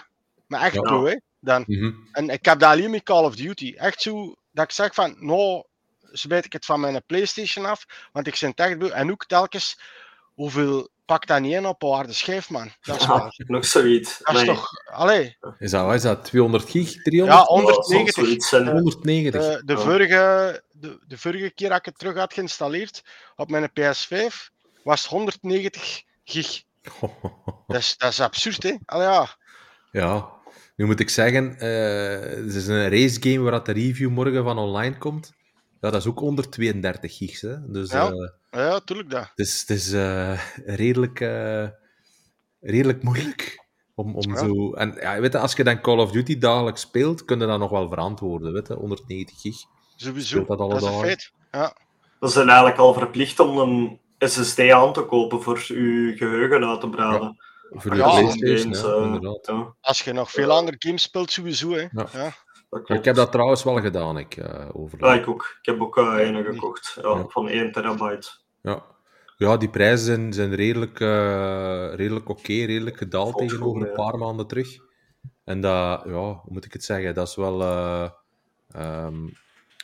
[0.46, 0.80] Maar echt Ja.
[0.80, 1.16] beu, hè.
[1.40, 1.64] Dan.
[1.66, 1.92] Mhm.
[2.12, 3.74] En ik heb dat alleen met Call of Duty.
[3.76, 5.64] Echt zo dat ik zeg van, nou,
[6.12, 8.88] smijt ik het van mijn PlayStation af, want ik ben echt beu.
[8.88, 9.80] En ook telkens,
[10.34, 12.70] hoeveel pakt dat niet in op een harde schijf, man?
[12.80, 13.34] Dat is, Ja, waar.
[13.46, 14.18] nog zoiets.
[14.18, 14.46] Dat is Nee.
[14.54, 16.94] toch, allee, Is dat, wat is dat 200 gig?
[16.94, 17.38] ja, 300?
[17.38, 18.14] Ja, het zal 190.
[18.24, 18.66] zoiets zijn.
[18.66, 19.40] Eh, 190.
[19.42, 19.78] De, de, Ja.
[19.78, 23.02] vorige, de, de vorige keer dat ik het terug had geïnstalleerd
[23.36, 24.50] op mijn PS5,
[24.82, 26.62] was het 190 gig.
[27.66, 28.74] Dat is, dat is absurd, hè?
[28.84, 29.36] Allee, ja.
[29.92, 30.28] Ja,
[30.76, 34.44] nu moet ik zeggen, eh het is een race game waar dat de review morgen
[34.44, 35.32] van online komt.
[35.80, 37.70] Ja, dat is ook 132 gigs, hè.
[37.70, 38.10] Dus Ja.
[38.10, 39.20] eh, ja, tuurlijk dat.
[39.20, 41.66] het is, het is eh, redelijk, eh,
[42.60, 43.58] redelijk moeilijk.
[43.94, 44.36] Om, om Ja.
[44.38, 44.72] zo...
[44.72, 47.58] En ja, weet je, als je dan Call of Duty dagelijks speelt, kun je dat
[47.58, 48.74] nog wel verantwoorden, weet je.
[48.74, 49.56] 190 gig.
[49.96, 50.26] Sowieso.
[50.40, 51.06] Speelt dat alle Dat is een dagen?
[51.06, 51.32] feit.
[51.50, 51.76] Ja.
[52.20, 56.80] Dat zijn eigenlijk al verplicht om een SSD aan te kopen voor uw geheugen uit
[56.80, 57.36] te breiden.
[57.70, 59.46] Voor de Ja, PlayStation, games, ja, inderdaad.
[59.46, 61.80] ja, Als je nog veel andere games speelt, sowieso, hè.
[61.92, 62.32] Ja.
[62.70, 65.04] Ik heb dat trouwens wel gedaan, ik, eh over.
[65.04, 65.56] Ja, ik ook.
[65.60, 66.98] Ik heb ook eh een gekocht.
[67.02, 67.24] Ja, Ja.
[67.28, 68.28] Van 1 terabyte.
[68.62, 68.84] Ja.
[69.36, 74.18] ja, die prijzen zijn, zijn redelijk, eh, redelijk oké, redelijk gedaald Valt tegenover een paar
[74.18, 74.68] maanden terug.
[75.44, 77.62] En dat, ja, hoe moet ik het zeggen, dat is wel...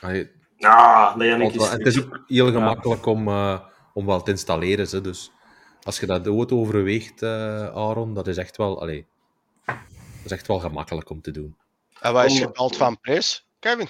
[0.01, 3.29] allee, Ja, nee, wel- is het is ook heel gemakkelijk om,
[3.93, 4.87] om wel te installeren.
[4.91, 5.33] Hè, dus
[5.83, 8.81] als je dat ooit overweegt, Aaron, dat is echt wel...
[8.81, 9.07] Allee,
[9.67, 9.77] dat
[10.25, 11.57] is echt wel gemakkelijk om te doen.
[12.01, 13.89] En wat is Om- gedaald van prijs, Kevin?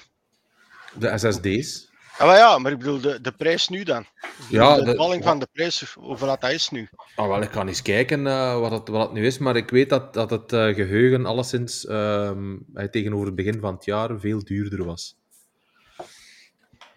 [0.94, 1.86] De SSD's,
[2.18, 4.06] Ah, maar ja, maar ik bedoel de, de prijs nu dan.
[4.48, 6.88] Ja, de daling van de prijs, hoeveel dat is nu.
[7.14, 9.70] Ah, wel, ik kan eens kijken eh, wat, het, wat het nu is, maar ik
[9.70, 14.20] weet dat, dat het eh, geheugen alleszins ehm, eh, tegenover het begin van het jaar
[14.20, 15.16] veel duurder was.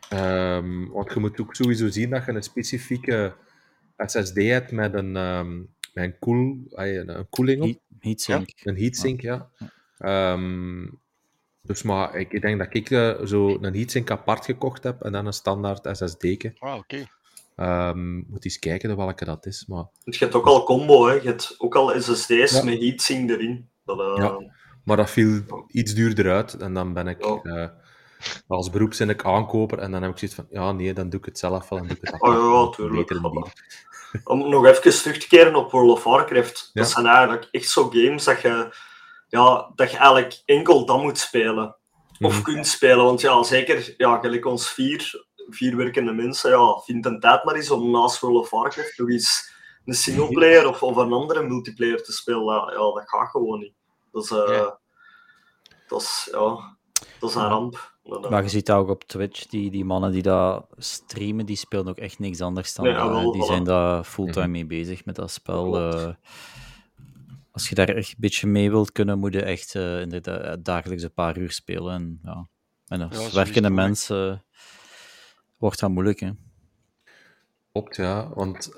[0.10, 3.36] Ehm, want je moet ook sowieso zien dat je een specifieke
[3.98, 5.58] SSD hebt met een, ehm,
[5.94, 8.50] met een, koel, een, een koeling op, Heat, heatsink.
[8.64, 9.50] een heatsink, ja.
[10.00, 10.88] Ehm,
[11.62, 15.26] dus maar ik denk dat ik eh, zo een heatsink apart gekocht heb en dan
[15.26, 16.26] een standaard SSD.
[16.60, 17.08] Ah, oké.
[17.56, 19.86] Ehm moet eens kijken welke dat is, maar...
[20.04, 21.14] Je hebt ook al combo, hè.
[21.14, 22.64] Je hebt ook al SSD's Ja.
[22.64, 23.70] met heatsink erin.
[23.86, 24.54] Dat, eh, Ja.
[24.84, 26.54] Maar dat viel iets duurder uit.
[26.54, 27.42] En dan ben ik Ja.
[27.44, 27.70] eh,
[28.48, 29.80] als beroepszinnig aankoper.
[29.80, 31.80] En dan heb ik zoiets van, ja, nee, dan doe ik het zelf wel.
[31.80, 33.12] Dan doe ik het Oh ja, tuurlijk.
[34.24, 36.70] Om nog even terug te keren op World of Warcraft.
[36.74, 36.82] Ja.
[36.82, 38.74] Dat zijn eigenlijk echt zo games dat je,
[39.30, 41.76] ja, dat je eigenlijk enkel dan moet spelen.
[42.20, 42.42] Of Mhm.
[42.42, 43.06] kunt spelen.
[43.06, 47.56] Want ja, zeker, ja, gelijk ons vier, vier werkende mensen, ja, vind een tijd maar
[47.56, 49.54] eens om naast World of Warcraft nog eens
[49.86, 52.56] een singleplayer of, of een andere multiplayer te spelen.
[52.56, 53.74] Ja, dat gaat gewoon niet.
[54.12, 54.80] Dat is, eh, Ja.
[55.88, 56.78] dat is, ja,
[57.20, 57.94] dat is een ramp.
[58.04, 61.56] Eh, Maar je ziet dat ook op Twitch, die, die mannen die dat streamen, die
[61.58, 63.46] spelen ook echt niks anders dan Nee, dat, ja, wel, Die voilà.
[63.46, 64.52] zijn daar fulltime Mhm.
[64.52, 65.76] mee bezig met dat spel.
[67.60, 67.66] Eh.
[67.66, 71.04] als je daar echt een beetje mee wilt kunnen, moet je echt eh, inderdaad dagelijks
[71.04, 71.94] een paar uur spelen.
[71.94, 72.48] En, ja.
[72.88, 74.46] en als werkende mensen
[75.58, 76.20] wordt dat moeilijk.
[76.20, 76.30] Hè?
[77.72, 78.30] Klopt, ja.
[78.34, 78.72] Want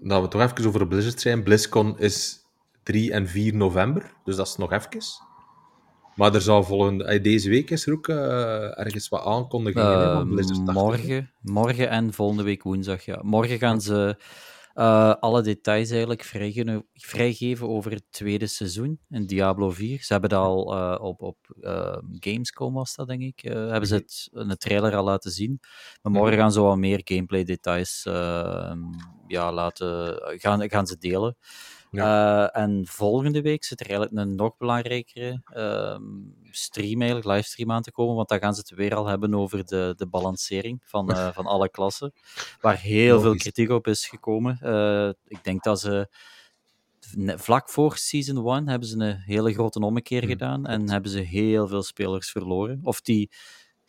[0.00, 1.42] dat we toch even over Blizzard zijn.
[1.42, 2.40] BlizzCon is
[2.82, 4.12] 3 en 4 november.
[4.24, 4.88] Dus dat is nog even.
[6.14, 10.14] Maar er zou volgende, eh, deze week is er ook uh, ergens wat aankondigingen uh,
[10.14, 10.72] van Blizzard.
[10.72, 13.18] Morgen, morgen en volgende week woensdag, ja.
[13.22, 14.16] Morgen gaan ze
[14.74, 20.02] uh, alle details eigenlijk vrijgeven, vrijgeven over het tweede seizoen in Diablo 4.
[20.02, 23.94] Ze hebben dat al uh, op, op uh, Gamescom, was dat denk ik, hebben ze
[23.94, 25.60] het in de trailer al laten zien.
[26.02, 28.02] Maar morgen gaan ze wat meer gameplay details
[29.26, 31.36] ja, laten, gaan, gaan ze delen.
[31.90, 32.52] Ja.
[32.52, 36.02] en volgende week zit er eigenlijk een nog belangrijkere ehm,
[36.50, 39.64] stream, eigenlijk, livestream aan te komen, want dan gaan ze het weer al hebben over
[39.66, 42.12] de, de balancering van, uh, van alle klassen,
[42.60, 43.22] waar heel Logisch.
[43.22, 44.58] veel kritiek op is gekomen.
[44.62, 46.08] Uh, ik denk dat ze
[47.36, 50.30] vlak voor Season 1 hebben ze een hele grote ommekeer hmm.
[50.30, 52.80] gedaan en hebben ze heel veel spelers verloren.
[52.82, 53.30] Of die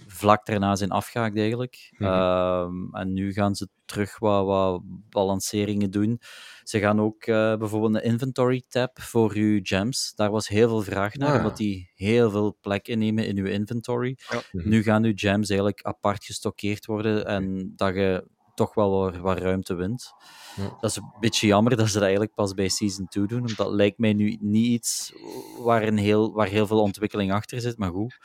[0.07, 1.91] vlak daarna zijn afgehaakt eigenlijk.
[1.97, 2.95] Mm -hmm.
[2.95, 6.21] en nu gaan ze terug wat, wat balanceringen doen.
[6.63, 10.13] Ze gaan ook uh, bijvoorbeeld een inventory tab voor uw gems.
[10.15, 13.45] Daar was heel veel vraag naar, ah, omdat die heel veel plek innemen in uw
[13.45, 14.17] inventory.
[14.29, 14.41] Ja.
[14.51, 14.69] Mhm.
[14.69, 19.37] Nu gaan uw gems eigenlijk apart gestockeerd worden en dat je toch wel wat, wat
[19.39, 20.13] ruimte wint.
[20.55, 20.77] Ja.
[20.79, 23.57] Dat is een beetje jammer dat ze dat eigenlijk pas bij Season 2 doen, omdat
[23.57, 25.13] dat lijkt mij nu niet iets
[25.59, 28.17] waar, een heel, waar heel veel ontwikkeling achter zit, maar goed.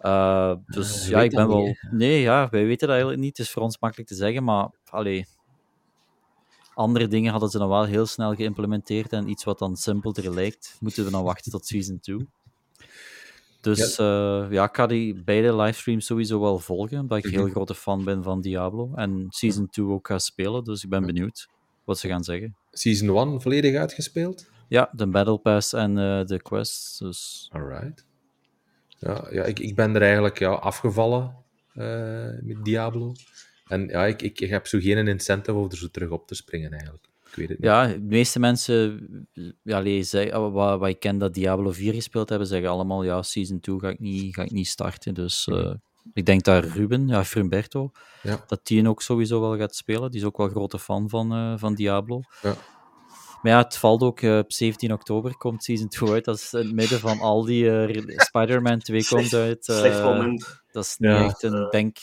[0.00, 1.62] Uh, dus ja, ik ben wel.
[1.62, 1.88] Niet.
[1.90, 3.36] Nee, ja, wij weten dat eigenlijk niet.
[3.36, 5.26] Het is voor ons makkelijk te zeggen, maar allee,
[6.74, 10.76] andere dingen hadden ze dan wel heel snel geïmplementeerd en iets wat dan simpelder lijkt,
[10.80, 12.28] moeten we dan wachten tot Season 2.
[13.60, 14.42] Dus ja.
[14.42, 18.04] Uh, ja, ik ga die beide livestreams sowieso wel volgen, omdat ik heel grote fan
[18.04, 18.90] ben van Diablo.
[18.94, 21.48] En Season 2 ook ga spelen, dus ik ben benieuwd
[21.84, 22.56] wat ze gaan zeggen.
[22.70, 24.48] Season 1 volledig uitgespeeld?
[24.68, 26.98] Ja, de Battle Pass en uh, de quests.
[26.98, 27.48] Dus...
[27.52, 28.04] Alright.
[29.00, 31.36] Ja, ja ik, ik ben er eigenlijk ja, afgevallen
[31.74, 33.12] uh, met Diablo.
[33.66, 36.34] En ja, ik, ik, ik heb zo geen incentive om er zo terug op te
[36.34, 37.04] springen eigenlijk.
[37.30, 37.66] Ik weet het niet.
[37.66, 39.08] Ja, de meeste mensen,
[39.62, 43.22] ja, lezen, ah, wat, wat ik ken dat Diablo 4 gespeeld hebben, zeggen allemaal, ja,
[43.22, 45.14] Season 2 ga ik niet, ga ik niet starten.
[45.14, 45.74] Dus uh,
[46.12, 47.90] ik denk dat Ruben, ja, Frumberto,
[48.22, 48.44] ja.
[48.46, 50.10] dat die ook sowieso wel gaat spelen.
[50.10, 52.20] Die is ook wel grote fan van, uh, van Diablo.
[52.42, 52.56] Ja.
[53.42, 56.24] Maar ja, het valt ook uh, op 17 oktober komt Season 2 uit.
[56.24, 59.68] Dat is in het midden van al die uh, Spider-Man 2 komt uit.
[59.68, 60.36] Uh,
[60.72, 61.24] dat is niet ja.
[61.24, 61.98] echt een denk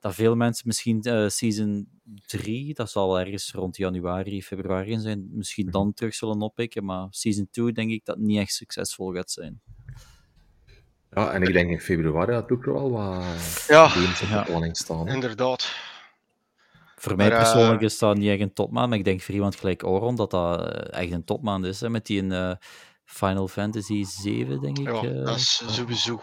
[0.00, 1.88] dat veel mensen misschien Season
[2.26, 5.94] 3, dat zal wel ergens rond januari, februari zijn, misschien dan mhm.
[5.94, 6.84] terug zullen oppikken.
[6.84, 9.60] Maar Season 2 denk ik dat niet echt succesvol gaat zijn.
[11.10, 13.90] Ja, en ik denk in februari dat ook wel wat ja,
[14.48, 14.74] ja.
[14.74, 15.08] staan.
[15.08, 15.74] Inderdaad.
[17.04, 19.56] Voor mij persoonlijk uh, is dat niet echt een topmaan, maar ik denk voor iemand
[19.56, 21.80] gelijk Oron dat dat eh, echt een topmaan is.
[21.80, 22.52] Hè, met die uh,
[23.04, 24.86] Final Fantasy 7, denk ik.
[24.86, 26.22] Ja, dat is sowieso.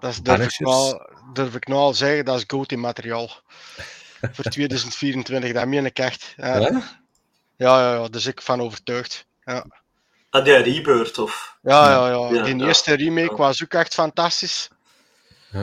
[0.00, 1.00] Dat is, durf, ik nou,
[1.32, 3.30] durf ik nou al zeggen, dat is GOTY-materiaal.
[4.32, 6.34] voor 2024, dat meen ik echt.
[6.36, 6.58] Ja.
[6.58, 6.82] Ja?
[7.56, 9.26] ja, ja, dus ik van overtuigd.
[9.44, 9.66] Ja.
[10.30, 11.58] Had jij Rebirth of?
[11.62, 12.34] Ja, ja, ja.
[12.34, 14.68] ja die eerste remake was ook echt fantastisch.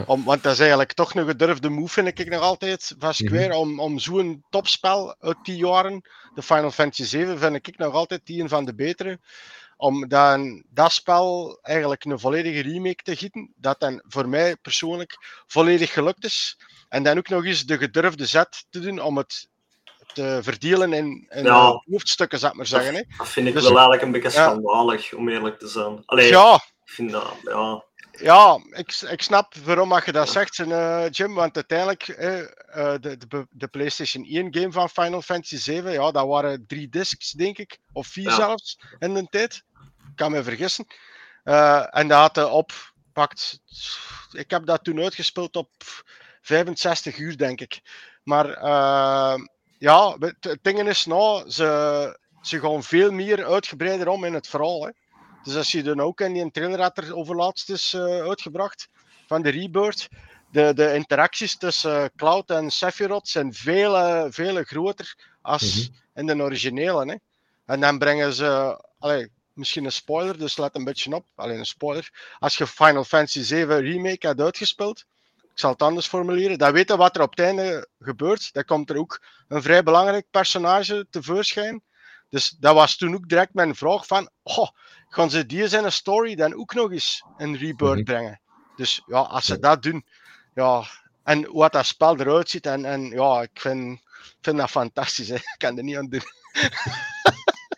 [0.05, 3.47] Om, want dat is eigenlijk toch een gedurfde move, vind ik nog altijd, van Square,
[3.47, 6.01] mm om, om zo'n topspel uit die jaren,
[6.35, 9.19] de Final Fantasy 7, vind ik nog altijd die een van de betere.
[9.77, 15.17] Om dan dat spel eigenlijk een volledige remake te gieten, dat dan voor mij persoonlijk
[15.47, 16.57] volledig gelukt is.
[16.89, 19.47] En dan ook nog eens de gedurfde zet te doen om het
[20.13, 21.81] te verdelen in, in ja.
[21.85, 22.95] hoofdstukken, zou ik maar zeggen.
[22.95, 23.01] Hè.
[23.17, 26.03] Dat vind ik dus, wel eigenlijk een beetje schandalig, om eerlijk te zijn.
[26.05, 26.53] Allee, ja.
[26.85, 27.83] Ik vind dat, ja.
[28.19, 31.33] Ja, ik, ik snap waarom je dat zegt, uh, Jim.
[31.33, 32.17] Want uiteindelijk, uh,
[32.99, 37.31] de, de, de, PlayStation 1 game van Final Fantasy 7, ja, dat waren drie discs,
[37.31, 37.79] denk ik.
[37.91, 39.63] Of vier zelfs, in de tijd.
[40.09, 40.85] Ik kan me vergissen.
[41.43, 42.71] Uh, en dat had op,
[43.13, 43.59] pakt,
[44.31, 45.69] ik heb dat toen uitgespeeld op
[46.41, 47.81] 65 uur, denk ik.
[48.23, 48.47] Maar
[49.77, 54.85] ja, het ding is nou, ze, ze gaan veel meer uitgebreider om in het verhaal.
[54.85, 54.91] Hè.
[55.43, 58.89] Dus als je dan ook in die trailer had er overlaatst is uh, uitgebracht
[59.27, 60.07] van de Rebirth,
[60.51, 66.27] de, de interacties tussen Cloud en Sephiroth zijn veel, veel groter als mm -hmm.
[66.29, 67.05] in de originele.
[67.05, 67.15] Hè.
[67.65, 71.25] En dan brengen ze, allee, misschien een spoiler, dus let een beetje op.
[71.35, 72.35] Alleen een spoiler.
[72.39, 75.05] Als je Final Fantasy 7 Remake had uitgespeeld,
[75.41, 78.53] ik zal het anders formuleren, dan weten wat er op het einde gebeurt.
[78.53, 81.83] Dan komt er ook een vrij belangrijk personage tevoorschijn.
[82.29, 84.69] Dus dat was toen ook direct mijn vraag van, oh,
[85.13, 88.03] gaan ze die zijn story dan ook nog eens een rebirth mhm.
[88.03, 88.41] brengen?
[88.75, 90.05] Dus ja, als ze dat doen,
[90.53, 90.83] ja,
[91.23, 94.01] en wat dat spel eruit ziet, en, en ja, ik vind,
[94.41, 95.35] vind dat fantastisch, hè.
[95.53, 96.21] ik kan er niet aan doen.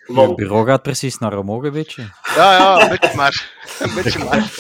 [0.06, 2.02] Het bureau gaat precies naar omhoog, een beetje.
[2.36, 3.52] Ja, ja, een beetje maar.
[3.80, 4.52] Een beetje maar.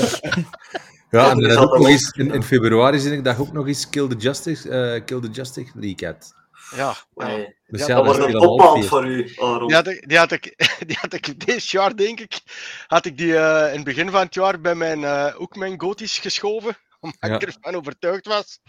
[1.11, 4.07] Ja, en ook nog eens, in, in februari zie ik dat ook nog eens Kill
[4.07, 6.33] the Justice, uh, Kill the Justice League had.
[6.71, 7.25] Ja, ja.
[7.27, 7.55] Nee.
[7.67, 9.67] Dus Ja, ja, dat wordt een half voor u, Aaron.
[9.67, 10.53] Die had, ik, die, had ik,
[10.87, 12.39] die had ik dit jaar, denk ik,
[12.87, 15.77] had ik die eh, in het begin van het jaar bij mijn, eh, ook mijn
[16.19, 16.77] geschoven.
[16.99, 17.35] Omdat Ja.
[17.35, 18.59] ik ervan overtuigd was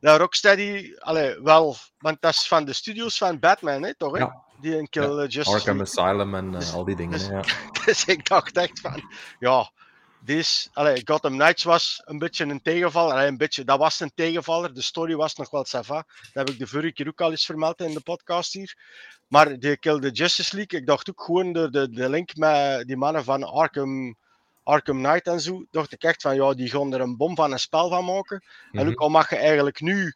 [0.00, 4.12] dat Rocksteady, allee, wel, want dat is van de studios van Batman, hè, toch?
[4.12, 4.18] Hè?
[4.18, 4.42] Ja.
[4.60, 4.88] Die
[5.46, 5.80] Arkham.
[5.80, 7.18] Asylum en eh, Dus- al die dingen.
[7.18, 7.42] dus- ja.
[7.84, 9.02] Dus ik dacht echt van,
[9.38, 9.70] ja,
[10.24, 13.12] deze, allee, Gotham Knights was een beetje een tegenvaller.
[13.12, 14.74] Allee, een beetje, dat was een tegenvaller.
[14.74, 15.94] De story was nog wel sava.
[16.32, 18.76] Dat heb ik de vorige keer ook al eens vermeld in de podcast hier.
[19.28, 22.86] Maar die Kill the Justice League, ik dacht ook gewoon de, de, de link met
[22.86, 24.16] die mannen van Arkham,
[24.62, 27.52] Arkham Knight en zo, dacht ik echt van, ja, die gaan er een bom van
[27.52, 28.44] een spel van maken.
[28.72, 28.88] En Mhm.
[28.88, 30.14] ook al mag je eigenlijk nu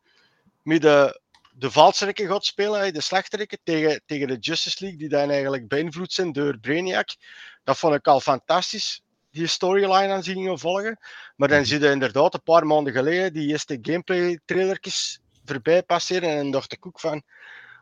[0.62, 1.20] met de,
[1.52, 6.12] de valsrikken gaat spelen, de slechterikken, tegen, tegen de Justice League, die dan eigenlijk beïnvloed
[6.12, 7.08] zijn door Brainiac.
[7.64, 9.02] Dat vond ik al fantastisch,
[9.36, 10.98] die storyline aan zien volgen.
[11.36, 11.66] Maar dan Mhm.
[11.66, 16.28] zie je inderdaad een paar maanden geleden die eerste gameplay trailertjes voorbij passeren.
[16.30, 17.22] En dan dacht ik ook van,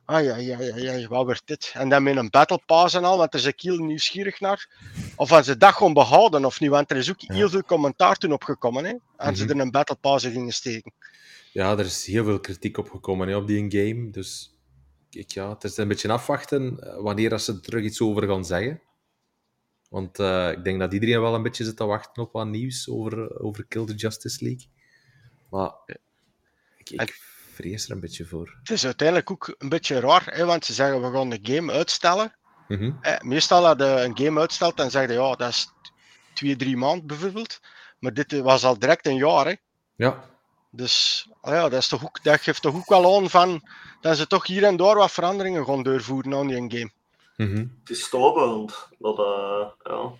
[0.04, 1.70] ah ja, ja, ja, ja, wat wordt dit?
[1.74, 4.68] En dan met een battle pass en al, want daar is ik heel nieuwsgierig naar.
[5.16, 7.34] Of als ze dat gewoon behouden of niet, want er is ook Ja.
[7.34, 8.94] heel veel commentaar toen opgekomen, hè.
[9.16, 9.52] En ze Mhm.
[9.54, 10.92] er een battle pass in gingen steken.
[11.52, 14.10] Ja, er is heel veel kritiek op gekomen hè, op die game.
[14.10, 14.54] Dus
[15.10, 18.44] ik, ja, het is een beetje afwachten eh, wanneer ze er terug iets over gaan
[18.44, 18.80] zeggen.
[19.94, 22.88] Want eh, ik denk dat iedereen wel een beetje zit te wachten op wat nieuws
[22.88, 24.66] over, over Kill the Justice League.
[25.50, 25.72] Maar
[26.76, 27.20] ik, ik
[27.52, 28.56] vrees er een beetje voor.
[28.58, 31.72] Het is uiteindelijk ook een beetje raar, hè, want ze zeggen we gaan de game
[31.72, 32.34] uitstellen.
[32.68, 32.92] Mhm.
[33.00, 35.68] Eh, meestal als je een game uitstelt, dan zeg je ja, dat is
[36.32, 37.60] twee, drie maanden bijvoorbeeld.
[37.98, 39.46] Maar dit was al direct een jaar.
[39.46, 39.54] Hè.
[39.96, 40.24] Ja,
[40.70, 43.68] Dus ah ja, dat, is toch ook, dat geeft toch ook wel aan van
[44.00, 46.90] dat ze toch hier en daar wat veranderingen gaan doorvoeren aan die game.
[47.36, 47.66] Mhm.
[47.80, 48.88] Het is toverend.
[48.98, 50.12] Dat, eh, ja.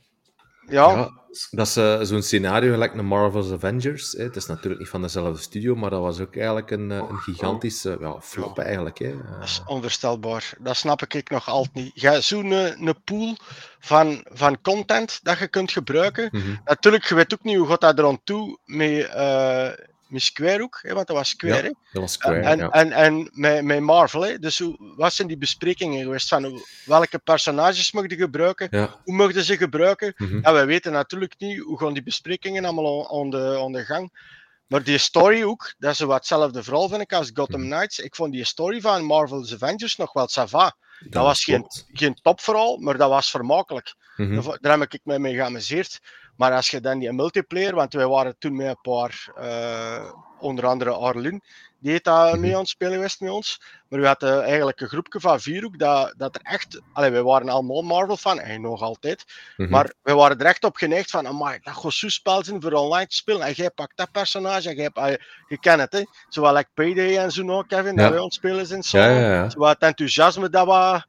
[0.68, 1.10] Ja, ja.
[1.50, 4.12] dat is eh, zo'n scenario gelijk een Marvel's Avengers.
[4.12, 4.22] Hè.
[4.22, 7.18] Het is natuurlijk niet van dezelfde studio, maar dat was ook eigenlijk een, eh, een
[7.18, 8.98] gigantische ja, flop eigenlijk.
[8.98, 9.16] Hè.
[9.16, 10.52] Dat is onvoorstelbaar.
[10.58, 12.00] Dat snap ik nog altijd niet.
[12.00, 13.36] Je hebt zo'n een pool
[13.78, 16.28] van, van content dat je kunt gebruiken.
[16.32, 16.56] mhm.
[16.64, 19.70] Natuurlijk, je weet ook niet hoe gaat dat er aan toe met, eh
[20.14, 21.54] met Square ook, hè, want dat was Square.
[21.56, 21.70] Ja, hè.
[21.92, 22.70] Dat was Square, en, ja.
[22.70, 24.38] en, en met, met Marvel, hè.
[24.38, 26.28] dus hoe, wat zijn die besprekingen geweest?
[26.28, 28.68] Van welke personages je gebruiken?
[28.70, 29.00] ja.
[29.04, 30.14] Hoe mogen ze gebruiken?
[30.16, 30.38] mhm.
[30.42, 34.32] Ja, wij weten natuurlijk niet hoe gaan die besprekingen allemaal aan- de, aan de gang.
[34.66, 37.70] Maar die story ook, dat is wat hetzelfde verhaal vind ik als Gotham Mhm.
[37.70, 37.98] Knights.
[37.98, 40.76] Ik vond die story van Marvel's Avengers nog wel sava.
[41.08, 41.86] Dat, was geen, klopt.
[41.92, 43.94] geen topverhaal, maar dat was vermakelijk.
[44.16, 44.34] Mhm.
[44.42, 46.00] Daar- Daar heb ik me mee geamuseerd.
[46.36, 50.66] Maar als je dan die multiplayer, want wij waren toen met een paar, eh, onder
[50.66, 51.40] andere Arlene,
[51.78, 52.40] die heeft daar Mhm.
[52.40, 53.62] mee aan het spelen geweest met ons.
[53.88, 57.22] Maar we hadden eigenlijk een groepje van vier ook, dat, dat er echt, allee, wij
[57.22, 59.24] waren allemaal Marvel fan, en nog altijd,
[59.56, 59.70] Mhm.
[59.70, 62.72] maar we waren er echt op geneigd van, amai, dat gaat zo'n spel zijn voor
[62.72, 63.40] online te spelen.
[63.46, 66.02] En jij pakt dat personage, en jij, allee, je kent het, hè.
[66.28, 68.08] Zowel like Payday en zo nog, Kevin, dat Ja.
[68.10, 68.82] wij aan het spelen zijn.
[68.82, 68.98] Zo.
[68.98, 69.48] Ja.
[69.50, 71.04] Zo wat enthousiasme dat wat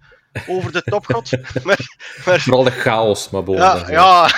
[0.47, 1.31] over de top gaat.
[1.63, 1.79] maar,
[2.25, 3.61] maar, Vooral de chaos, maar boven.
[3.63, 4.29] ja, dat- ja.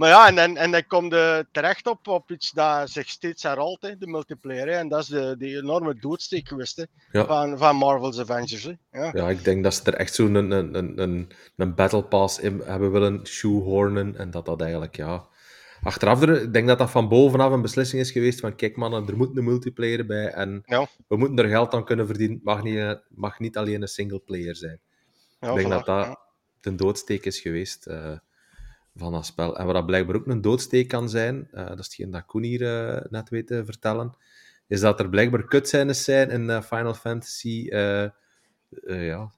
[0.00, 3.42] Maar ja, en, en, en dan komt je terecht op, op iets dat zich steeds
[3.42, 4.66] herhaalt, hè, de multiplayer.
[4.66, 7.26] Hè, en dat is de, die enorme doodsteek geweest Ja.
[7.26, 8.62] van, van Marvel's Avengers.
[8.62, 9.00] Hè.
[9.00, 9.10] Ja.
[9.12, 12.62] Ja, ik denk dat ze er echt zo'n een, een, een, een, battle pass in
[12.64, 14.16] hebben willen shoehornen.
[14.16, 15.28] En dat dat eigenlijk, ja...
[15.82, 19.08] Achteraf, er, ik denk dat dat van bovenaf een beslissing is geweest van kijk mannen,
[19.08, 20.86] er moet een multiplayer bij en Ja.
[21.08, 22.36] we moeten er geld aan kunnen verdienen.
[22.36, 24.80] Het mag niet, eh, mag niet alleen een singleplayer zijn.
[25.40, 26.18] Ja, ik denk dat dat
[26.60, 28.12] de doodsteek is geweest eh,
[29.00, 29.56] van dat spel.
[29.58, 32.42] En wat dat blijkbaar ook een doodsteek kan zijn, eh, dat is hetgeen dat Koen
[32.42, 32.62] hier
[32.96, 34.16] eh, net weet te vertellen,
[34.66, 37.66] is dat er blijkbaar cutscenes zijn in eh, Final Fantasy...
[37.70, 38.10] eh, eh,
[39.06, 39.30] ja,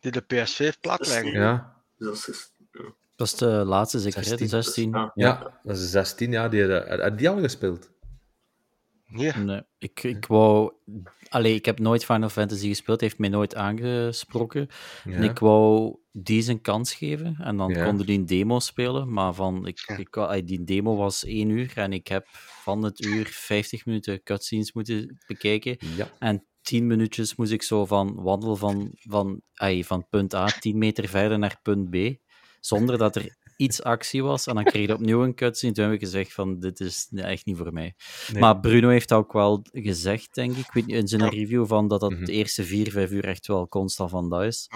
[0.00, 1.24] Die de PS5 plat Dat is leggen.
[1.24, 1.82] niet- ja,
[3.16, 4.48] Dat is, de laatste zeker, hè, de 16.
[4.48, 4.90] 16.
[4.92, 5.12] ja.
[5.14, 6.48] Ja, dat is 16, ja.
[6.48, 7.90] Die, had die al gespeeld?
[9.14, 9.32] Nee.
[9.32, 10.72] Nee, ik, ik wou...
[11.28, 14.68] Allee, ik heb nooit Final Fantasy gespeeld, heeft mij nooit aangesproken.
[15.04, 15.12] Ja.
[15.12, 17.84] En ik wou die zijn kans geven en dan Ja.
[17.84, 19.12] konden die een demo spelen.
[19.12, 20.32] Maar van, ik, Ja.
[20.32, 22.26] ik, die demo was één uur en ik heb
[22.62, 25.76] van het uur 50 minuten cutscenes moeten bekijken.
[25.96, 26.10] Ja.
[26.18, 30.78] En 10 minuutjes moest ik zo van wandelen van, van, ai, van punt A 10
[30.78, 31.96] meter verder naar punt B.
[32.60, 34.46] Zonder dat er iets actie was.
[34.46, 35.72] En dan kreeg je opnieuw een cutscene.
[35.72, 37.94] Toen heb ik gezegd van, dit is echt niet voor mij.
[38.32, 38.40] Nee.
[38.40, 41.88] Maar Bruno heeft ook wel gezegd, denk ik, ik weet niet, in zijn review, van
[41.88, 42.24] dat dat Mhm.
[42.24, 44.68] de eerste vier, vijf uur echt wel constant van dat is.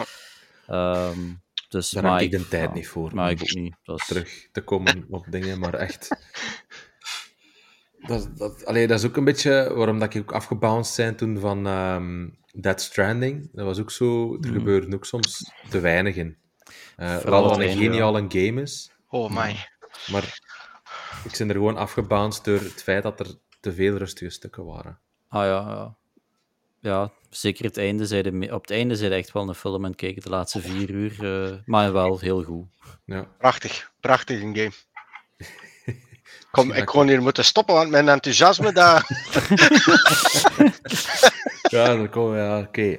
[0.67, 1.19] Ehm,
[1.69, 3.15] dus, Daar maar heb ik de tijd ja, niet voor.
[3.15, 3.75] Maar ik ook niet.
[3.83, 6.09] Dat is, terug te komen op dingen, maar echt...
[8.07, 11.39] Dat, dat, allee, dat is ook een beetje waarom dat ik ook afgebounced zijn toen
[11.39, 13.49] van ehm Dead Stranding.
[13.53, 14.33] Dat was ook zo...
[14.35, 14.53] Er Mhm.
[14.59, 16.37] gebeurde ook soms te weinig in.
[16.99, 19.69] Eh Vooral het een geniale game is, Oh my.
[20.07, 20.39] maar
[21.25, 23.27] ik ben er gewoon afgebounced door het feit dat er
[23.61, 24.99] te veel rustige stukken waren.
[25.29, 25.95] Ah ja, ja.
[26.81, 30.23] ja, zeker het einde zeiden, op het einde zijn echt wel een film en kijken
[30.23, 32.66] de laatste vier uur, uh, maar wel heel goed.
[33.05, 33.27] Ja.
[33.39, 34.73] Prachtig, prachtig een game.
[36.51, 39.07] Kom, ik gewoon hier moeten stoppen, want mijn enthousiasme daar.
[41.70, 42.99] ja, dan kom ja, oké.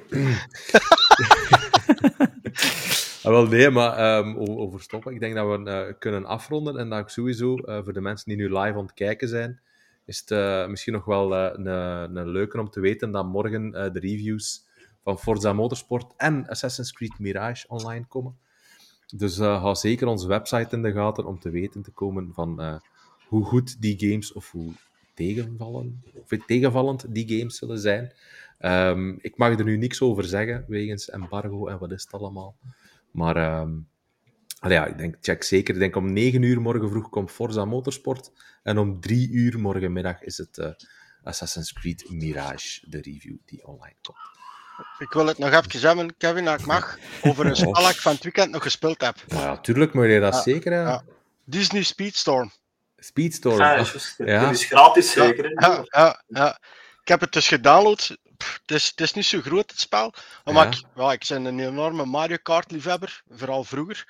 [3.22, 5.12] ah, wel nee, maar um, over stoppen.
[5.12, 8.28] Ik denk dat we uh, kunnen afronden en dat ik sowieso uh, voor de mensen
[8.28, 9.60] die nu live aan het kijken zijn,
[10.04, 11.66] is het uh, misschien nog wel een,
[12.16, 14.66] een leuke om te weten dat morgen de reviews
[15.02, 18.38] van Forza Motorsport en Assassin's Creed Mirage online komen.
[19.16, 22.80] Dus hou zeker onze website in de gaten om te weten te komen van
[23.28, 24.72] hoe goed die games of hoe
[25.14, 28.12] tegenvallen, of tegenvallend die games zullen zijn.
[28.60, 32.56] Um, ik mag er nu niks over zeggen, wegens embargo en wat is het allemaal.
[33.10, 33.88] Maar um,
[34.68, 35.74] ja, ik denk, check zeker.
[35.74, 38.32] Ik denk om 9 uur morgen vroeg komt Forza Motorsport.
[38.62, 40.66] En om 3 uur morgenmiddag is het uh,
[41.22, 44.18] Assassin's Creed Mirage, de review die online komt.
[44.98, 48.00] Ik wil het nog even hebben, Kevin, dat ik mag, over een spel dat ik
[48.00, 49.16] van het weekend nog gespeeld heb.
[49.26, 50.72] Ja, tuurlijk moet je dat ja, zeker.
[50.72, 51.02] Ja.
[51.44, 52.52] Disney Speedstorm.
[52.96, 53.58] Speedstorm.
[53.58, 53.84] Ja,
[54.16, 54.40] ja.
[54.40, 55.50] Dat is gratis zeker.
[55.60, 56.58] Ja, ja, ja,
[57.02, 58.16] Ik heb het dus gedownload.
[58.42, 60.12] Het, is, het is niet zo groot, het spel.
[60.44, 64.06] Maar ik, ja, ik ben een enorme Mario Kart liefhebber, vooral vroeger.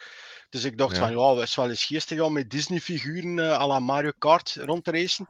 [0.50, 3.66] Dus ik dacht van, ja, het is wel eens geestig om met Disney-figuren uh, à
[3.66, 5.26] la Mario Kart rond te racen.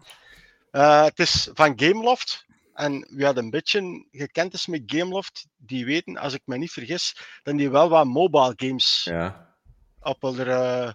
[0.73, 2.49] Uh, het is van Gameloft.
[2.75, 6.73] En wie had een beetje gekend is met Gameloft, die weten, als ik me niet
[6.73, 9.55] vergis, dat die wel wat mobile games ja.
[10.01, 10.91] op hun uh,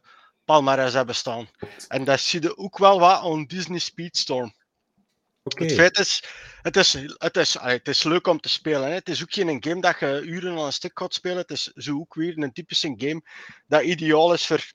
[0.46, 1.50] palmarès hebben staan.
[1.88, 4.54] En dat zie je ook wel wat aan Disney Speedstorm.
[5.48, 5.68] Okay.
[5.68, 6.24] Het feit is,
[6.62, 8.88] het is, het, is, het is leuk om te spelen.
[8.88, 8.94] Hè.
[8.94, 11.38] Het is ook geen game dat je uren aan een stuk gaat spelen.
[11.38, 13.22] Het is zo ook weer een typische game
[13.68, 14.72] dat ideaal is voor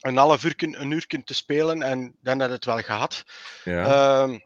[0.00, 3.24] een half uur, een uur te spelen en dan had het wel gehad.
[3.64, 4.26] Ja.
[4.26, 4.36] Uh,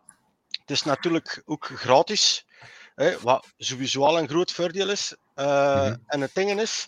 [0.51, 2.47] het is natuurlijk ook gratis,
[2.95, 5.17] hè, wat sowieso al een groot voordeel is.
[5.37, 6.03] Uh, mm -hmm.
[6.07, 6.87] En het ding is,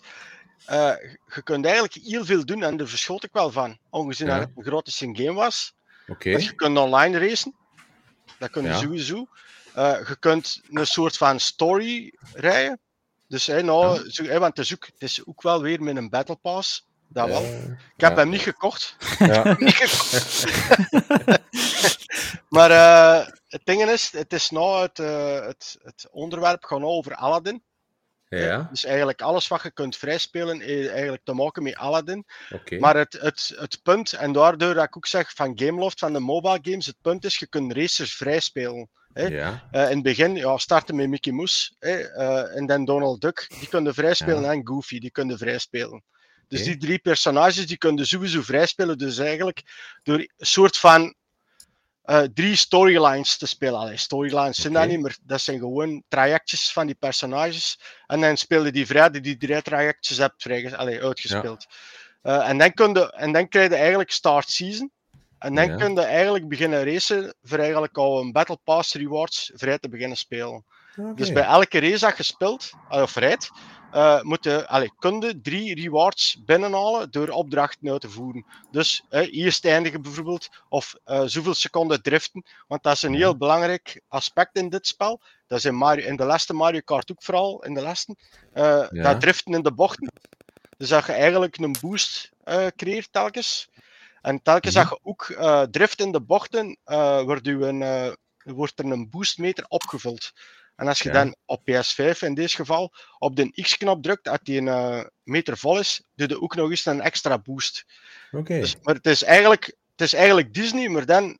[0.69, 0.93] uh,
[1.33, 4.37] je kunt eigenlijk heel veel doen en daar verschot ik wel van, ongezien ja.
[4.37, 5.73] dat het een gratis game was.
[6.07, 6.33] Okay.
[6.33, 7.55] je kunt online racen.
[8.39, 8.77] Dat kun je ja.
[8.77, 9.27] sowieso.
[9.77, 12.79] Uh, je kunt een soort van story rijden.
[13.27, 14.09] Dus hey, nou, ja.
[14.09, 16.89] zo, hey, want het is, ook, het is ook wel weer met een Battle Pass.
[17.07, 17.43] Dat wel.
[17.95, 18.95] Ik heb hem niet gekocht.
[19.57, 20.45] niet gekocht.
[22.55, 26.91] maar uh, het ding is, het is nou het, uh, het, het onderwerp gaat nou
[26.91, 27.63] over Aladdin.
[28.39, 28.67] Ja.
[28.71, 32.25] Dus eigenlijk alles wat je kunt vrijspelen, heeft eigenlijk te maken met Aladdin.
[32.49, 32.79] Okay.
[32.79, 36.19] Maar het, het, het punt, en daardoor dat ik ook zeg van Gameloft, van de
[36.19, 38.89] mobile games, het punt is, je kunt racers vrijspelen.
[39.13, 39.25] Hè.
[39.25, 39.67] Ja.
[39.71, 43.45] Uh, in het begin ja, starten met Mickey Mouse hè, uh, en dan Donald Duck,
[43.59, 44.51] die kunnen vrijspelen, ja.
[44.51, 46.03] en Goofy, die kunnen vrijspelen.
[46.47, 46.71] Dus okay.
[46.71, 48.97] die drie personages die kunnen sowieso vrijspelen.
[48.97, 49.61] Dus eigenlijk
[50.03, 51.15] door een soort van
[52.05, 53.79] uh, drie storylines te spelen.
[53.79, 54.85] Allee, storylines zijn okay.
[54.85, 57.79] dat niet, maar dat zijn gewoon trajectjes van die personages.
[58.07, 61.67] En dan speel je die vrij, die die drie trajectjes hebt vrij, allee, uitgespeeld.
[61.69, 62.41] Ja.
[62.41, 64.91] Uh, en, dan kun je, en dan krijg je eigenlijk start season.
[65.39, 65.75] En dan ja.
[65.75, 70.17] kun je eigenlijk beginnen racen voor eigenlijk al een Battle Pass rewards vrij te beginnen
[70.17, 70.65] spelen.
[70.95, 71.13] Okay.
[71.13, 73.51] Dus bij elke race dat je speelt, of rijdt,
[73.93, 78.45] uh, moeten, allee, kunde drie rewards binnenhalen door opdrachten uit te voeren.
[78.71, 83.37] Dus uh, eerst eindigen bijvoorbeeld, of uh, zoveel seconden driften, want dat is een heel
[83.37, 85.21] belangrijk aspect in dit spel.
[85.47, 88.15] Dat is in, Mario, in de laatste Mario Kart ook vooral, in de laatste.
[88.53, 88.87] Ja.
[88.89, 90.11] Dat driften in de bochten.
[90.77, 92.31] Dus dat je eigenlijk een boost
[92.75, 93.69] creëert telkens.
[94.21, 94.83] En telkens -hmm.
[94.83, 95.25] dat je ook
[95.71, 96.77] drift in de bochten,
[97.25, 100.31] wordt, een, wordt er een boostmeter opgevuld.
[100.75, 101.13] En als je ja.
[101.13, 105.57] dan op PS5 in dit geval op de X-knop drukt, als die een uh, meter
[105.57, 107.85] vol is, doe je ook nog eens een extra boost.
[108.31, 108.59] Okay.
[108.59, 111.37] Dus, maar het is, eigenlijk, het is eigenlijk Disney, maar dan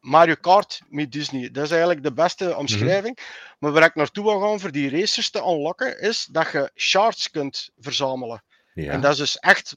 [0.00, 1.50] Mario Kart met Disney.
[1.50, 3.18] Dat is eigenlijk de beste omschrijving.
[3.18, 3.56] Mm -hmm.
[3.58, 7.30] Maar waar ik naartoe wil gaan voor die racers te unlocken, is dat je shards
[7.30, 8.44] kunt verzamelen.
[8.74, 8.92] Ja.
[8.92, 9.76] En dat is dus echt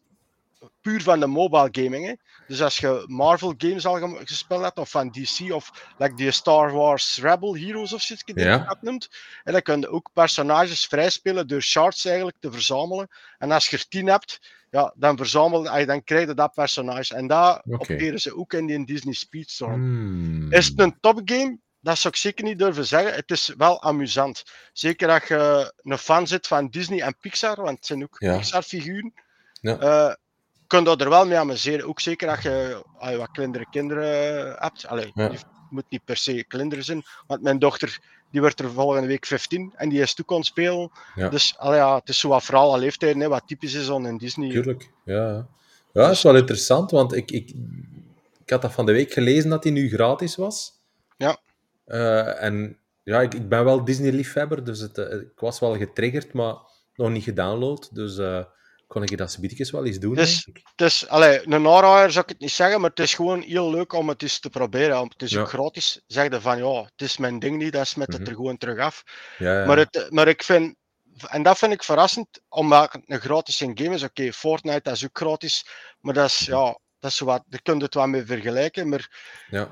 [0.82, 2.06] puur van de mobile gaming.
[2.06, 2.14] Hè.
[2.48, 6.72] Dus als je Marvel games al gespeeld hebt, of van DC, of like die Star
[6.72, 8.58] Wars Rebel Heroes of zoiets, die ja.
[8.58, 9.10] je dat noemt,
[9.44, 13.08] en dan kun je ook personages vrijspelen door shards eigenlijk te verzamelen.
[13.38, 17.16] En als je er tien hebt, ja, dan verzamel dan krijg je dat personage.
[17.16, 17.78] En dat okay.
[17.78, 19.74] opereren ze ook in die Disney Speedstorm.
[19.74, 20.52] Hmm.
[20.52, 21.58] Is het een topgame?
[21.80, 23.14] Dat zou ik zeker niet durven zeggen.
[23.14, 24.44] Het is wel amusant.
[24.74, 28.36] Zeker als je een fan zit van Disney en Pixar, want het zijn ook ja.
[28.36, 29.14] Pixar-figuren.
[29.62, 29.82] Ja.
[29.82, 30.14] Uh,
[30.68, 31.88] kun je er wel mee amuseren.
[31.88, 34.88] Ook zeker als je, als je wat kleinere kinderen hebt.
[34.88, 35.30] Allee, ja.
[35.30, 35.40] die
[35.70, 37.04] moet niet per se kinderen zijn.
[37.28, 38.00] Want mijn dochter
[38.32, 40.92] die wordt er volgende week 15 en die is toe kon spelen.
[41.16, 41.30] Ja.
[41.30, 44.08] Dus allee, ja, het is zo wat vooral al leeftijd, hè, wat typisch is dan
[44.08, 44.50] in Disney.
[44.50, 45.48] Tuurlijk, ja.
[45.94, 47.54] Ja, dat is wel interessant, want ik, ik,
[48.44, 50.74] ik had dat van de week gelezen dat hij nu gratis was.
[51.18, 51.38] Ja.
[51.88, 56.34] Uh, en ja, ik, ik ben wel Disney-liefhebber, dus het, eh, ik was wel getriggerd,
[56.34, 56.56] maar
[56.96, 57.90] nog niet gedownload.
[57.92, 58.44] Dus eh,
[58.88, 60.62] kon ik dat subietjes wel eens doen, Dus- ik.
[60.76, 63.94] Is, allee, een aanraaier zou ik het niet zeggen, maar het is gewoon heel leuk
[63.94, 65.04] om het eens te proberen.
[65.08, 65.42] Het is Ja.
[65.42, 66.02] ook gratis.
[66.08, 68.30] Zeg je van, ja, het is mijn ding niet, dat is met het Mhm.
[68.30, 69.04] er gewoon terug af.
[69.38, 69.66] Ja, ja.
[69.66, 70.76] Maar, het, maar ik vind,
[71.28, 74.04] en dat vind ik verrassend, omdat het een gratis in game is.
[74.04, 75.68] Oké, Fortnite dat is ook gratis,
[76.00, 76.58] maar dat is, Mhm.
[76.58, 78.90] ja, dat is wat, daar kun je het wel mee vergelijken.
[78.90, 79.10] Maar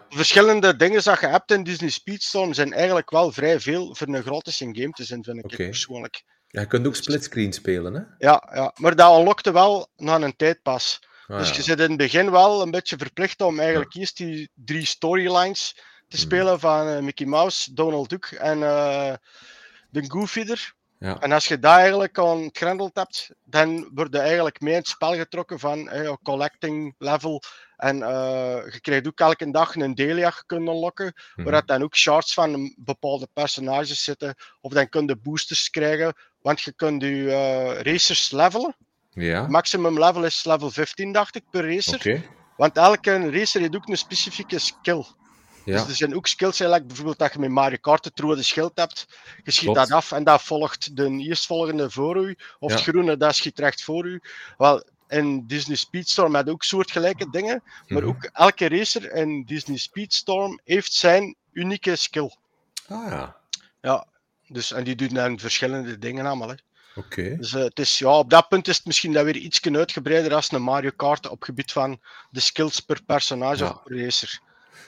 [0.10, 4.23] verschillende dingen dat je hebt in Disney Speedstorm zijn eigenlijk wel vrij veel voor een
[4.23, 5.56] gratis in game te zijn, vind ik Oké.
[5.56, 6.23] persoonlijk.
[6.54, 8.02] Ja, je kunt ook splitscreen spelen, hè?
[8.18, 11.00] Ja, ja, maar dat unlockte wel na een tijd pas.
[11.28, 14.50] Ah, dus je zit in het begin wel een beetje verplicht om eigenlijk eerst die
[14.54, 15.74] drie storylines
[16.08, 16.18] te Mhm.
[16.26, 19.14] spelen van eh, Mickey Mouse, Donald Duck en eh,
[19.90, 20.74] de Goofy er.
[21.00, 21.20] Ja.
[21.20, 24.80] En als je dat eigenlijk aan het grendeld hebt, dan word je eigenlijk mee in
[24.80, 27.42] het spel getrokken van eh, ja, collecting level.
[27.78, 31.44] En eh, je krijgt ook elke dag een Delia je kunt unlocken, Mhm.
[31.44, 34.36] waar dat dan ook shards van bepaalde personages zitten.
[34.62, 36.14] Of dan kun je boosters krijgen,
[36.44, 38.76] want je kunt je eh, racers levelen.
[39.11, 41.95] Ja, Maximum level is level 15, dacht ik, per racer.
[41.95, 42.24] oké.
[42.57, 45.03] Want elke racer heeft ook een specifieke skill.
[45.65, 48.44] Ja, Dus er zijn ook skills, eigenlijk bijvoorbeeld dat je met Mario Kart het rode
[48.44, 49.06] schild hebt.
[49.44, 49.80] Je schiet Klopt.
[49.80, 52.38] dat af en dat volgt de eerstvolgende voor u.
[52.60, 52.76] Of Ja.
[52.76, 54.22] het groene, dat schiet recht voor u.
[54.57, 57.64] Wel, in Disney Speedstorm had ook soortgelijke dingen.
[57.88, 58.07] Maar Mhm.
[58.11, 62.36] ook elke racer in Disney Speedstorm heeft zijn unieke skill.
[62.88, 63.36] Ah ja,
[63.82, 64.06] Ja,
[64.54, 66.50] dus, en die doen dan verschillende dingen allemaal.
[66.50, 66.56] Hè.
[66.96, 67.36] oké.
[67.38, 70.34] Dus eh, het is, ja, op dat punt is het misschien dat weer iets uitgebreider
[70.34, 72.00] als een Mario Kart op gebied van
[72.30, 73.70] de skills per personage Ja.
[73.70, 74.42] of per racer.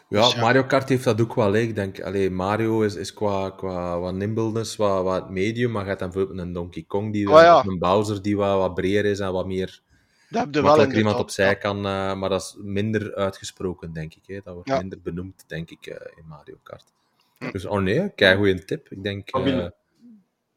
[0.10, 0.42] Ja, Dus ja.
[0.42, 1.54] Mario Kart heeft dat ook wel.
[1.54, 1.60] hè.
[1.60, 6.00] Ik denk, allee, Mario is, is qua, qua wat nimbleness wat, wat medium, maar hebt
[6.00, 7.58] dan bijvoorbeeld een Donkey Kong, die, Oh ja.
[7.58, 9.82] of een Bowser die wat, wat breder is en wat meer
[10.30, 11.54] Dat heb wel iemand opzij ja.
[11.54, 14.24] kan, eh, maar dat is minder uitgesproken, denk ik.
[14.26, 14.40] Hè.
[14.44, 16.84] Dat wordt minder benoemd, denk ik, eh, in Mario Kart.
[17.52, 18.90] Dus, oh nee, kei goede tip.
[18.90, 19.74] Ik denk, eh, binnen-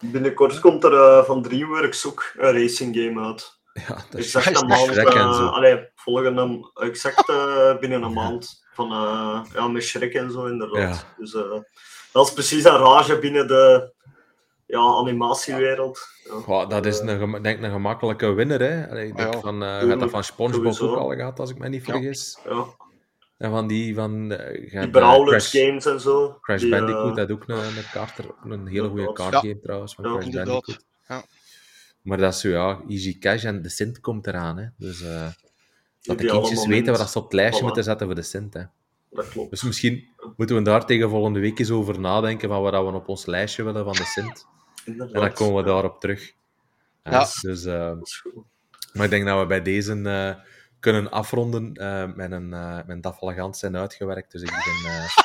[0.04, 3.60] Binnenkort komt er eh, van DreamWorks ook een racing game uit.
[3.88, 4.96] ja, dat is Exact een maand.
[4.96, 5.46] En eh, zo.
[5.46, 7.26] allee, volgende, exact
[7.80, 8.66] binnen een maand.
[8.72, 8.88] Van,
[9.54, 11.06] ja, met Shrek en zo, inderdaad.
[11.06, 11.14] Ja.
[11.18, 11.32] Dus
[12.12, 13.92] dat is precies een rage binnen de
[14.66, 16.08] ja, animatiewereld.
[16.68, 18.60] Dat is een, denk, een gemakkelijke winnaar.
[18.60, 18.88] Hè.
[18.90, 21.68] Allee, ik denk van, je hebt dat van SpongeBob ook al gehad, als ik me
[21.68, 22.38] niet vergis.
[22.44, 22.64] ja.
[23.38, 24.28] En van die van...
[24.28, 26.38] Die Brawlers Crash- games en zo.
[26.40, 30.04] Crash die, eh, Bandicoot had ook een, een kaart, een hele goede kaartgame trouwens, van
[30.04, 30.30] Ja, Crash.
[30.32, 30.84] Bandicoot.
[31.08, 31.24] Ja.
[32.02, 34.56] Maar dat is zo, ja, Easy Cash en de Sint komt eraan.
[34.58, 34.66] Hè.
[34.76, 35.28] Dus eh,
[36.02, 37.64] dat de kindjes weten waar dat ze op het lijstje Voilà.
[37.64, 38.54] moeten zetten voor de Sint.
[38.54, 38.62] Hè.
[39.10, 39.50] Dat klopt.
[39.50, 43.08] Dus misschien moeten we daar tegen volgende week eens over nadenken van wat we op
[43.08, 44.46] ons lijstje willen van de Sint.
[44.84, 45.14] Inderdaad.
[45.14, 46.32] En dan komen we daarop terug.
[47.04, 47.26] Ja, Ja.
[47.40, 48.44] Dus, eh, Dat is goed.
[48.92, 50.34] maar ik denk dat we bij deze eh,
[50.80, 54.32] kunnen afronden eh, uh, met Dafalagant zijn uitgewerkt.
[54.32, 54.92] Dus ik ben...
[54.92, 55.04] eh,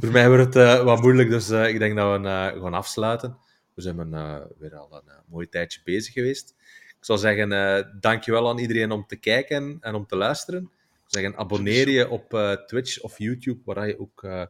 [0.00, 2.74] Voor mij wordt het eh, wat moeilijk, dus eh, ik denk dat we eh, gaan
[2.74, 3.36] afsluiten.
[3.74, 6.54] We zijn eh, weer al een eh, mooi tijdje bezig geweest.
[6.88, 10.70] Ik zou zeggen, eh dankjewel aan iedereen om te kijken en om te luisteren.
[11.06, 14.42] Zeggen, abonneer je op eh, Twitch of YouTube, waar je ook eh,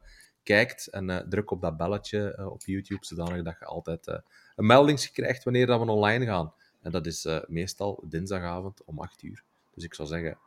[0.43, 0.87] kijkt.
[0.87, 4.19] En eh, druk op dat belletje eh, op YouTube, zodanig dat je altijd eh,
[4.57, 6.55] een melding krijgt wanneer dat we online gaan.
[6.83, 9.43] En dat is eh, meestal dinsdagavond om 8 uur.
[9.75, 10.39] Dus ik zou zeggen,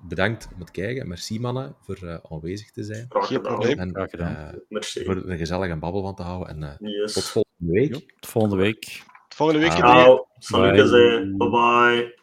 [0.00, 1.08] bedankt om het kijken.
[1.08, 3.06] Merci mannen voor eh, aanwezig te zijn.
[3.08, 3.54] Graag Geen gedaan.
[3.54, 3.78] probleem.
[3.78, 4.34] En Graag gedaan.
[4.54, 5.04] eh, Merci.
[5.04, 6.48] voor er gezellig een babbel van te houden.
[6.48, 7.12] En eh, Yes.
[7.12, 7.92] tot volgende week.
[8.20, 9.02] Tot volgende week.
[9.28, 9.72] Volgende week.
[9.72, 10.26] Ciao.
[10.38, 11.34] Salut, Bye.
[11.36, 12.14] Bye bye.